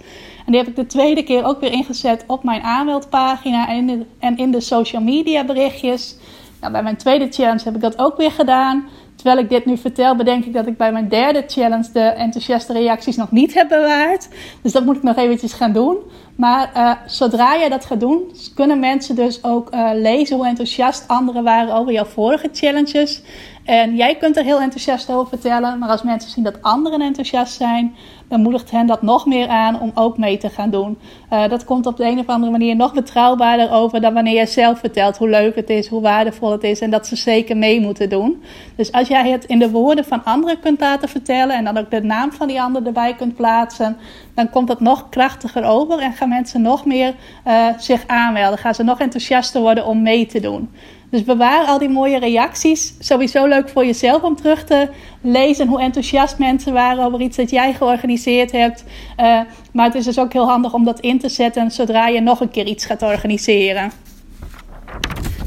En 0.46 0.52
die 0.52 0.56
heb 0.56 0.68
ik 0.68 0.76
de 0.76 0.86
tweede 0.86 1.22
keer 1.22 1.44
ook 1.44 1.60
weer 1.60 1.72
ingezet 1.72 2.24
op 2.26 2.44
mijn 2.44 2.62
aanmeldpagina 2.62 3.68
en 3.68 3.76
in 3.76 3.86
de, 3.86 4.06
en 4.18 4.36
in 4.36 4.50
de 4.50 4.60
social 4.60 5.02
media 5.02 5.44
berichtjes. 5.44 6.16
Nou, 6.60 6.72
bij 6.72 6.82
mijn 6.82 6.96
tweede 6.96 7.28
challenge 7.30 7.64
heb 7.64 7.74
ik 7.74 7.80
dat 7.80 7.98
ook 7.98 8.16
weer 8.16 8.32
gedaan. 8.32 8.88
Terwijl 9.22 9.42
ik 9.42 9.50
dit 9.50 9.64
nu 9.64 9.76
vertel, 9.76 10.16
bedenk 10.16 10.44
ik 10.44 10.52
dat 10.52 10.66
ik 10.66 10.76
bij 10.76 10.92
mijn 10.92 11.08
derde 11.08 11.44
challenge 11.46 11.88
de 11.92 12.00
enthousiaste 12.00 12.72
reacties 12.72 13.16
nog 13.16 13.30
niet 13.30 13.54
heb 13.54 13.68
bewaard. 13.68 14.28
Dus 14.62 14.72
dat 14.72 14.84
moet 14.84 14.96
ik 14.96 15.02
nog 15.02 15.16
eventjes 15.16 15.52
gaan 15.52 15.72
doen. 15.72 15.96
Maar 16.36 16.70
uh, 16.76 16.92
zodra 17.06 17.54
je 17.54 17.68
dat 17.68 17.84
gaat 17.84 18.00
doen, 18.00 18.34
kunnen 18.54 18.80
mensen 18.80 19.14
dus 19.14 19.44
ook 19.44 19.74
uh, 19.74 19.90
lezen 19.94 20.36
hoe 20.36 20.46
enthousiast 20.46 21.08
anderen 21.08 21.44
waren 21.44 21.74
over 21.74 21.92
jouw 21.92 22.04
vorige 22.04 22.48
challenges. 22.52 23.22
En 23.64 23.96
jij 23.96 24.16
kunt 24.16 24.36
er 24.36 24.44
heel 24.44 24.60
enthousiast 24.60 25.10
over 25.10 25.28
vertellen. 25.28 25.78
Maar 25.78 25.88
als 25.88 26.02
mensen 26.02 26.30
zien 26.30 26.44
dat 26.44 26.62
anderen 26.62 27.00
enthousiast 27.00 27.54
zijn, 27.54 27.94
dan 28.28 28.42
moedigt 28.42 28.70
hen 28.70 28.86
dat 28.86 29.02
nog 29.02 29.26
meer 29.26 29.48
aan 29.48 29.80
om 29.80 29.90
ook 29.94 30.18
mee 30.18 30.36
te 30.36 30.48
gaan 30.48 30.70
doen. 30.70 30.98
Uh, 31.32 31.48
dat 31.48 31.64
komt 31.64 31.86
op 31.86 31.96
de 31.96 32.04
een 32.04 32.18
of 32.18 32.26
andere 32.26 32.52
manier 32.52 32.76
nog 32.76 32.94
betrouwbaarder 32.94 33.70
over 33.70 34.00
dan 34.00 34.14
wanneer 34.14 34.38
je 34.38 34.46
zelf 34.46 34.78
vertelt 34.78 35.18
hoe 35.18 35.28
leuk 35.28 35.54
het 35.54 35.70
is, 35.70 35.88
hoe 35.88 36.00
waardevol 36.00 36.50
het 36.50 36.64
is 36.64 36.80
en 36.80 36.90
dat 36.90 37.06
ze 37.06 37.16
zeker 37.16 37.56
mee 37.56 37.80
moeten 37.80 38.08
doen. 38.08 38.42
Dus 38.76 38.92
als 38.92 39.08
jij 39.08 39.30
het 39.30 39.44
in 39.44 39.58
de 39.58 39.70
woorden 39.70 40.04
van 40.04 40.24
anderen 40.24 40.60
kunt 40.60 40.80
laten 40.80 41.08
vertellen 41.08 41.56
en 41.56 41.64
dan 41.64 41.78
ook 41.78 41.90
de 41.90 42.02
naam 42.02 42.32
van 42.32 42.48
die 42.48 42.62
ander 42.62 42.86
erbij 42.86 43.14
kunt 43.14 43.34
plaatsen, 43.34 43.96
dan 44.34 44.50
komt 44.50 44.68
dat 44.68 44.80
nog 44.80 45.08
krachtiger 45.08 45.64
over 45.64 45.98
en 45.98 46.12
gaan 46.12 46.28
mensen 46.28 46.62
nog 46.62 46.84
meer 46.84 47.14
uh, 47.46 47.66
zich 47.78 48.06
aanmelden. 48.06 48.58
Gaan 48.58 48.74
ze 48.74 48.82
nog 48.82 49.00
enthousiaster 49.00 49.60
worden 49.60 49.86
om 49.86 50.02
mee 50.02 50.26
te 50.26 50.40
doen. 50.40 50.70
Dus 51.12 51.24
bewaar 51.24 51.64
al 51.64 51.78
die 51.78 51.88
mooie 51.88 52.18
reacties. 52.18 52.94
Sowieso 52.98 53.46
leuk 53.46 53.68
voor 53.68 53.84
jezelf 53.84 54.22
om 54.22 54.36
terug 54.36 54.64
te 54.64 54.88
lezen 55.20 55.68
hoe 55.68 55.80
enthousiast 55.80 56.38
mensen 56.38 56.72
waren 56.72 57.04
over 57.04 57.20
iets 57.20 57.36
dat 57.36 57.50
jij 57.50 57.72
georganiseerd 57.72 58.52
hebt. 58.52 58.84
Uh, 59.20 59.40
maar 59.72 59.86
het 59.86 59.94
is 59.94 60.04
dus 60.04 60.18
ook 60.18 60.32
heel 60.32 60.48
handig 60.48 60.72
om 60.72 60.84
dat 60.84 61.00
in 61.00 61.18
te 61.18 61.28
zetten 61.28 61.70
zodra 61.70 62.08
je 62.08 62.20
nog 62.20 62.40
een 62.40 62.50
keer 62.50 62.66
iets 62.66 62.84
gaat 62.84 63.02
organiseren. 63.02 63.92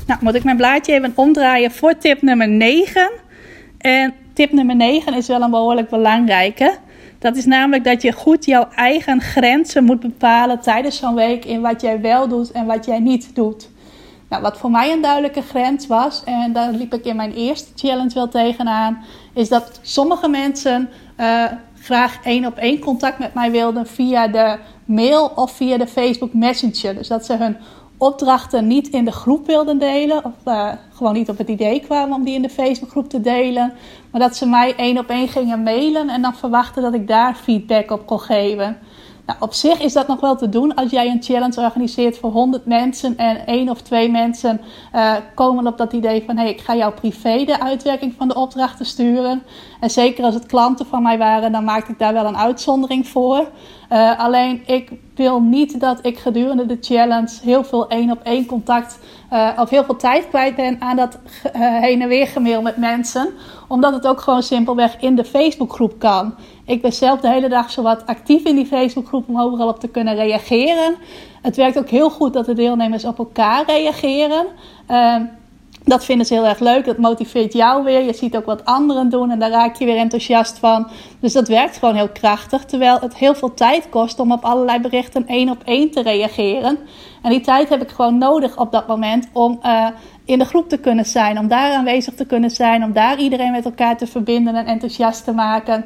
Nou, 0.08 0.20
moet 0.24 0.36
ik 0.36 0.44
mijn 0.44 0.58
blaadje 0.58 0.94
even 0.94 1.12
omdraaien 1.16 1.72
voor 1.72 1.98
tip 1.98 2.22
nummer 2.22 2.50
9. 2.50 3.12
En 3.78 4.14
tip 4.34 4.52
nummer 4.52 4.76
9 4.76 5.14
is 5.14 5.28
wel 5.28 5.42
een 5.42 5.52
behoorlijk 5.52 5.90
belangrijke. 5.90 6.78
Dat 7.20 7.36
is 7.36 7.46
namelijk 7.46 7.84
dat 7.84 8.02
je 8.02 8.12
goed 8.12 8.46
jouw 8.46 8.68
eigen 8.76 9.22
grenzen 9.22 9.84
moet 9.84 10.00
bepalen 10.00 10.60
tijdens 10.60 10.98
zo'n 10.98 11.16
week 11.16 11.46
in 11.46 11.62
wat 11.62 11.82
jij 11.82 12.02
wel 12.02 12.28
doet 12.28 12.52
en 12.52 12.66
wat 12.66 12.86
jij 12.86 13.00
niet 13.00 13.36
doet. 13.36 13.74
Nou, 14.30 14.42
wat 14.42 14.58
voor 14.58 14.72
mij 14.72 14.92
een 14.92 15.02
duidelijke 15.02 15.42
grens 15.42 15.88
was, 15.88 16.24
en 16.24 16.54
daar 16.54 16.72
liep 16.72 16.94
ik 16.94 17.06
in 17.06 17.16
mijn 17.16 17.34
eerste 17.34 17.72
challenge 17.76 18.14
wel 18.14 18.28
tegenaan, 18.28 19.04
is 19.34 19.50
dat 19.50 19.80
sommige 19.82 20.28
mensen 20.28 20.90
uh, 21.20 21.44
graag 21.82 22.20
één 22.24 22.46
op 22.46 22.58
één 22.58 22.80
contact 22.80 23.20
met 23.20 23.34
mij 23.34 23.52
wilden 23.52 23.88
via 23.88 24.28
de 24.28 24.58
mail 24.86 25.32
of 25.36 25.52
via 25.52 25.78
de 25.78 25.88
Facebook 25.88 26.34
Messenger. 26.34 26.96
Dus 26.96 27.08
dat 27.08 27.26
ze 27.26 27.34
hun 27.34 27.58
opdrachten 27.98 28.68
niet 28.68 28.88
in 28.88 29.06
de 29.06 29.12
groep 29.12 29.46
wilden 29.46 29.78
delen, 29.78 30.26
of 30.26 30.34
uh, 30.46 30.72
gewoon 30.94 31.14
niet 31.14 31.30
op 31.30 31.38
het 31.38 31.50
idee 31.50 31.80
kwamen 31.80 32.16
om 32.16 32.24
die 32.24 32.36
in 32.36 32.42
de 32.42 32.50
Facebookgroep 32.50 33.10
te 33.10 33.22
delen, 33.22 33.74
maar 34.12 34.22
dat 34.22 34.36
ze 34.36 34.46
mij 34.46 34.76
één 34.76 34.98
op 34.98 35.10
één 35.10 35.28
gingen 35.28 35.64
mailen 35.64 36.10
en 36.10 36.22
dan 36.22 36.36
verwachten 36.36 36.82
dat 36.82 36.94
ik 36.94 37.08
daar 37.08 37.36
feedback 37.36 37.92
op 37.92 38.06
kon 38.06 38.20
geven. 38.20 38.78
Nou, 39.26 39.40
op 39.40 39.54
zich 39.54 39.80
is 39.80 39.94
dat 39.94 40.08
nog 40.08 40.20
wel 40.20 40.36
te 40.36 40.50
doen 40.50 40.76
als 40.76 40.92
jij 40.92 41.10
een 41.10 41.24
challenge 41.24 41.62
organiseert 41.62 42.18
voor 42.18 42.32
100 42.32 42.66
mensen 42.66 43.18
en 43.18 43.46
één 43.46 43.70
of 43.70 43.82
twee 43.82 44.12
mensen 44.12 44.62
uh, 44.94 45.14
komen 45.36 45.68
op 45.68 45.78
dat 45.78 45.94
idee 45.94 46.24
van 46.26 46.38
hey, 46.38 46.50
ik 46.50 46.62
ga 46.62 46.76
jou 46.76 46.94
privé 46.94 47.44
de 47.46 47.62
uitwerking 47.62 48.14
van 48.18 48.28
de 48.28 48.36
opdrachten 48.36 48.86
sturen. 48.86 49.44
En 49.80 49.90
zeker 49.90 50.24
als 50.24 50.34
het 50.34 50.46
klanten 50.46 50.86
van 50.86 51.04
mij 51.04 51.18
waren, 51.18 51.52
dan 51.52 51.64
maakte 51.64 51.92
ik 51.92 52.00
daar 52.00 52.14
wel 52.14 52.26
een 52.26 52.38
uitzondering 52.38 53.08
voor. 53.08 53.48
Uh, 53.92 54.20
alleen 54.20 54.64
ik 54.66 54.92
wil 55.16 55.42
niet 55.42 55.80
dat 55.80 56.00
ik 56.06 56.18
gedurende 56.18 56.66
de 56.66 56.78
challenge 56.82 57.40
heel 57.44 57.64
veel 57.64 57.88
één 57.88 58.12
op 58.12 58.20
één 58.24 58.46
contact 58.46 59.00
uh, 59.34 59.50
of 59.60 59.70
heel 59.70 59.84
veel 59.84 59.96
tijd 59.96 60.28
kwijt 60.30 60.56
ben 60.56 60.82
aan 60.82 60.96
dat 60.96 61.18
uh, 61.46 61.52
heen 61.80 62.02
en 62.02 62.08
weer 62.08 62.28
gemail 62.28 62.62
met 62.62 62.78
mensen. 62.78 63.30
Omdat 63.68 63.94
het 63.94 64.08
ook 64.08 64.22
gewoon 64.22 64.44
simpelweg 64.44 64.98
in 65.00 65.16
de 65.16 65.26
Facebookgroep 65.26 66.00
kan. 66.00 66.36
Ik 66.66 66.82
ben 66.82 66.94
zelf 66.94 67.20
de 67.20 67.30
hele 67.30 67.50
dag 67.50 67.72
zo 67.72 67.82
wat 67.82 68.06
actief 68.06 68.44
in 68.44 68.56
die 68.56 68.66
Facebookgroep 68.66 69.28
om 69.28 69.42
overal 69.42 69.68
op 69.68 69.80
te 69.80 69.88
kunnen 69.88 70.16
reageren. 70.16 70.96
Het 71.42 71.56
werkt 71.56 71.78
ook 71.78 71.90
heel 71.90 72.10
goed 72.10 72.34
dat 72.34 72.46
de 72.46 72.54
deelnemers 72.54 73.06
op 73.06 73.18
elkaar 73.18 73.64
reageren. 73.66 74.46
Dat 75.86 76.06
vinden 76.06 76.26
ze 76.26 76.34
heel 76.34 76.46
erg 76.46 76.60
leuk. 76.60 76.86
Dat 76.86 76.98
motiveert 76.98 77.54
jou 77.54 77.84
weer. 77.84 78.04
Je 78.04 78.14
ziet 78.14 78.36
ook 78.36 78.46
wat 78.46 78.66
anderen 78.66 79.10
doen 79.10 79.32
en 79.32 79.40
daar 79.40 79.50
raak 79.50 79.76
je 79.76 79.86
weer 79.86 79.98
enthousiast 79.98 80.58
van. 80.58 80.88
Dus 81.20 81.34
dat 81.34 81.48
werkt 81.48 81.78
gewoon 81.78 81.96
heel 81.96 82.10
krachtig. 82.10 82.66
Terwijl 82.66 83.00
het 83.00 83.16
heel 83.16 83.36
veel 83.36 83.54
tijd 83.54 83.90
kost 83.90 84.20
om 84.20 84.32
op 84.32 84.44
allerlei 84.44 84.80
berichten 84.80 85.28
één 85.28 85.50
op 85.50 85.62
één 85.64 85.92
te 85.92 86.02
reageren. 86.02 86.78
En 87.22 87.30
die 87.30 87.42
tijd 87.42 87.70
heb 87.70 87.82
ik 87.82 87.90
gewoon 87.90 88.18
nodig 88.18 88.58
op 88.58 88.72
dat 88.72 88.88
moment 88.88 89.28
om 89.34 89.60
uh, 89.64 89.88
in 90.26 90.40
de 90.40 90.46
groep 90.46 90.70
te 90.70 90.78
kunnen 90.78 91.06
zijn. 91.06 91.40
Om 91.40 91.48
daar 91.48 91.74
aanwezig 91.74 92.14
te 92.14 92.26
kunnen 92.26 92.50
zijn. 92.50 92.84
Om 92.84 92.94
daar 92.94 93.20
iedereen 93.20 93.52
met 93.52 93.66
elkaar 93.66 93.98
te 93.98 94.08
verbinden 94.08 94.56
en 94.56 94.66
enthousiast 94.66 95.24
te 95.24 95.32
maken. 95.32 95.86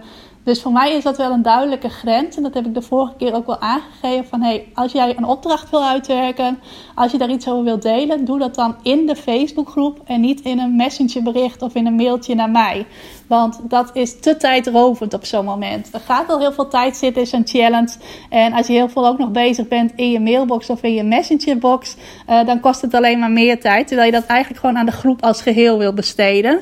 Dus 0.49 0.61
voor 0.61 0.71
mij 0.71 0.95
is 0.95 1.03
dat 1.03 1.17
wel 1.17 1.31
een 1.31 1.41
duidelijke 1.41 1.89
grens. 1.89 2.37
En 2.37 2.43
dat 2.43 2.53
heb 2.53 2.65
ik 2.65 2.73
de 2.73 2.81
vorige 2.81 3.13
keer 3.17 3.33
ook 3.33 3.45
wel 3.45 3.59
aangegeven. 3.59 4.27
Van 4.27 4.41
hey, 4.41 4.67
als 4.73 4.91
jij 4.91 5.17
een 5.17 5.25
opdracht 5.25 5.69
wil 5.69 5.83
uitwerken, 5.83 6.59
als 6.95 7.11
je 7.11 7.17
daar 7.17 7.29
iets 7.29 7.47
over 7.47 7.63
wilt 7.63 7.81
delen, 7.81 8.25
doe 8.25 8.39
dat 8.39 8.55
dan 8.55 8.75
in 8.83 9.05
de 9.05 9.15
Facebookgroep 9.15 10.01
en 10.05 10.21
niet 10.21 10.41
in 10.41 10.59
een 10.59 10.75
messengerbericht 10.75 11.61
of 11.61 11.75
in 11.75 11.85
een 11.85 11.95
mailtje 11.95 12.35
naar 12.35 12.49
mij. 12.49 12.85
Want 13.27 13.59
dat 13.63 13.89
is 13.93 14.19
te 14.19 14.37
tijdrovend 14.37 15.13
op 15.13 15.25
zo'n 15.25 15.45
moment. 15.45 15.93
Er 15.93 15.99
gaat 15.99 16.29
al 16.29 16.39
heel 16.39 16.53
veel 16.53 16.67
tijd 16.67 16.95
zitten 16.95 17.21
in 17.21 17.27
zo'n 17.27 17.47
challenge. 17.47 17.95
En 18.29 18.53
als 18.53 18.67
je 18.67 18.73
heel 18.73 18.89
veel 18.89 19.07
ook 19.07 19.17
nog 19.17 19.31
bezig 19.31 19.67
bent 19.67 19.91
in 19.95 20.11
je 20.11 20.19
mailbox 20.19 20.69
of 20.69 20.83
in 20.83 20.93
je 20.93 21.03
messengerbox, 21.03 21.95
uh, 22.29 22.45
dan 22.45 22.59
kost 22.59 22.81
het 22.81 22.93
alleen 22.93 23.19
maar 23.19 23.31
meer 23.31 23.59
tijd. 23.59 23.87
Terwijl 23.87 24.07
je 24.07 24.19
dat 24.19 24.25
eigenlijk 24.25 24.59
gewoon 24.59 24.77
aan 24.77 24.85
de 24.85 24.91
groep 24.91 25.23
als 25.23 25.41
geheel 25.41 25.77
wil 25.77 25.93
besteden. 25.93 26.61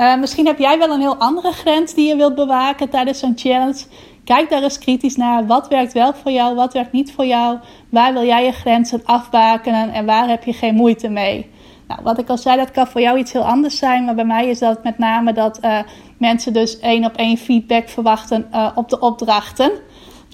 Uh, 0.00 0.16
misschien 0.16 0.46
heb 0.46 0.58
jij 0.58 0.78
wel 0.78 0.90
een 0.90 1.00
heel 1.00 1.16
andere 1.16 1.52
grens 1.52 1.94
die 1.94 2.08
je 2.08 2.16
wilt 2.16 2.34
bewaken 2.34 2.88
tijdens 2.88 3.18
zo'n 3.18 3.32
challenge. 3.36 3.84
Kijk 4.24 4.50
daar 4.50 4.62
eens 4.62 4.78
kritisch 4.78 5.16
naar. 5.16 5.46
Wat 5.46 5.68
werkt 5.68 5.92
wel 5.92 6.14
voor 6.14 6.30
jou, 6.32 6.54
wat 6.54 6.72
werkt 6.72 6.92
niet 6.92 7.12
voor 7.12 7.26
jou? 7.26 7.58
Waar 7.88 8.12
wil 8.12 8.24
jij 8.24 8.44
je 8.44 8.52
grenzen 8.52 9.00
afbakenen 9.04 9.92
en 9.92 10.06
waar 10.06 10.28
heb 10.28 10.44
je 10.44 10.52
geen 10.52 10.74
moeite 10.74 11.08
mee? 11.08 11.50
Nou, 11.88 12.00
wat 12.02 12.18
ik 12.18 12.28
al 12.28 12.38
zei, 12.38 12.56
dat 12.56 12.70
kan 12.70 12.86
voor 12.86 13.00
jou 13.00 13.18
iets 13.18 13.32
heel 13.32 13.44
anders 13.44 13.78
zijn. 13.78 14.04
Maar 14.04 14.14
bij 14.14 14.24
mij 14.24 14.48
is 14.48 14.58
dat 14.58 14.84
met 14.84 14.98
name 14.98 15.32
dat 15.32 15.58
uh, 15.64 15.78
mensen 16.18 16.52
dus 16.52 16.78
één 16.78 17.04
op 17.04 17.16
één 17.16 17.36
feedback 17.36 17.88
verwachten 17.88 18.48
uh, 18.52 18.70
op 18.74 18.88
de 18.88 19.00
opdrachten. 19.00 19.70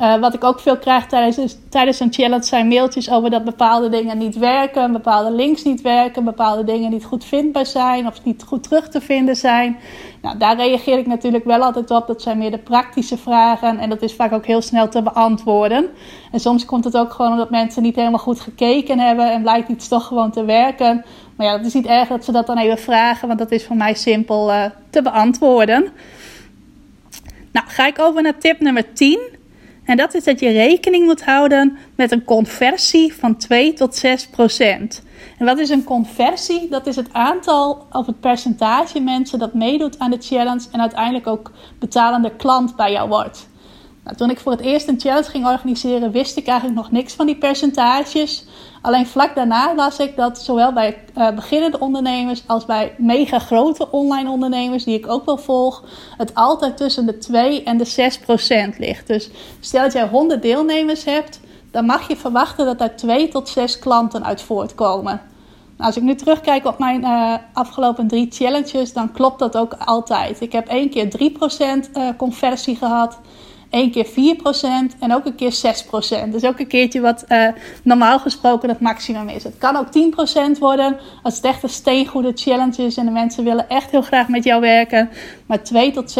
Uh, 0.00 0.18
wat 0.18 0.34
ik 0.34 0.44
ook 0.44 0.60
veel 0.60 0.78
krijg 0.78 1.06
tijdens, 1.06 1.56
tijdens 1.68 2.00
een 2.00 2.12
challenge 2.12 2.44
zijn 2.44 2.68
mailtjes 2.68 3.10
over 3.10 3.30
dat 3.30 3.44
bepaalde 3.44 3.88
dingen 3.88 4.18
niet 4.18 4.38
werken, 4.38 4.92
bepaalde 4.92 5.30
links 5.30 5.62
niet 5.62 5.80
werken, 5.80 6.24
bepaalde 6.24 6.64
dingen 6.64 6.90
niet 6.90 7.04
goed 7.04 7.24
vindbaar 7.24 7.66
zijn 7.66 8.06
of 8.06 8.24
niet 8.24 8.42
goed 8.42 8.62
terug 8.62 8.88
te 8.88 9.00
vinden 9.00 9.36
zijn. 9.36 9.78
Nou, 10.22 10.38
daar 10.38 10.56
reageer 10.56 10.98
ik 10.98 11.06
natuurlijk 11.06 11.44
wel 11.44 11.62
altijd 11.62 11.90
op. 11.90 12.06
Dat 12.06 12.22
zijn 12.22 12.38
meer 12.38 12.50
de 12.50 12.58
praktische 12.58 13.16
vragen 13.16 13.78
en 13.78 13.88
dat 13.88 14.02
is 14.02 14.14
vaak 14.14 14.32
ook 14.32 14.46
heel 14.46 14.62
snel 14.62 14.88
te 14.88 15.02
beantwoorden. 15.02 15.88
En 16.32 16.40
soms 16.40 16.64
komt 16.64 16.84
het 16.84 16.96
ook 16.96 17.12
gewoon 17.12 17.32
omdat 17.32 17.50
mensen 17.50 17.82
niet 17.82 17.96
helemaal 17.96 18.18
goed 18.18 18.40
gekeken 18.40 18.98
hebben 18.98 19.30
en 19.32 19.42
blijkt 19.42 19.68
iets 19.68 19.88
toch 19.88 20.06
gewoon 20.06 20.30
te 20.30 20.44
werken. 20.44 21.04
Maar 21.36 21.46
ja, 21.46 21.56
dat 21.56 21.66
is 21.66 21.74
niet 21.74 21.86
erg 21.86 22.08
dat 22.08 22.24
ze 22.24 22.32
dat 22.32 22.46
dan 22.46 22.58
even 22.58 22.78
vragen, 22.78 23.26
want 23.26 23.38
dat 23.38 23.50
is 23.50 23.66
voor 23.66 23.76
mij 23.76 23.94
simpel 23.94 24.50
uh, 24.50 24.64
te 24.90 25.02
beantwoorden. 25.02 25.92
Nou, 27.52 27.66
ga 27.68 27.86
ik 27.86 27.98
over 27.98 28.22
naar 28.22 28.38
tip 28.38 28.60
nummer 28.60 28.92
10. 28.92 29.35
En 29.86 29.96
dat 29.96 30.14
is 30.14 30.24
dat 30.24 30.40
je 30.40 30.50
rekening 30.50 31.04
moet 31.04 31.24
houden 31.24 31.78
met 31.94 32.12
een 32.12 32.24
conversie 32.24 33.14
van 33.14 33.36
2 33.36 33.72
tot 33.72 33.94
6 33.94 34.26
procent. 34.26 35.02
En 35.38 35.46
wat 35.46 35.58
is 35.58 35.68
een 35.68 35.84
conversie? 35.84 36.68
Dat 36.68 36.86
is 36.86 36.96
het 36.96 37.12
aantal 37.12 37.86
of 37.90 38.06
het 38.06 38.20
percentage 38.20 39.00
mensen 39.00 39.38
dat 39.38 39.54
meedoet 39.54 39.98
aan 39.98 40.10
de 40.10 40.20
challenge 40.20 40.64
en 40.72 40.80
uiteindelijk 40.80 41.26
ook 41.26 41.50
betalende 41.78 42.36
klant 42.36 42.76
bij 42.76 42.92
jou 42.92 43.08
wordt. 43.08 43.48
Nou, 44.06 44.18
toen 44.18 44.30
ik 44.30 44.40
voor 44.40 44.52
het 44.52 44.60
eerst 44.60 44.88
een 44.88 45.00
challenge 45.00 45.30
ging 45.30 45.46
organiseren, 45.46 46.10
wist 46.10 46.36
ik 46.36 46.46
eigenlijk 46.46 46.78
nog 46.78 46.90
niks 46.90 47.14
van 47.14 47.26
die 47.26 47.36
percentages. 47.36 48.44
Alleen 48.82 49.06
vlak 49.06 49.34
daarna 49.34 49.74
las 49.74 49.98
ik 49.98 50.16
dat 50.16 50.38
zowel 50.42 50.72
bij 50.72 50.98
uh, 51.18 51.30
beginnende 51.30 51.78
ondernemers 51.78 52.42
als 52.46 52.64
bij 52.64 52.94
mega 52.98 53.38
grote 53.38 53.90
online 53.90 54.30
ondernemers, 54.30 54.84
die 54.84 54.98
ik 54.98 55.08
ook 55.08 55.24
wel 55.24 55.36
volg, 55.36 55.84
het 56.16 56.34
altijd 56.34 56.76
tussen 56.76 57.06
de 57.06 57.18
2 57.18 57.62
en 57.62 57.76
de 57.78 57.84
6 57.84 58.18
procent 58.18 58.78
ligt. 58.78 59.06
Dus 59.06 59.30
stel 59.60 59.82
dat 59.82 59.92
jij 59.92 60.08
100 60.08 60.42
deelnemers 60.42 61.04
hebt, 61.04 61.40
dan 61.70 61.86
mag 61.86 62.08
je 62.08 62.16
verwachten 62.16 62.66
dat 62.66 62.78
daar 62.78 62.96
2 62.96 63.28
tot 63.28 63.48
6 63.48 63.78
klanten 63.78 64.24
uit 64.24 64.42
voortkomen. 64.42 65.20
Nou, 65.76 65.88
als 65.88 65.96
ik 65.96 66.02
nu 66.02 66.14
terugkijk 66.14 66.66
op 66.66 66.78
mijn 66.78 67.02
uh, 67.02 67.34
afgelopen 67.52 68.08
drie 68.08 68.26
challenges, 68.30 68.92
dan 68.92 69.12
klopt 69.12 69.38
dat 69.38 69.56
ook 69.56 69.72
altijd. 69.72 70.40
Ik 70.40 70.52
heb 70.52 70.68
één 70.68 70.90
keer 70.90 71.32
3% 71.88 71.90
uh, 71.96 72.08
conversie 72.16 72.76
gehad. 72.76 73.18
Eén 73.70 73.90
keer 73.90 74.06
4% 74.06 74.98
en 74.98 75.14
ook 75.14 75.24
een 75.26 75.34
keer 75.34 75.54
6%. 76.26 76.28
Dus 76.30 76.44
ook 76.44 76.58
een 76.58 76.66
keertje 76.66 77.00
wat 77.00 77.24
uh, 77.28 77.48
normaal 77.82 78.18
gesproken 78.18 78.68
het 78.68 78.80
maximum 78.80 79.28
is. 79.28 79.44
Het 79.44 79.58
kan 79.58 79.76
ook 79.76 79.86
10% 80.56 80.58
worden 80.58 80.96
als 81.22 81.36
het 81.36 81.44
echt 81.44 81.62
een 81.62 81.68
steengoede 81.68 82.32
challenge 82.34 82.82
is 82.82 82.96
en 82.96 83.04
de 83.04 83.10
mensen 83.10 83.44
willen 83.44 83.68
echt 83.68 83.90
heel 83.90 84.02
graag 84.02 84.28
met 84.28 84.44
jou 84.44 84.60
werken. 84.60 85.10
Maar 85.46 85.62
2 85.62 85.90
tot 85.90 86.18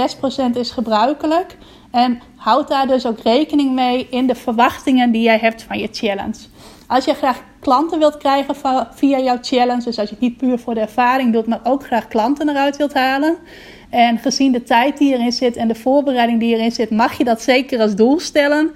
6% 0.52 0.56
is 0.59 0.70
gebruikelijk. 0.70 1.56
En 1.90 2.20
houd 2.37 2.68
daar 2.68 2.87
dus 2.87 3.06
ook 3.06 3.20
rekening 3.20 3.74
mee 3.74 4.06
in 4.11 4.26
de 4.26 4.35
verwachtingen 4.35 5.11
die 5.11 5.22
jij 5.22 5.38
hebt 5.38 5.62
van 5.62 5.78
je 5.78 5.88
challenge. 5.92 6.38
Als 6.87 7.04
je 7.04 7.14
graag 7.14 7.42
klanten 7.61 7.98
wilt 7.98 8.16
krijgen 8.16 8.54
via 8.94 9.18
jouw 9.18 9.38
challenge, 9.40 9.85
dus 9.85 9.98
als 9.98 10.09
je 10.09 10.14
het 10.14 10.24
niet 10.24 10.37
puur 10.37 10.59
voor 10.59 10.74
de 10.74 10.80
ervaring 10.80 11.32
doet, 11.32 11.46
maar 11.46 11.61
ook 11.62 11.85
graag 11.85 12.09
klanten 12.09 12.48
eruit 12.48 12.76
wilt 12.76 12.94
halen, 12.94 13.37
en 13.90 14.18
gezien 14.18 14.53
de 14.53 14.62
tijd 14.62 14.99
die 14.99 15.12
erin 15.12 15.33
zit 15.33 15.57
en 15.57 15.68
de 15.68 15.75
voorbereiding 15.75 16.40
die 16.40 16.55
erin 16.55 16.72
zit, 16.72 16.90
mag 16.90 17.18
je 17.18 17.25
dat 17.25 17.42
zeker 17.42 17.81
als 17.81 17.94
doel 17.94 18.20
stellen. 18.20 18.70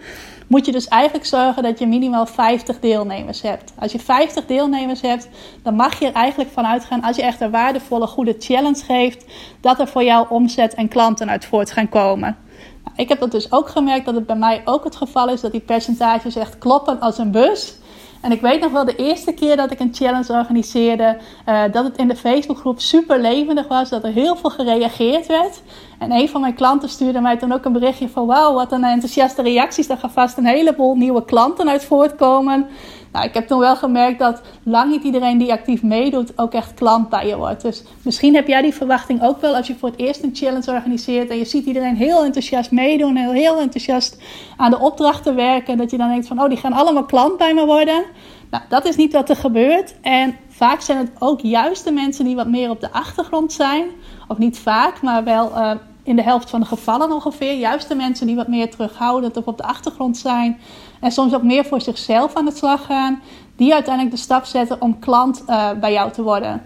Moet 0.47 0.67
je 0.67 0.73
dus 0.73 0.89
eigenlijk 0.89 1.27
zorgen 1.27 1.63
dat 1.63 1.79
je 1.79 1.87
minimaal 1.87 2.27
50 2.27 2.81
deelnemers 2.81 3.43
hebt. 3.43 3.73
Als 3.79 3.93
je 3.93 3.99
50 3.99 4.47
deelnemers 4.47 5.01
hebt, 5.01 5.29
dan 5.63 5.75
mag 5.75 5.99
je 5.99 6.07
er 6.07 6.13
eigenlijk 6.13 6.51
van 6.51 6.67
uitgaan, 6.67 7.03
als 7.03 7.17
je 7.17 7.23
echt 7.23 7.41
een 7.41 7.51
waardevolle, 7.51 8.07
goede 8.07 8.35
challenge 8.39 8.85
geeft, 8.85 9.25
dat 9.61 9.81
er 9.81 9.89
voor 9.89 10.05
jou 10.05 10.27
omzet 10.29 10.75
en 10.75 10.89
klanten 10.89 11.31
uit 11.31 11.45
voort 11.45 11.71
gaan 11.71 11.89
komen. 11.89 12.37
Nou, 12.85 12.97
ik 12.97 13.09
heb 13.09 13.21
dat 13.21 13.31
dus 13.31 13.53
ook 13.53 13.69
gemerkt 13.69 14.05
dat 14.05 14.15
het 14.15 14.27
bij 14.27 14.37
mij 14.37 14.63
ook 14.65 14.85
het 14.85 14.97
geval 14.97 15.29
is 15.29 15.41
dat 15.41 15.53
die 15.53 15.61
percentages 15.61 16.37
echt 16.37 16.59
kloppen 16.59 17.01
als 17.01 17.19
een 17.19 17.31
bus. 17.31 17.75
En 18.21 18.33
ik 18.33 18.41
weet 18.41 18.61
nog 18.61 18.73
wel 18.73 18.85
de 18.85 18.97
eerste 18.97 19.33
keer 19.33 19.57
dat 19.57 19.71
ik 19.71 19.81
een 19.81 19.95
challenge 19.95 20.33
organiseerde, 20.33 21.19
uh, 21.49 21.63
dat 21.73 21.85
het 21.85 21.97
in 21.97 22.09
de 22.09 22.17
Facebookgroep 22.17 22.81
super 22.81 23.21
levendig 23.21 23.69
was, 23.69 23.89
dat 23.89 24.05
er 24.05 24.13
heel 24.13 24.37
veel 24.37 24.51
gereageerd 24.51 25.27
werd. 25.27 25.63
En 25.99 26.13
een 26.13 26.29
van 26.29 26.41
mijn 26.41 26.55
klanten 26.55 26.89
stuurde 26.89 27.21
mij 27.21 27.37
toen 27.37 27.53
ook 27.53 27.65
een 27.65 27.73
berichtje 27.73 28.09
van 28.09 28.27
wauw, 28.27 28.55
wat 28.55 28.73
een 28.73 28.85
enthousiaste 28.85 29.43
reacties. 29.43 29.87
Daar 29.87 29.97
gaan 29.97 30.11
vast 30.11 30.37
een 30.37 30.47
heleboel 30.47 30.95
nieuwe 30.95 31.25
klanten 31.25 31.69
uit 31.69 31.85
voortkomen. 31.85 32.67
Nou, 33.13 33.25
ik 33.27 33.35
heb 33.35 33.47
toen 33.47 33.59
wel 33.59 33.77
gemerkt 33.77 34.19
dat 34.19 34.41
lang 34.63 34.91
niet 34.91 35.03
iedereen 35.03 35.39
die 35.39 35.53
actief 35.53 35.83
meedoet 35.83 36.39
ook 36.39 36.53
echt 36.53 36.75
klant 36.75 37.09
bij 37.09 37.27
je 37.27 37.37
wordt. 37.37 37.63
Dus 37.63 37.83
misschien 38.03 38.35
heb 38.35 38.47
jij 38.47 38.63
die 38.63 38.75
verwachting 38.75 39.23
ook 39.23 39.41
wel 39.41 39.57
als 39.57 39.67
je 39.67 39.77
voor 39.77 39.89
het 39.89 39.99
eerst 39.99 40.23
een 40.23 40.35
challenge 40.35 40.71
organiseert 40.71 41.31
en 41.31 41.37
je 41.37 41.45
ziet 41.45 41.67
iedereen 41.67 41.97
heel 41.97 42.25
enthousiast 42.25 42.71
meedoen 42.71 43.17
en 43.17 43.33
heel 43.33 43.61
enthousiast 43.61 44.23
aan 44.57 44.71
de 44.71 44.79
opdrachten 44.79 45.35
werken. 45.35 45.77
Dat 45.77 45.91
je 45.91 45.97
dan 45.97 46.09
denkt 46.09 46.27
van, 46.27 46.41
oh, 46.41 46.49
die 46.49 46.59
gaan 46.59 46.73
allemaal 46.73 47.05
klant 47.05 47.37
bij 47.37 47.55
me 47.55 47.67
worden. 47.67 48.05
Nou, 48.51 48.63
dat 48.69 48.85
is 48.85 48.97
niet 48.97 49.13
wat 49.13 49.29
er 49.29 49.37
gebeurt. 49.37 49.95
En 50.01 50.37
vaak 50.49 50.81
zijn 50.81 50.99
het 50.99 51.11
ook 51.19 51.41
juist 51.41 51.85
de 51.85 51.93
mensen 51.93 52.25
die 52.25 52.37
wat 52.37 52.49
meer 52.49 52.71
op 52.71 52.81
de 52.81 52.93
achtergrond 52.93 53.53
zijn. 53.53 53.85
Of 54.29 54.39
niet 54.39 54.59
vaak, 54.59 55.03
maar 55.03 55.25
wel 55.25 55.51
uh, 55.51 55.71
in 56.03 56.17
de 56.17 56.23
helft 56.23 56.51
van 56.51 56.61
de 56.61 56.67
gevallen 56.67 57.13
ongeveer. 57.13 57.55
Juist 57.55 57.89
de 57.89 57.95
mensen 57.95 58.27
die 58.27 58.37
wat 58.37 58.49
meer 58.49 58.71
terughoudend 58.71 59.37
of 59.37 59.47
op 59.47 59.57
de 59.57 59.63
achtergrond 59.63 60.17
zijn. 60.17 60.61
En 61.01 61.11
soms 61.11 61.35
ook 61.35 61.43
meer 61.43 61.65
voor 61.65 61.81
zichzelf 61.81 62.35
aan 62.35 62.45
de 62.45 62.55
slag 62.55 62.87
gaan. 62.87 63.23
Die 63.57 63.75
uiteindelijk 63.75 64.15
de 64.15 64.23
stap 64.23 64.45
zetten 64.45 64.81
om 64.81 64.99
klant 64.99 65.43
uh, 65.47 65.71
bij 65.81 65.93
jou 65.93 66.13
te 66.13 66.23
worden. 66.23 66.63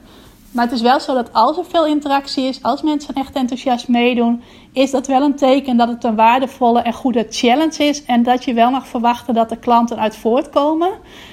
Maar 0.55 0.65
het 0.65 0.75
is 0.75 0.81
wel 0.81 1.01
zo 1.01 1.15
dat 1.15 1.33
als 1.33 1.59
er 1.59 1.65
veel 1.65 1.87
interactie 1.87 2.45
is, 2.45 2.63
als 2.63 2.83
mensen 2.83 3.15
echt 3.15 3.35
enthousiast 3.35 3.89
meedoen, 3.89 4.43
is 4.73 4.91
dat 4.91 5.07
wel 5.07 5.23
een 5.23 5.35
teken 5.35 5.77
dat 5.77 5.89
het 5.89 6.05
een 6.05 6.17
waardevolle 6.17 6.81
en 6.81 6.93
goede 6.93 7.27
challenge 7.31 7.85
is. 7.85 8.05
En 8.05 8.23
dat 8.23 8.45
je 8.45 8.55
wel 8.55 8.71
mag 8.71 8.87
verwachten 8.87 9.35
dat 9.35 9.51
er 9.51 9.57
klanten 9.57 9.99
uit 9.99 10.17
voortkomen. 10.17 10.89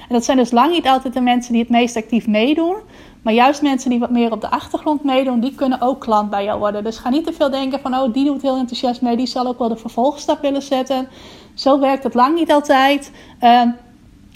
En 0.08 0.16
dat 0.16 0.26
zijn 0.26 0.38
dus 0.38 0.52
lang 0.52 0.72
niet 0.72 0.88
altijd 0.88 1.14
de 1.14 1.22
mensen 1.22 1.52
die 1.52 1.62
het 1.62 1.72
meest 1.72 1.96
actief 1.96 2.28
meedoen. 2.28 2.76
Maar 3.22 3.34
juist 3.34 3.62
mensen 3.62 3.90
die 3.90 4.00
wat 4.00 4.10
meer 4.10 4.32
op 4.32 4.42
de 4.42 4.50
achtergrond 4.50 5.04
meedoen, 5.04 5.40
die 5.40 5.56
kunnen 5.56 5.82
ook 5.82 6.00
klant 6.00 6.30
bij 6.30 6.44
jou 6.44 6.60
worden. 6.60 6.84
Dus 6.84 6.98
ga 6.98 7.10
niet 7.10 7.26
te 7.26 7.34
veel 7.34 7.50
denken 7.50 7.80
van, 7.80 7.96
oh, 7.96 8.14
die 8.14 8.26
doet 8.26 8.42
heel 8.42 8.58
enthousiast 8.58 9.02
mee, 9.02 9.18
die 9.18 9.26
zal 9.26 9.48
ook 9.48 9.60
wel 9.60 9.70
de 9.70 9.78
vervolgstap 9.78 10.42
willen 10.42 10.62
zetten. 10.62 11.08
Zo 11.54 11.80
werkt 11.80 12.04
het 12.04 12.14
lang 12.14 12.36
niet 12.36 12.52
altijd. 12.52 13.12
Uh, 13.42 13.62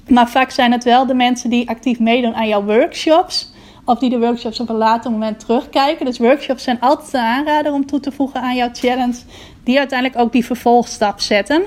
maar 0.08 0.30
vaak 0.30 0.50
zijn 0.50 0.72
het 0.72 0.84
wel 0.84 1.06
de 1.06 1.14
mensen 1.14 1.50
die 1.50 1.70
actief 1.70 2.00
meedoen 2.00 2.36
aan 2.36 2.48
jouw 2.48 2.64
workshops. 2.64 3.54
Of 3.86 4.00
die 4.00 4.10
de 4.10 4.20
workshops 4.20 4.60
op 4.60 4.70
een 4.70 4.76
later 4.76 5.12
moment 5.12 5.40
terugkijken. 5.40 6.06
Dus 6.06 6.18
workshops 6.18 6.64
zijn 6.64 6.80
altijd 6.80 7.14
een 7.14 7.20
aanrader 7.20 7.74
om 7.74 7.86
toe 7.86 8.00
te 8.00 8.12
voegen 8.12 8.42
aan 8.42 8.56
jouw 8.56 8.70
challenge. 8.74 9.18
Die 9.64 9.78
uiteindelijk 9.78 10.20
ook 10.20 10.32
die 10.32 10.46
vervolgstap 10.46 11.20
zetten. 11.20 11.66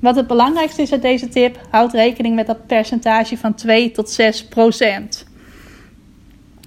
Wat 0.00 0.16
het 0.16 0.26
belangrijkste 0.26 0.82
is 0.82 0.92
uit 0.92 1.02
deze 1.02 1.28
tip, 1.28 1.58
houd 1.70 1.92
rekening 1.92 2.34
met 2.34 2.46
dat 2.46 2.66
percentage 2.66 3.38
van 3.38 3.54
2 3.54 3.90
tot 3.90 4.10
6 4.10 4.44
procent. 4.44 5.26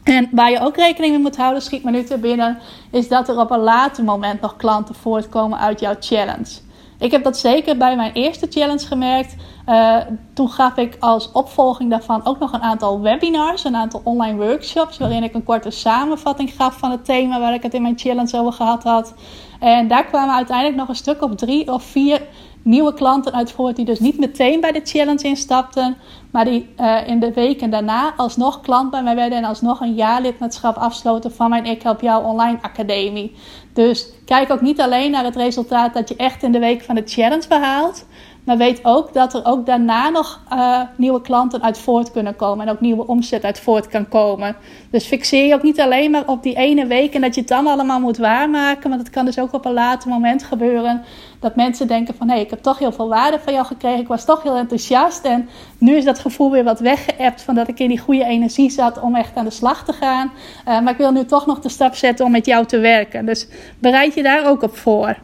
En 0.04 0.30
waar 0.32 0.52
je 0.52 0.60
ook 0.60 0.76
rekening 0.76 1.14
mee 1.14 1.22
moet 1.22 1.38
houden, 1.38 1.62
schiet 1.62 1.84
me 1.84 1.92
nu 1.92 2.04
te 2.04 2.18
binnen, 2.18 2.58
is 2.92 3.08
dat 3.08 3.30
er 3.30 3.40
op 3.40 3.52
een 3.52 3.60
later 3.60 4.04
moment 4.04 4.42
nog 4.42 4.56
klanten 4.56 4.96
voortkomen 4.96 5.60
uit 5.60 5.80
jouw 5.80 5.96
challenge. 6.00 6.60
Ik 7.04 7.12
heb 7.12 7.24
dat 7.24 7.38
zeker 7.38 7.78
bij 7.78 7.96
mijn 7.96 8.14
eerste 8.14 8.48
challenge 8.50 8.86
gemerkt. 8.86 9.36
Uh, 9.70 9.98
toen 10.34 10.50
gaf 10.50 10.78
ik 10.78 10.98
als 11.00 11.32
opvolging 11.32 11.90
daarvan 11.90 12.26
ook 12.26 12.40
nog 12.40 12.54
een 12.54 12.62
aantal 12.62 13.02
webinars, 13.02 13.64
een 13.64 13.76
aantal 13.76 14.02
online 14.04 14.46
workshops, 14.46 14.98
waarin 14.98 15.24
ik 15.24 15.34
een 15.34 15.44
korte 15.44 15.70
samenvatting 15.70 16.54
gaf 16.56 16.78
van 16.78 16.92
het 16.92 17.06
thema 17.06 17.40
waar 17.40 17.54
ik 17.54 17.64
het 17.64 17.74
in 17.74 17.82
mijn 17.82 18.00
challenge 18.00 18.38
over 18.38 18.54
gehad 18.54 18.84
had. 18.84 19.14
En 19.60 19.88
daar 19.88 20.06
kwamen 20.06 20.36
uiteindelijk 20.36 20.78
nog 20.78 20.88
een 20.88 20.96
stuk 20.96 21.22
of 21.22 21.36
drie 21.36 21.72
of 21.72 21.84
vier 21.84 22.22
nieuwe 22.64 22.94
klanten 22.94 23.34
uit 23.34 23.52
voort 23.52 23.76
die 23.76 23.86
dus 23.86 24.00
niet 24.00 24.20
meteen 24.20 24.62
bij 24.62 24.72
de 24.72 24.82
challenge 24.84 25.28
instapten, 25.28 25.98
maar 26.32 26.46
die 26.46 26.70
uh, 26.80 27.08
in 27.08 27.20
de 27.20 27.34
weken 27.34 27.70
daarna 27.70 28.14
alsnog 28.18 28.62
klant 28.62 28.92
bij 28.92 29.04
mij 29.04 29.16
werden 29.16 29.38
en 29.38 29.44
alsnog 29.44 29.80
een 29.80 29.94
jaarlidmaatschap 29.94 30.76
afsloten 30.76 31.32
van 31.32 31.50
mijn 31.50 31.66
Ik 31.66 31.82
Help 31.82 32.02
Jou 32.02 32.26
Online 32.26 32.58
Academie. 32.62 33.36
Dus 33.74 34.10
kijk 34.26 34.52
ook 34.52 34.62
niet 34.62 34.82
alleen 34.82 35.12
naar 35.12 35.24
het 35.24 35.36
resultaat 35.36 35.94
dat 35.94 36.10
je 36.10 36.16
echt 36.16 36.44
in 36.44 36.52
de 36.52 36.60
week 36.60 36.82
van 36.84 36.96
de 36.96 37.04
challenge 37.06 37.48
behaalt, 37.48 38.06
maar 38.46 38.58
weet 38.58 38.80
ook 38.84 39.14
dat 39.14 39.34
er 39.34 39.46
ook 39.46 39.66
daarna 39.66 40.10
nog 40.10 40.40
uh, 40.54 40.82
nieuwe 40.98 41.22
klanten 41.22 41.64
uit 41.64 41.78
voort 41.78 42.12
kunnen 42.12 42.36
komen. 42.36 42.68
En 42.68 42.74
ook 42.74 42.80
nieuwe 42.80 43.08
omzet 43.08 43.44
uit 43.44 43.60
voort 43.60 43.88
kan 43.88 44.08
komen. 44.08 44.56
Dus 44.90 45.06
fixeer 45.06 45.48
je 45.48 45.54
ook 45.54 45.64
niet 45.64 45.80
alleen 45.80 46.12
maar 46.12 46.28
op 46.28 46.44
die 46.44 46.56
ene 46.56 46.86
week 46.86 47.14
en 47.14 47.22
dat 47.22 47.36
je 47.36 47.42
het 47.42 47.50
dan 47.50 47.68
allemaal 47.68 48.00
moet 48.00 48.18
waarmaken. 48.18 48.90
Want 48.90 49.02
het 49.02 49.12
kan 49.12 49.26
dus 49.26 49.40
ook 49.40 49.54
op 49.54 49.66
een 49.66 49.74
later 49.74 50.10
moment 50.10 50.44
gebeuren. 50.44 51.02
Dat 51.40 51.56
mensen 51.56 51.88
denken 51.88 52.16
van 52.16 52.28
hé, 52.28 52.34
hey, 52.34 52.44
ik 52.44 52.50
heb 52.50 52.62
toch 52.62 52.80
heel 52.80 52.92
veel 52.92 53.10
waarde 53.10 53.40
van 53.40 53.54
jou 53.54 53.66
gekregen. 53.66 54.00
Ik 54.00 54.08
was 54.08 54.26
toch 54.26 54.44
heel 54.44 54.56
enthousiast. 54.56 55.26
En 55.26 55.50
nu 55.78 55.96
is 55.96 56.06
dat 56.06 56.20
gevoel 56.20 56.52
weer 56.52 56.64
wat 56.64 56.80
weggeëpt 56.80 57.42
van 57.42 57.56
dat 57.56 57.68
ik 57.68 57.80
in 57.80 57.90
die 57.90 58.00
goede 58.00 58.26
energie 58.26 58.70
zat 58.70 59.00
om 59.00 59.16
echt 59.16 59.36
aan 59.36 59.46
de 59.46 59.52
slag 59.52 59.86
te 59.86 59.94
gaan. 59.94 60.32
Uh, 60.68 60.82
maar 60.82 60.92
ik 60.92 60.98
wil 60.98 61.12
nu 61.12 61.26
toch 61.26 61.46
nog 61.46 61.60
de 61.60 61.70
stap 61.70 61.96
zetten 61.96 62.26
om 62.26 62.32
met 62.32 62.46
jou 62.46 62.66
te 62.66 62.80
werken. 62.80 63.26
Dus 63.26 63.48
bereid 63.80 64.14
je 64.14 64.24
daar 64.24 64.48
ook 64.48 64.62
op 64.62 64.78
voor. 64.78 65.18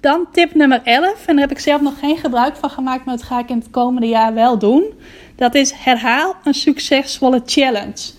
Dan 0.00 0.26
tip 0.32 0.54
nummer 0.54 0.80
11, 0.84 1.26
en 1.26 1.36
daar 1.36 1.48
heb 1.48 1.50
ik 1.50 1.58
zelf 1.58 1.80
nog 1.80 1.98
geen 1.98 2.16
gebruik 2.16 2.56
van 2.56 2.70
gemaakt, 2.70 3.04
maar 3.04 3.16
dat 3.16 3.26
ga 3.26 3.38
ik 3.38 3.48
in 3.48 3.58
het 3.58 3.70
komende 3.70 4.06
jaar 4.06 4.34
wel 4.34 4.58
doen. 4.58 4.84
Dat 5.36 5.54
is 5.54 5.72
herhaal 5.72 6.34
een 6.44 6.54
succesvolle 6.54 7.42
challenge. 7.44 8.12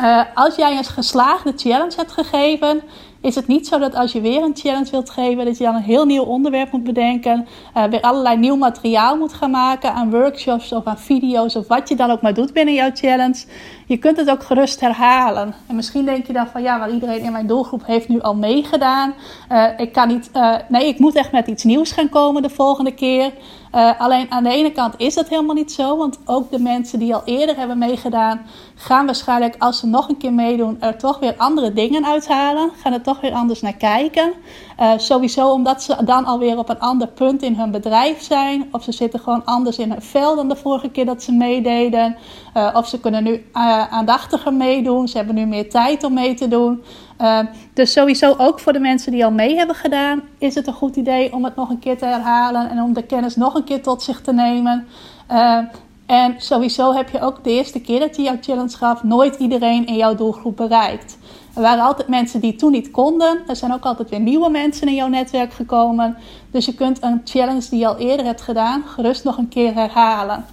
Uh, 0.00 0.22
als 0.34 0.56
jij 0.56 0.76
een 0.76 0.84
geslaagde 0.84 1.52
challenge 1.56 1.96
hebt 1.96 2.12
gegeven, 2.12 2.82
is 3.26 3.34
het 3.34 3.46
niet 3.46 3.66
zo 3.66 3.78
dat 3.78 3.94
als 3.94 4.12
je 4.12 4.20
weer 4.20 4.42
een 4.42 4.56
challenge 4.56 4.90
wilt 4.90 5.10
geven, 5.10 5.44
dat 5.44 5.58
je 5.58 5.64
dan 5.64 5.74
een 5.74 5.82
heel 5.82 6.04
nieuw 6.04 6.22
onderwerp 6.22 6.72
moet 6.72 6.84
bedenken, 6.84 7.46
uh, 7.76 7.84
weer 7.84 8.00
allerlei 8.00 8.36
nieuw 8.36 8.56
materiaal 8.56 9.16
moet 9.16 9.32
gaan 9.32 9.50
maken 9.50 9.92
aan 9.92 10.10
workshops 10.10 10.72
of 10.72 10.84
aan 10.84 10.98
video's 10.98 11.54
of 11.54 11.68
wat 11.68 11.88
je 11.88 11.96
dan 11.96 12.10
ook 12.10 12.20
maar 12.20 12.34
doet 12.34 12.52
binnen 12.52 12.74
jouw 12.74 12.90
challenge. 12.94 13.44
Je 13.86 13.96
kunt 13.96 14.16
het 14.16 14.30
ook 14.30 14.42
gerust 14.42 14.80
herhalen. 14.80 15.54
En 15.66 15.76
misschien 15.76 16.04
denk 16.04 16.26
je 16.26 16.32
dan 16.32 16.46
van 16.46 16.62
ja, 16.62 16.76
maar 16.76 16.90
iedereen 16.90 17.20
in 17.20 17.32
mijn 17.32 17.46
doelgroep 17.46 17.86
heeft 17.86 18.08
nu 18.08 18.20
al 18.20 18.34
meegedaan. 18.34 19.14
Uh, 19.52 19.66
ik 19.76 19.92
kan 19.92 20.08
niet, 20.08 20.30
uh, 20.34 20.54
nee, 20.68 20.88
ik 20.88 20.98
moet 20.98 21.14
echt 21.14 21.32
met 21.32 21.46
iets 21.46 21.64
nieuws 21.64 21.92
gaan 21.92 22.08
komen 22.08 22.42
de 22.42 22.50
volgende 22.50 22.94
keer. 22.94 23.32
Uh, 23.76 24.00
alleen 24.00 24.30
aan 24.30 24.44
de 24.44 24.50
ene 24.50 24.72
kant 24.72 24.94
is 24.96 25.14
dat 25.14 25.28
helemaal 25.28 25.54
niet 25.54 25.72
zo, 25.72 25.96
want 25.96 26.18
ook 26.24 26.50
de 26.50 26.58
mensen 26.58 26.98
die 26.98 27.14
al 27.14 27.22
eerder 27.24 27.56
hebben 27.56 27.78
meegedaan, 27.78 28.40
gaan 28.74 29.06
waarschijnlijk 29.06 29.54
als 29.58 29.78
ze 29.78 29.86
nog 29.86 30.08
een 30.08 30.16
keer 30.16 30.32
meedoen 30.32 30.76
er 30.80 30.98
toch 30.98 31.18
weer 31.18 31.34
andere 31.36 31.72
dingen 31.72 32.06
uithalen. 32.06 32.70
Gaan 32.82 32.92
er 32.92 33.02
toch 33.02 33.20
weer 33.20 33.32
anders 33.32 33.60
naar 33.60 33.76
kijken. 33.76 34.32
Uh, 34.80 34.92
sowieso 34.96 35.50
omdat 35.50 35.82
ze 35.82 36.04
dan 36.04 36.24
alweer 36.24 36.58
op 36.58 36.68
een 36.68 36.80
ander 36.80 37.08
punt 37.08 37.42
in 37.42 37.54
hun 37.54 37.70
bedrijf 37.70 38.22
zijn. 38.22 38.68
Of 38.72 38.82
ze 38.82 38.92
zitten 38.92 39.20
gewoon 39.20 39.44
anders 39.44 39.78
in 39.78 39.90
hun 39.90 40.02
vel 40.02 40.36
dan 40.36 40.48
de 40.48 40.56
vorige 40.56 40.88
keer 40.88 41.06
dat 41.06 41.22
ze 41.22 41.32
meededen. 41.32 42.16
Uh, 42.56 42.70
of 42.72 42.88
ze 42.88 43.00
kunnen 43.00 43.24
nu 43.24 43.46
aandachtiger 43.90 44.52
meedoen. 44.52 45.08
Ze 45.08 45.16
hebben 45.16 45.34
nu 45.34 45.46
meer 45.46 45.70
tijd 45.70 46.04
om 46.04 46.12
mee 46.12 46.34
te 46.34 46.48
doen. 46.48 46.82
Dus 47.72 47.92
sowieso 47.92 48.34
ook 48.38 48.60
voor 48.60 48.72
de 48.72 48.78
mensen 48.78 49.12
die 49.12 49.24
al 49.24 49.30
mee 49.30 49.56
hebben 49.56 49.76
gedaan, 49.76 50.22
is 50.38 50.54
het 50.54 50.66
een 50.66 50.72
goed 50.72 50.96
idee 50.96 51.32
om 51.32 51.44
het 51.44 51.56
nog 51.56 51.70
een 51.70 51.78
keer 51.78 51.98
te 51.98 52.04
herhalen 52.04 52.70
en 52.70 52.82
om 52.82 52.92
de 52.92 53.02
kennis 53.02 53.36
nog 53.36 53.54
een 53.54 53.64
keer 53.64 53.82
tot 53.82 54.02
zich 54.02 54.20
te 54.20 54.32
nemen. 54.32 54.86
en 56.06 56.34
sowieso 56.36 56.92
heb 56.92 57.10
je 57.10 57.20
ook 57.20 57.44
de 57.44 57.50
eerste 57.50 57.80
keer 57.80 58.00
dat 58.00 58.16
je 58.16 58.22
jouw 58.22 58.36
challenge 58.40 58.76
gaf, 58.76 59.02
nooit 59.02 59.36
iedereen 59.36 59.86
in 59.86 59.96
jouw 59.96 60.14
doelgroep 60.14 60.56
bereikt. 60.56 61.18
Er 61.56 61.62
waren 61.62 61.84
altijd 61.84 62.08
mensen 62.08 62.40
die 62.40 62.56
toen 62.56 62.72
niet 62.72 62.90
konden. 62.90 63.38
Er 63.46 63.56
zijn 63.56 63.72
ook 63.72 63.84
altijd 63.84 64.10
weer 64.10 64.20
nieuwe 64.20 64.50
mensen 64.50 64.88
in 64.88 64.94
jouw 64.94 65.08
netwerk 65.08 65.52
gekomen. 65.52 66.16
Dus 66.50 66.66
je 66.66 66.74
kunt 66.74 67.02
een 67.02 67.20
challenge 67.24 67.68
die 67.70 67.78
je 67.78 67.86
al 67.86 67.96
eerder 67.96 68.26
hebt 68.26 68.40
gedaan, 68.40 68.82
gerust 68.86 69.24
nog 69.24 69.38
een 69.38 69.48
keer 69.48 69.74
herhalen. 69.74 70.44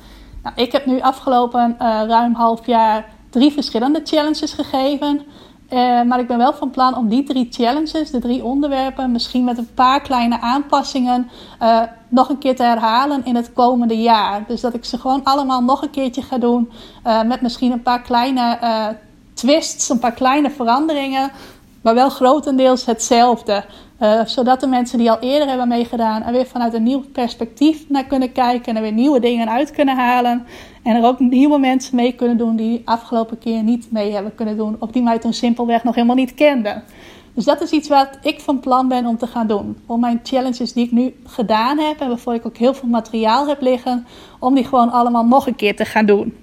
Nou, 0.43 0.55
ik 0.55 0.71
heb 0.71 0.85
nu 0.85 1.01
afgelopen 1.01 1.75
uh, 1.81 2.01
ruim 2.07 2.33
half 2.33 2.65
jaar 2.65 3.05
drie 3.29 3.51
verschillende 3.51 4.01
challenges 4.03 4.53
gegeven. 4.53 5.21
Uh, 5.73 6.01
maar 6.01 6.19
ik 6.19 6.27
ben 6.27 6.37
wel 6.37 6.53
van 6.53 6.69
plan 6.69 6.95
om 6.95 7.07
die 7.07 7.23
drie 7.23 7.47
challenges, 7.51 8.11
de 8.11 8.19
drie 8.19 8.43
onderwerpen, 8.43 9.11
misschien 9.11 9.43
met 9.43 9.57
een 9.57 9.73
paar 9.73 10.01
kleine 10.01 10.41
aanpassingen, 10.41 11.29
uh, 11.61 11.81
nog 12.07 12.29
een 12.29 12.37
keer 12.37 12.55
te 12.55 12.63
herhalen 12.63 13.25
in 13.25 13.35
het 13.35 13.53
komende 13.53 14.01
jaar. 14.01 14.43
Dus 14.47 14.61
dat 14.61 14.73
ik 14.73 14.85
ze 14.85 14.97
gewoon 14.97 15.23
allemaal 15.23 15.61
nog 15.61 15.81
een 15.81 15.89
keertje 15.89 16.21
ga 16.21 16.37
doen. 16.37 16.71
met 17.25 17.41
misschien 17.41 17.71
een 17.71 17.81
paar 17.81 18.01
kleine 18.01 18.57
twists, 19.33 19.89
een 19.89 19.99
paar 19.99 20.11
kleine 20.11 20.49
veranderingen, 20.49 21.31
maar 21.81 21.93
wel 21.93 22.09
grotendeels 22.09 22.85
hetzelfde. 22.85 23.65
Zodat 24.25 24.59
de 24.59 24.67
mensen 24.67 24.97
die 24.97 25.11
al 25.11 25.19
eerder 25.19 25.47
hebben 25.47 25.67
meegedaan 25.67 26.23
er 26.23 26.31
weer 26.31 26.45
vanuit 26.45 26.73
een 26.73 26.83
nieuw 26.83 27.03
perspectief 27.11 27.89
naar 27.89 28.03
kunnen 28.03 28.31
kijken 28.31 28.65
en 28.65 28.75
er 28.75 28.81
weer 28.81 28.91
nieuwe 28.91 29.19
dingen 29.19 29.49
uit 29.49 29.71
kunnen 29.71 29.97
halen. 29.97 30.45
En 30.83 30.95
er 30.95 31.03
ook 31.03 31.19
nieuwe 31.19 31.59
mensen 31.59 31.95
mee 31.95 32.13
kunnen 32.13 32.37
doen 32.37 32.55
die 32.55 32.81
afgelopen 32.85 33.37
keer 33.37 33.63
niet 33.63 33.91
mee 33.91 34.11
hebben 34.11 34.35
kunnen 34.35 34.57
doen, 34.57 34.75
of 34.79 34.91
die 34.91 35.03
mij 35.03 35.19
toen 35.19 35.33
simpelweg 35.33 35.83
nog 35.83 35.95
helemaal 35.95 36.15
niet 36.15 36.33
kenden. 36.33 36.83
Dus 37.33 37.45
dat 37.45 37.61
is 37.61 37.71
iets 37.71 37.87
wat 37.87 38.09
ik 38.21 38.39
van 38.39 38.59
plan 38.59 38.87
ben 38.87 39.05
om 39.05 39.17
te 39.17 39.27
gaan 39.27 39.47
doen. 39.47 39.77
Om 39.85 39.99
mijn 39.99 40.19
challenges 40.23 40.73
die 40.73 40.85
ik 40.85 40.91
nu 40.91 41.15
gedaan 41.25 41.79
heb 41.79 41.99
en 41.99 42.07
waarvoor 42.07 42.33
ik 42.33 42.45
ook 42.45 42.57
heel 42.57 42.73
veel 42.73 42.89
materiaal 42.89 43.47
heb 43.47 43.61
liggen, 43.61 44.07
om 44.39 44.55
die 44.55 44.63
gewoon 44.63 44.91
allemaal 44.91 45.25
nog 45.25 45.47
een 45.47 45.55
keer 45.55 45.75
te 45.75 45.85
gaan 45.85 46.05
doen. 46.05 46.33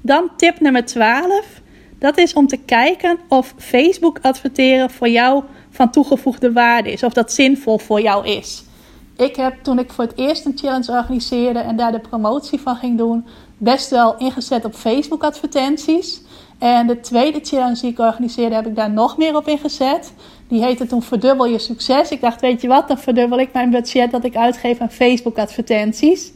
Dan 0.00 0.30
tip 0.36 0.60
nummer 0.60 0.84
12. 0.84 1.60
Dat 1.98 2.18
is 2.18 2.32
om 2.32 2.46
te 2.46 2.56
kijken 2.56 3.18
of 3.28 3.54
Facebook 3.56 4.18
adverteren 4.22 4.90
voor 4.90 5.08
jou 5.08 5.42
van 5.70 5.90
toegevoegde 5.90 6.52
waarde 6.52 6.92
is. 6.92 7.02
Of 7.02 7.12
dat 7.12 7.32
zinvol 7.32 7.78
voor 7.78 8.00
jou 8.00 8.26
is. 8.26 8.64
Ik 9.20 9.36
heb 9.36 9.62
toen 9.62 9.78
ik 9.78 9.90
voor 9.90 10.04
het 10.04 10.16
eerst 10.16 10.44
een 10.44 10.58
challenge 10.58 10.92
organiseerde 10.92 11.58
en 11.58 11.76
daar 11.76 11.92
de 11.92 12.00
promotie 12.00 12.60
van 12.60 12.76
ging 12.76 12.98
doen, 12.98 13.26
best 13.58 13.90
wel 13.90 14.16
ingezet 14.18 14.64
op 14.64 14.74
Facebook 14.74 15.24
advertenties. 15.24 16.22
En 16.58 16.86
de 16.86 17.00
tweede 17.00 17.40
challenge 17.42 17.80
die 17.80 17.90
ik 17.90 17.98
organiseerde, 17.98 18.54
heb 18.54 18.66
ik 18.66 18.76
daar 18.76 18.90
nog 18.90 19.16
meer 19.16 19.36
op 19.36 19.48
ingezet. 19.48 20.12
Die 20.48 20.64
heette 20.64 20.86
toen 20.86 21.02
Verdubbel 21.02 21.46
je 21.46 21.58
succes. 21.58 22.10
Ik 22.10 22.20
dacht, 22.20 22.40
weet 22.40 22.60
je 22.60 22.68
wat, 22.68 22.88
dan 22.88 22.98
verdubbel 22.98 23.38
ik 23.38 23.52
mijn 23.52 23.70
budget 23.70 24.10
dat 24.10 24.24
ik 24.24 24.36
uitgeef 24.36 24.78
aan 24.78 24.90
Facebook 24.90 25.38
advertenties. 25.38 26.32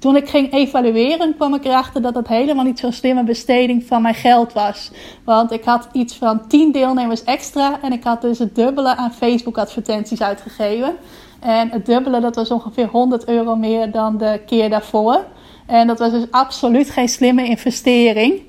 Toen 0.00 0.16
ik 0.16 0.28
ging 0.28 0.52
evalueren, 0.52 1.34
kwam 1.36 1.54
ik 1.54 1.64
erachter 1.64 2.02
dat 2.02 2.14
het 2.14 2.28
helemaal 2.28 2.64
niet 2.64 2.78
zo'n 2.78 2.92
slimme 2.92 3.24
besteding 3.24 3.84
van 3.86 4.02
mijn 4.02 4.14
geld 4.14 4.52
was. 4.52 4.90
Want 5.24 5.52
ik 5.52 5.64
had 5.64 5.88
iets 5.92 6.14
van 6.14 6.46
10 6.48 6.72
deelnemers 6.72 7.24
extra 7.24 7.78
en 7.82 7.92
ik 7.92 8.04
had 8.04 8.20
dus 8.20 8.38
het 8.38 8.54
dubbele 8.54 8.96
aan 8.96 9.12
Facebook-advertenties 9.12 10.22
uitgegeven. 10.22 10.96
En 11.40 11.70
het 11.70 11.86
dubbele, 11.86 12.20
dat 12.20 12.36
was 12.36 12.50
ongeveer 12.50 12.86
100 12.86 13.28
euro 13.28 13.56
meer 13.56 13.90
dan 13.90 14.18
de 14.18 14.40
keer 14.46 14.70
daarvoor. 14.70 15.24
En 15.66 15.86
dat 15.86 15.98
was 15.98 16.10
dus 16.10 16.30
absoluut 16.30 16.90
geen 16.90 17.08
slimme 17.08 17.44
investering. 17.44 18.42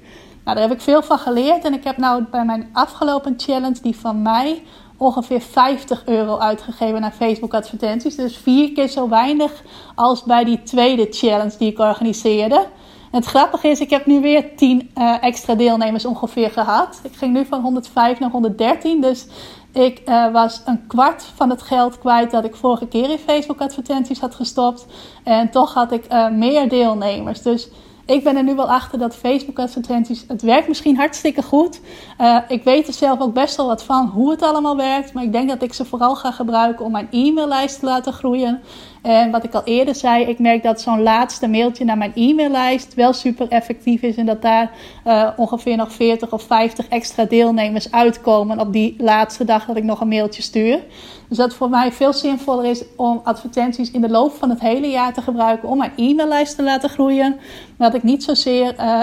Nou, 0.44 0.58
daar 0.58 0.68
heb 0.68 0.78
ik 0.78 0.82
veel 0.82 1.02
van 1.02 1.18
geleerd. 1.18 1.64
En 1.64 1.74
ik 1.74 1.84
heb 1.84 1.98
nou 1.98 2.24
bij 2.32 2.46
mijn 2.46 2.70
afgelopen 2.74 3.34
challenge, 3.38 3.82
die 3.82 3.96
van 3.96 4.22
mei, 4.22 4.64
ongeveer 5.02 5.42
50 5.42 6.06
euro 6.06 6.38
uitgegeven 6.38 7.04
aan 7.04 7.12
Facebook 7.12 7.54
advertenties. 7.54 8.16
Dus 8.16 8.38
vier 8.38 8.72
keer 8.72 8.88
zo 8.88 9.10
weinig 9.10 9.64
als 9.96 10.24
bij 10.24 10.44
die 10.44 10.64
tweede 10.64 11.08
challenge 11.10 11.58
die 11.58 11.72
ik 11.72 11.80
organiseerde. 11.80 12.68
Het 13.12 13.26
grappige 13.26 13.68
is, 13.68 13.80
ik 13.80 13.90
heb 13.90 14.06
nu 14.06 14.22
weer 14.22 14.56
10 14.56 14.92
uh, 14.98 15.04
eh, 15.04 15.24
extra 15.24 15.56
deelnemers 15.56 16.06
ongeveer 16.06 16.52
gehad. 16.52 17.00
Ik 17.04 17.16
ging 17.16 17.34
nu 17.34 17.46
van 17.46 17.62
105 17.62 18.20
naar 18.20 18.30
113. 18.30 19.02
Dus 19.02 19.28
ik 19.74 20.02
uh, 20.06 20.32
was 20.32 20.62
een 20.66 20.88
kwart 20.88 21.24
van 21.36 21.50
het 21.50 21.62
geld 21.62 22.00
kwijt 22.00 22.32
dat 22.32 22.44
ik 22.44 22.56
vorige 22.56 22.88
keer 22.88 23.10
in 23.10 23.18
Facebook 23.18 23.62
advertenties 23.62 24.20
had 24.20 24.36
gestopt. 24.36 24.86
En 25.24 25.50
toch 25.50 25.74
had 25.74 25.92
ik 25.92 26.06
uh, 26.12 26.30
meer 26.30 26.70
deelnemers. 26.70 27.42
Dus 27.42 27.70
ik 28.12 28.24
ben 28.24 28.36
er 28.36 28.44
nu 28.44 28.56
wel 28.56 28.72
achter 28.72 29.00
dat 29.00 29.16
Facebook 29.16 29.60
advertenties, 29.60 30.26
het 30.28 30.42
werkt 30.42 30.68
misschien 30.68 30.98
hartstikke 30.98 31.42
goed. 31.42 31.80
Uh, 32.20 32.38
ik 32.48 32.64
weet 32.64 32.88
er 32.88 32.94
zelf 32.94 33.20
ook 33.20 33.34
best 33.34 33.56
wel 33.56 33.68
wat 33.68 33.84
van 33.84 34.08
hoe 34.08 34.32
het 34.32 34.42
allemaal 34.42 34.78
werkt. 34.78 35.14
Maar 35.14 35.24
ik 35.24 35.32
denk 35.32 35.50
dat 35.50 35.62
ik 35.62 35.74
ze 35.74 35.86
vooral 35.86 36.16
ga 36.16 36.32
gebruiken 36.32 36.86
om 36.86 36.92
mijn 36.92 37.08
e-maillijst 37.12 37.80
te 37.80 37.86
laten 37.86 38.14
groeien. 38.14 38.62
En 39.02 39.32
wat 39.32 39.44
ik 39.44 39.54
al 39.54 39.64
eerder 39.64 39.96
zei, 39.96 40.26
ik 40.26 40.40
merk 40.40 40.64
dat 40.64 40.82
zo'n 40.82 41.02
laatste 41.02 41.48
mailtje 41.48 41.86
naar 41.86 41.98
mijn 41.98 42.12
e-maillijst 42.16 42.94
wel 42.94 43.14
super 43.14 43.48
effectief 43.48 44.02
is. 44.02 44.16
En 44.16 44.26
dat 44.26 44.42
daar 44.42 44.72
uh, 45.08 45.30
ongeveer 45.36 45.78
nog 45.78 45.94
40 45.94 46.32
of 46.32 46.44
50 46.44 46.88
extra 46.88 47.26
deelnemers 47.26 47.92
uitkomen 47.92 48.60
op 48.60 48.74
die 48.74 48.96
laatste 48.98 49.46
dag 49.46 49.66
dat 49.66 49.76
ik 49.76 49.84
nog 49.84 50.02
een 50.02 50.08
mailtje 50.08 50.42
stuur. 50.42 50.80
Dus 51.28 51.38
dat 51.38 51.54
voor 51.54 51.70
mij 51.70 51.92
veel 51.92 52.14
zinvoller 52.14 52.66
is 52.66 52.84
om 52.96 53.22
advertenties 53.24 53.92
in 53.92 54.02
de 54.02 54.10
loop 54.10 54.34
van 54.36 54.50
het 54.50 54.60
hele 54.60 54.88
jaar 54.88 55.14
te 55.14 55.22
gebruiken 55.22 55.70
om 55.70 55.78
mijn 55.78 55.94
e-maillijst 55.96 56.56
te 56.56 56.64
laten 56.64 56.90
groeien. 56.90 57.40
Maar 57.78 57.92
dat 57.92 57.98
ik 57.98 58.04
niet 58.04 58.24
zozeer 58.24 58.76
uh, 58.80 59.02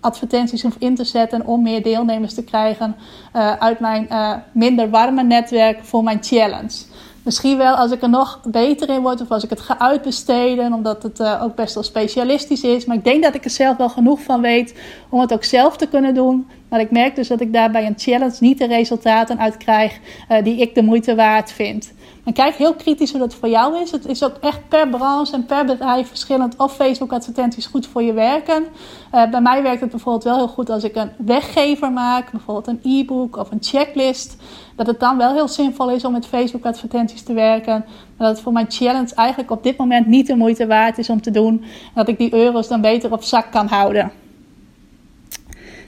advertenties 0.00 0.62
hoef 0.62 0.76
in 0.78 0.94
te 0.94 1.04
zetten 1.04 1.46
om 1.46 1.62
meer 1.62 1.82
deelnemers 1.82 2.34
te 2.34 2.44
krijgen 2.44 2.96
uh, 3.36 3.52
uit 3.52 3.80
mijn 3.80 4.08
minder 4.52 4.90
warme 4.90 5.22
netwerk 5.22 5.84
voor 5.84 6.02
mijn 6.02 6.22
challenge. 6.22 6.93
Misschien 7.24 7.56
wel 7.56 7.74
als 7.74 7.90
ik 7.90 8.02
er 8.02 8.08
nog 8.08 8.40
beter 8.46 8.88
in 8.88 9.00
word 9.00 9.20
of 9.20 9.30
als 9.30 9.44
ik 9.44 9.50
het 9.50 9.60
ga 9.60 9.78
uitbesteden, 9.78 10.72
omdat 10.72 11.02
het 11.02 11.20
uh, 11.20 11.42
ook 11.42 11.54
best 11.54 11.74
wel 11.74 11.82
specialistisch 11.82 12.62
is. 12.62 12.84
Maar 12.84 12.96
ik 12.96 13.04
denk 13.04 13.22
dat 13.22 13.34
ik 13.34 13.44
er 13.44 13.50
zelf 13.50 13.76
wel 13.76 13.88
genoeg 13.88 14.20
van 14.20 14.40
weet 14.40 14.74
om 15.08 15.20
het 15.20 15.32
ook 15.32 15.44
zelf 15.44 15.76
te 15.76 15.86
kunnen 15.86 16.14
doen. 16.14 16.48
Maar 16.68 16.80
ik 16.80 16.90
merk 16.90 17.16
dus 17.16 17.28
dat 17.28 17.40
ik 17.40 17.52
daar 17.52 17.70
bij 17.70 17.86
een 17.86 17.98
challenge 17.98 18.36
niet 18.40 18.58
de 18.58 18.66
resultaten 18.66 19.38
uit 19.38 19.56
krijg 19.56 19.98
uh, 20.30 20.42
die 20.44 20.56
ik 20.56 20.74
de 20.74 20.82
moeite 20.82 21.14
waard 21.14 21.52
vind. 21.52 21.92
En 22.24 22.32
kijk 22.32 22.54
heel 22.54 22.74
kritisch 22.74 23.10
hoe 23.10 23.20
dat 23.20 23.34
voor 23.34 23.48
jou 23.48 23.80
is. 23.80 23.90
Het 23.90 24.06
is 24.06 24.24
ook 24.24 24.36
echt 24.40 24.68
per 24.68 24.88
branche 24.88 25.32
en 25.32 25.44
per 25.44 25.64
bedrijf 25.64 26.08
verschillend 26.08 26.56
of 26.56 26.74
Facebook 26.74 27.12
advertenties 27.12 27.66
goed 27.66 27.86
voor 27.86 28.02
je 28.02 28.12
werken. 28.12 28.64
Uh, 29.14 29.30
bij 29.30 29.40
mij 29.40 29.62
werkt 29.62 29.80
het 29.80 29.90
bijvoorbeeld 29.90 30.24
wel 30.24 30.36
heel 30.36 30.48
goed 30.48 30.70
als 30.70 30.84
ik 30.84 30.96
een 30.96 31.10
weggever 31.16 31.92
maak, 31.92 32.30
bijvoorbeeld 32.30 32.66
een 32.66 32.80
e-book 32.98 33.36
of 33.36 33.50
een 33.50 33.58
checklist. 33.60 34.36
Dat 34.76 34.86
het 34.86 35.00
dan 35.00 35.16
wel 35.16 35.32
heel 35.32 35.48
zinvol 35.48 35.90
is 35.90 36.04
om 36.04 36.12
met 36.12 36.26
Facebook 36.26 36.64
advertenties 36.64 37.22
te 37.22 37.32
werken. 37.32 37.84
Maar 38.16 38.26
dat 38.26 38.28
het 38.28 38.40
voor 38.40 38.52
mijn 38.52 38.70
challenge 38.70 39.14
eigenlijk 39.14 39.50
op 39.50 39.62
dit 39.62 39.76
moment 39.76 40.06
niet 40.06 40.26
de 40.26 40.36
moeite 40.36 40.66
waard 40.66 40.98
is 40.98 41.10
om 41.10 41.20
te 41.20 41.30
doen. 41.30 41.60
En 41.62 41.92
dat 41.94 42.08
ik 42.08 42.18
die 42.18 42.34
euro's 42.34 42.68
dan 42.68 42.80
beter 42.80 43.12
op 43.12 43.22
zak 43.22 43.50
kan 43.50 43.66
houden. 43.66 44.23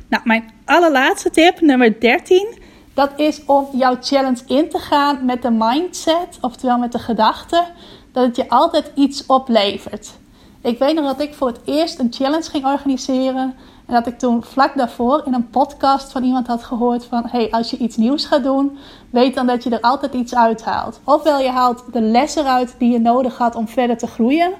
Nou, 0.09 0.23
mijn 0.25 0.51
allerlaatste 0.65 1.31
tip, 1.31 1.61
nummer 1.61 2.01
13 2.01 2.65
dat 2.97 3.11
is 3.17 3.45
om 3.45 3.69
jouw 3.73 3.97
challenge 4.01 4.43
in 4.47 4.69
te 4.69 4.79
gaan 4.79 5.25
met 5.25 5.43
de 5.43 5.51
mindset, 5.51 6.39
oftewel 6.41 6.79
met 6.79 6.93
de 6.93 6.99
gedachte 6.99 7.65
dat 8.13 8.25
het 8.25 8.37
je 8.37 8.49
altijd 8.49 8.91
iets 8.95 9.27
oplevert. 9.27 10.11
Ik 10.61 10.79
weet 10.79 10.95
nog 10.95 11.05
dat 11.05 11.21
ik 11.21 11.35
voor 11.35 11.47
het 11.47 11.61
eerst 11.65 11.99
een 11.99 12.13
challenge 12.13 12.51
ging 12.51 12.65
organiseren. 12.65 13.55
En 13.87 13.95
dat 13.95 14.07
ik 14.07 14.19
toen 14.19 14.45
vlak 14.45 14.77
daarvoor 14.77 15.23
in 15.25 15.35
een 15.35 15.51
podcast 15.51 16.13
van 16.13 16.25
iemand 16.25 16.47
had 16.47 16.65
gehoord 16.65 17.05
van... 17.05 17.23
hey, 17.27 17.51
als 17.51 17.71
je 17.71 17.77
iets 17.77 17.97
nieuws 17.97 18.25
gaat 18.25 18.43
doen, 18.43 18.79
weet 19.11 19.35
dan 19.35 19.47
dat 19.47 19.63
je 19.63 19.71
er 19.71 19.81
altijd 19.81 20.15
iets 20.15 20.35
uithaalt. 20.35 21.01
Ofwel 21.05 21.41
je 21.41 21.51
haalt 21.51 21.85
de 21.93 22.01
les 22.01 22.37
eruit 22.37 22.75
die 22.79 22.93
je 22.93 23.01
nodig 23.01 23.39
had 23.39 23.55
om 23.55 23.69
verder 23.69 23.99
te 23.99 24.07
groeien. 24.07 24.53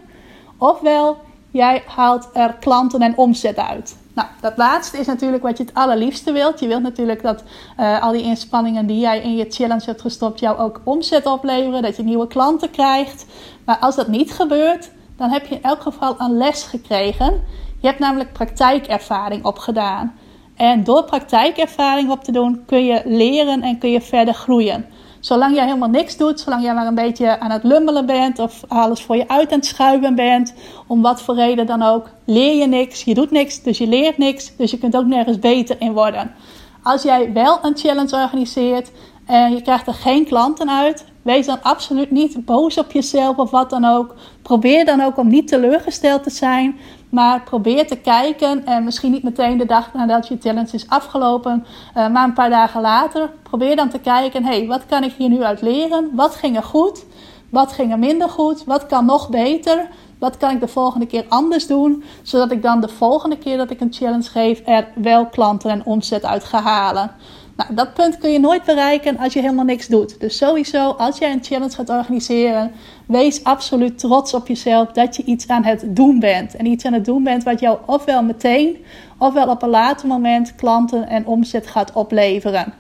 Ofwel 0.59 1.17
jij 1.51 1.83
haalt 1.87 2.29
er 2.33 2.55
klanten 2.61 3.01
en 3.01 3.17
omzet 3.17 3.57
uit. 3.57 3.97
Nou, 4.17 4.29
dat 4.41 4.57
laatste 4.57 4.99
is 4.99 5.07
natuurlijk 5.07 5.43
wat 5.43 5.59
je 5.59 5.65
het 5.65 5.75
allerliefste 5.75 6.33
wilt. 6.33 6.61
Je 6.61 6.67
wilt 6.67 6.83
natuurlijk 6.83 7.23
dat 7.23 7.43
uh, 7.81 8.03
al 8.03 8.13
die 8.13 8.23
inspanningen 8.23 8.87
die 8.87 8.99
jij 8.99 9.21
in 9.21 9.37
je 9.37 9.47
challenge 9.49 9.85
hebt 9.85 10.01
gestopt, 10.01 10.41
jou 10.41 10.59
ook 10.59 10.81
omzet 10.85 11.27
opleveren, 11.27 11.83
dat 11.83 11.97
je 11.97 12.03
nieuwe 12.03 12.27
klanten 12.27 12.71
krijgt. 12.71 13.27
Maar 13.65 13.79
als 13.79 13.97
dat 13.97 14.09
niet 14.09 14.33
gebeurt, 14.33 14.91
dan 15.17 15.31
heb 15.31 15.47
je 15.47 15.55
in 15.55 15.63
elk 15.63 15.81
geval 15.81 16.15
een 16.19 16.37
les 16.37 16.63
gekregen. 16.63 17.45
Je 17.81 17.87
hebt 17.87 17.99
namelijk 17.99 18.33
praktijkervaring 18.33 19.45
opgedaan. 19.45 20.15
En 20.55 20.85
door 20.85 21.05
praktijkervaring 21.05 22.11
op 22.11 22.25
te 22.25 22.33
doen, 22.33 22.63
kun 22.67 22.85
je 22.85 23.03
leren 23.05 23.63
en 23.63 23.79
kun 23.79 23.91
je 23.91 24.01
verder 24.01 24.35
groeien. 24.35 24.87
Zolang 25.27 25.55
jij 25.55 25.65
helemaal 25.65 25.89
niks 25.89 26.17
doet, 26.17 26.41
zolang 26.41 26.63
jij 26.63 26.75
maar 26.75 26.87
een 26.87 26.95
beetje 26.95 27.41
aan 27.41 27.51
het 27.51 27.63
lummelen 27.63 28.07
bent 28.07 28.39
of 28.39 28.65
alles 28.69 29.03
voor 29.03 29.17
je 29.17 29.29
uit 29.29 29.53
aan 29.53 29.59
het 29.59 29.67
schuiven 29.67 30.15
bent, 30.15 30.55
om 30.87 31.03
wat 31.03 31.23
voor 31.23 31.35
reden 31.35 31.67
dan 31.67 31.83
ook, 31.83 32.11
leer 32.25 32.55
je 32.55 32.67
niks. 32.67 33.05
Je 33.05 33.15
doet 33.15 33.31
niks, 33.31 33.63
dus 33.63 33.79
je 33.79 33.87
leert 33.87 34.19
niks, 34.19 34.57
dus 34.57 34.71
je 34.71 34.79
kunt 34.79 34.97
ook 34.97 35.07
nergens 35.07 35.39
beter 35.39 35.77
in 35.79 35.93
worden. 35.93 36.35
Als 36.83 37.03
jij 37.03 37.33
wel 37.33 37.59
een 37.63 37.77
challenge 37.77 38.17
organiseert 38.17 38.91
en 39.27 39.53
je 39.53 39.63
krijgt 39.63 39.87
er 39.87 39.95
geen 39.95 40.25
klanten 40.25 40.71
uit, 40.71 41.05
wees 41.23 41.47
dan 41.47 41.63
absoluut 41.63 42.11
niet 42.11 42.45
boos 42.45 42.79
op 42.79 42.93
jezelf 42.93 43.37
of 43.37 43.51
wat 43.51 43.71
dan 43.71 43.85
ook. 43.85 44.15
Probeer 44.43 44.85
dan 44.85 45.01
ook 45.01 45.17
om 45.17 45.29
niet 45.29 45.49
teleurgesteld 45.49 46.23
te 46.23 46.31
zijn, 46.31 46.77
maar 47.09 47.43
probeer 47.43 47.87
te 47.87 47.97
kijken 47.97 48.67
en 48.67 48.85
misschien 48.85 49.13
niet 49.13 49.23
meteen 49.23 49.59
de 49.59 49.67
dag 49.67 49.95
nadat 49.95 50.29
je 50.29 50.37
challenge 50.41 50.73
is 50.73 50.89
afgelopen, 50.89 51.67
uh, 51.97 52.09
maar 52.09 52.25
een 52.25 52.33
paar 52.33 52.51
dagen 52.51 52.81
later. 52.81 53.31
Probeer 53.43 53.77
dan 53.77 53.89
te 53.89 53.99
kijken, 53.99 54.45
hé, 54.45 54.57
hey, 54.57 54.67
wat 54.67 54.87
kan 54.87 55.05
ik 55.05 55.13
hier 55.13 55.29
nu 55.29 55.43
uit 55.43 55.63
leren? 55.63 56.11
Wat 56.13 56.35
ging 56.35 56.57
er 56.57 56.63
goed? 56.63 57.05
Wat 57.49 57.73
ging 57.73 57.93
er 57.93 57.99
minder 57.99 58.29
goed? 58.29 58.65
Wat 58.65 58.87
kan 58.87 59.05
nog 59.05 59.29
beter? 59.29 59.89
Wat 60.19 60.37
kan 60.37 60.51
ik 60.51 60.61
de 60.61 60.69
volgende 60.69 61.07
keer 61.07 61.25
anders 61.29 61.67
doen? 61.67 62.05
Zodat 62.23 62.51
ik 62.51 62.63
dan 62.63 62.81
de 62.81 62.89
volgende 62.89 63.39
keer 63.39 63.57
dat 63.57 63.71
ik 63.71 63.81
een 63.81 63.93
challenge 63.93 64.31
geef 64.31 64.63
er 64.65 64.89
wel 64.95 65.27
klanten 65.27 65.71
en 65.71 65.85
omzet 65.85 66.25
uit 66.25 66.45
ga 66.45 66.63
halen. 66.63 67.11
Nou, 67.57 67.75
dat 67.75 67.95
punt 67.95 68.19
kun 68.19 68.33
je 68.33 68.41
nooit 68.41 68.65
bereiken 68.65 69.19
als 69.19 69.33
je 69.33 69.41
helemaal 69.41 69.65
niks 69.65 69.87
doet. 69.87 70.21
Dus 70.21 70.37
sowieso, 70.37 70.91
als 70.91 71.19
jij 71.19 71.33
een 71.33 71.45
challenge 71.45 71.75
gaat 71.75 71.89
organiseren, 71.89 72.73
wees 73.07 73.45
absoluut 73.45 73.99
trots 73.99 74.35
op 74.35 74.49
jezelf 74.49 74.93
dat 74.93 75.17
je 75.17 75.25
iets 75.25 75.49
aan 75.49 75.65
het 75.65 75.85
doen 75.87 76.19
bent. 76.19 76.57
En 76.57 76.67
iets 76.67 76.85
aan 76.85 76.93
het 76.93 77.05
doen 77.05 77.23
bent 77.23 77.43
wat 77.43 77.61
jou 77.61 77.79
ofwel 77.87 78.23
meteen, 78.23 78.85
ofwel 79.19 79.49
op 79.49 79.63
een 79.63 79.69
later 79.69 80.09
moment 80.09 80.55
klanten 80.55 81.09
en 81.09 81.27
omzet 81.27 81.67
gaat 81.67 81.93
opleveren. 81.93 82.75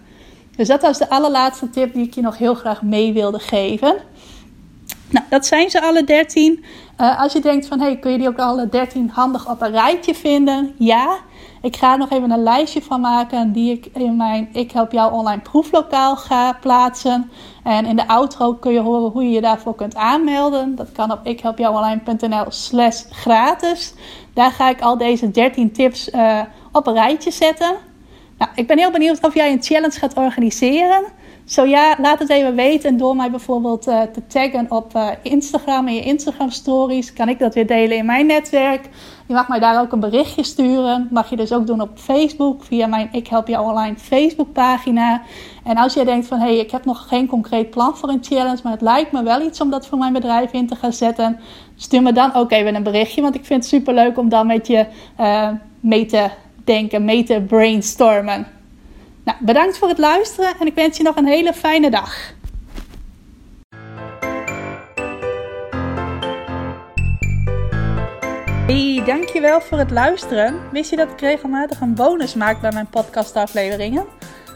Dus 0.57 0.69
dat 0.69 0.83
was 0.83 0.99
de 0.99 1.09
allerlaatste 1.09 1.71
tip 1.71 1.95
die 1.95 2.07
ik 2.07 2.15
je 2.15 2.21
nog 2.21 2.39
heel 2.39 2.55
graag 2.55 2.83
mee 2.83 3.13
wilde 3.13 3.39
geven. 3.39 3.97
Nou, 5.11 5.25
dat 5.29 5.47
zijn 5.47 5.71
ze 5.71 5.83
alle 5.83 6.05
13. 6.05 6.65
Uh, 7.01 7.21
als 7.21 7.33
je 7.33 7.41
denkt 7.41 7.67
van, 7.67 7.81
hey, 7.81 7.97
kun 7.99 8.13
je 8.13 8.19
die 8.19 8.29
ook 8.29 8.39
alle 8.39 8.69
13 8.69 9.11
handig 9.13 9.51
op 9.51 9.63
een 9.63 9.71
rijtje 9.71 10.15
vinden? 10.15 10.75
Ja. 10.79 11.19
Ik 11.67 11.77
ga 11.77 11.97
nog 11.97 12.11
even 12.11 12.31
een 12.31 12.43
lijstje 12.43 12.83
van 12.83 13.01
maken 13.01 13.53
die 13.53 13.73
ik 13.73 13.87
in 13.87 14.17
mijn 14.17 14.49
Ik 14.53 14.71
Help 14.71 14.93
Jou 14.93 15.13
online 15.13 15.41
proeflokaal 15.43 16.17
ga 16.17 16.53
plaatsen. 16.61 17.31
En 17.65 17.87
in 17.87 17.97
de 17.97 18.09
outro 18.09 18.55
kun 18.55 18.73
je 18.73 18.81
horen 18.81 19.11
hoe 19.11 19.23
je 19.23 19.31
je 19.31 19.41
daarvoor 19.41 19.75
kunt 19.75 19.95
aanmelden. 19.95 20.75
Dat 20.75 20.93
kan 20.93 21.13
op 21.13 21.27
ikhelpjouonline.nl 21.27 22.45
slash 22.49 23.03
gratis. 23.11 23.95
Daar 24.35 24.51
ga 24.51 24.69
ik 24.69 24.81
al 24.81 24.99
deze 24.99 25.31
13 25.31 25.73
tips 25.73 26.09
uh, 26.09 26.41
op 26.73 26.87
een 26.87 26.95
rijtje 26.95 27.31
zetten. 27.31 27.77
Nou, 28.39 28.51
ik 28.55 28.67
ben 28.67 28.79
heel 28.79 28.91
benieuwd 28.91 29.25
of 29.25 29.35
jij 29.35 29.53
een 29.53 29.63
challenge 29.63 29.99
gaat 29.99 30.15
organiseren. 30.15 31.05
Zo 31.47 31.65
ja, 31.65 31.97
laat 32.01 32.19
het 32.19 32.31
even 32.31 32.55
weten 32.55 32.97
door 32.97 33.17
mij 33.17 33.31
bijvoorbeeld 33.31 33.89
uh, 33.89 34.03
te 34.03 34.27
taggen 34.27 34.67
op 34.69 34.95
uh, 34.97 35.09
Instagram. 35.23 35.89
In 35.89 35.95
je 35.95 36.03
Instagram 36.03 36.51
stories 36.51 37.13
kan 37.13 37.29
ik 37.29 37.39
dat 37.39 37.55
weer 37.55 37.67
delen 37.67 37.97
in 37.97 38.07
mijn 38.07 38.27
netwerk. 38.27 38.89
Je 39.27 39.35
mag 39.35 39.49
mij 39.49 39.59
daar 39.59 39.81
ook 39.81 39.93
een 39.93 40.01
berichtje 40.01 40.43
sturen. 40.43 41.09
Mag 41.11 41.31
je 41.31 41.37
dus 41.37 41.53
ook 41.53 41.67
doen 41.67 41.81
op 41.81 41.91
Facebook 41.95 42.65
via 42.65 42.87
mijn 42.87 43.09
Ik 43.13 43.27
Help 43.27 43.49
Jou 43.49 43.67
Online 43.67 43.97
Facebook 43.97 44.53
pagina. 44.53 45.23
En 45.65 45.77
als 45.77 45.95
jij 45.95 46.05
denkt 46.05 46.27
van 46.27 46.39
hé, 46.39 46.47
hey, 46.47 46.59
ik 46.59 46.71
heb 46.71 46.85
nog 46.85 47.09
geen 47.09 47.27
concreet 47.27 47.71
plan 47.71 47.97
voor 47.97 48.09
een 48.09 48.25
challenge, 48.25 48.61
maar 48.63 48.73
het 48.73 48.81
lijkt 48.81 49.13
me 49.13 49.23
wel 49.23 49.41
iets 49.41 49.61
om 49.61 49.71
dat 49.71 49.87
voor 49.87 49.99
mijn 49.99 50.13
bedrijf 50.13 50.53
in 50.53 50.67
te 50.67 50.77
gaan 50.77 50.93
zetten. 50.93 51.41
Stuur 51.77 52.03
me 52.03 52.13
dan 52.13 52.35
ook 52.35 52.53
even 52.53 52.75
een 52.75 52.83
berichtje, 52.83 53.23
want 53.23 53.35
ik 53.35 53.45
vind 53.45 53.61
het 53.61 53.69
super 53.73 53.95
leuk 53.95 54.19
om 54.19 54.29
dan 54.29 54.47
met 54.47 54.67
je 54.67 54.87
uh, 55.21 55.49
mee 55.81 56.07
te 56.07 56.29
denken, 56.65 57.05
mee 57.05 57.23
te 57.23 57.45
brainstormen. 57.49 58.56
Nou, 59.27 59.39
bedankt 59.41 59.79
voor 59.79 59.89
het 59.89 59.99
luisteren 59.99 60.55
en 60.61 60.67
ik 60.67 60.75
wens 60.75 60.97
je 60.97 61.03
nog 61.03 61.17
een 61.17 61.27
hele 61.27 61.53
fijne 61.53 61.91
dag. 61.91 62.35
Hey, 68.67 69.03
dankjewel 69.07 69.61
voor 69.61 69.79
het 69.79 69.91
luisteren. 69.91 70.61
Wist 70.73 70.91
je 70.91 70.97
dat 70.97 71.11
ik 71.11 71.21
regelmatig 71.21 71.81
een 71.81 71.95
bonus 71.95 72.35
maak 72.35 72.61
bij 72.61 72.73
mijn 72.73 72.89
podcastafleveringen? 72.89 74.07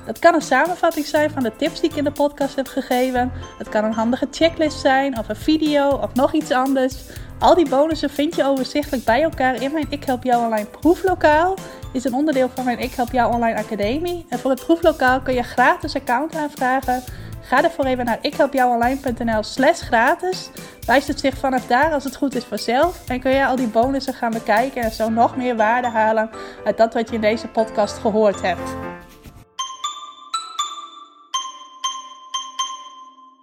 Dat 0.07 0.19
kan 0.19 0.35
een 0.35 0.43
samenvatting 0.43 1.07
zijn 1.07 1.31
van 1.31 1.43
de 1.43 1.57
tips 1.57 1.81
die 1.81 1.91
ik 1.91 1.97
in 1.97 2.05
de 2.05 2.11
podcast 2.11 2.57
heb 2.57 2.67
gegeven. 2.67 3.33
Het 3.59 3.69
kan 3.69 3.85
een 3.85 3.93
handige 3.93 4.27
checklist 4.31 4.81
zijn, 4.81 5.19
of 5.19 5.29
een 5.29 5.37
video, 5.37 5.89
of 5.89 6.15
nog 6.15 6.33
iets 6.33 6.51
anders. 6.51 6.95
Al 7.39 7.55
die 7.55 7.69
bonussen 7.69 8.11
vind 8.11 8.37
je 8.37 8.45
overzichtelijk 8.45 9.05
bij 9.05 9.23
elkaar 9.23 9.63
in 9.63 9.73
mijn 9.73 9.87
Ik 9.89 10.05
Help 10.05 10.25
Jou 10.25 10.45
Online 10.45 10.69
proeflokaal. 10.81 11.55
Is 11.93 12.05
een 12.05 12.15
onderdeel 12.15 12.51
van 12.55 12.65
mijn 12.65 12.79
Ik 12.79 12.95
Help 12.95 13.13
Jou 13.13 13.35
Online 13.35 13.59
Academie. 13.59 14.27
En 14.29 14.39
voor 14.39 14.51
het 14.51 14.65
proeflokaal 14.65 15.21
kun 15.21 15.35
je 15.35 15.43
gratis 15.43 15.95
account 15.95 16.35
aanvragen 16.35 17.03
Ga 17.51 17.65
ervoor 17.65 17.85
even 17.85 18.05
naar 18.05 18.19
ikhelpjouonline.nl 18.21 19.43
slash 19.43 19.81
gratis. 19.81 20.51
Wijst 20.87 21.09
het 21.09 21.21
zich 21.21 21.37
vanaf 21.37 21.67
daar 21.67 21.93
als 21.93 22.05
het 22.05 22.17
goed 22.17 22.35
is 22.35 22.45
vanzelf. 22.45 23.09
En 23.09 23.21
kun 23.21 23.31
je 23.31 23.47
al 23.47 23.57
die 23.57 23.67
bonussen 23.67 24.15
gaan 24.15 24.31
bekijken 24.31 24.83
en 24.83 24.91
zo 24.91 25.09
nog 25.09 25.37
meer 25.37 25.57
waarde 25.57 25.89
halen 25.89 26.31
uit 26.65 26.77
dat 26.77 26.95
wat 26.95 27.09
je 27.09 27.15
in 27.15 27.21
deze 27.21 27.49
podcast 27.49 27.99
gehoord 27.99 28.43
hebt. 28.43 28.71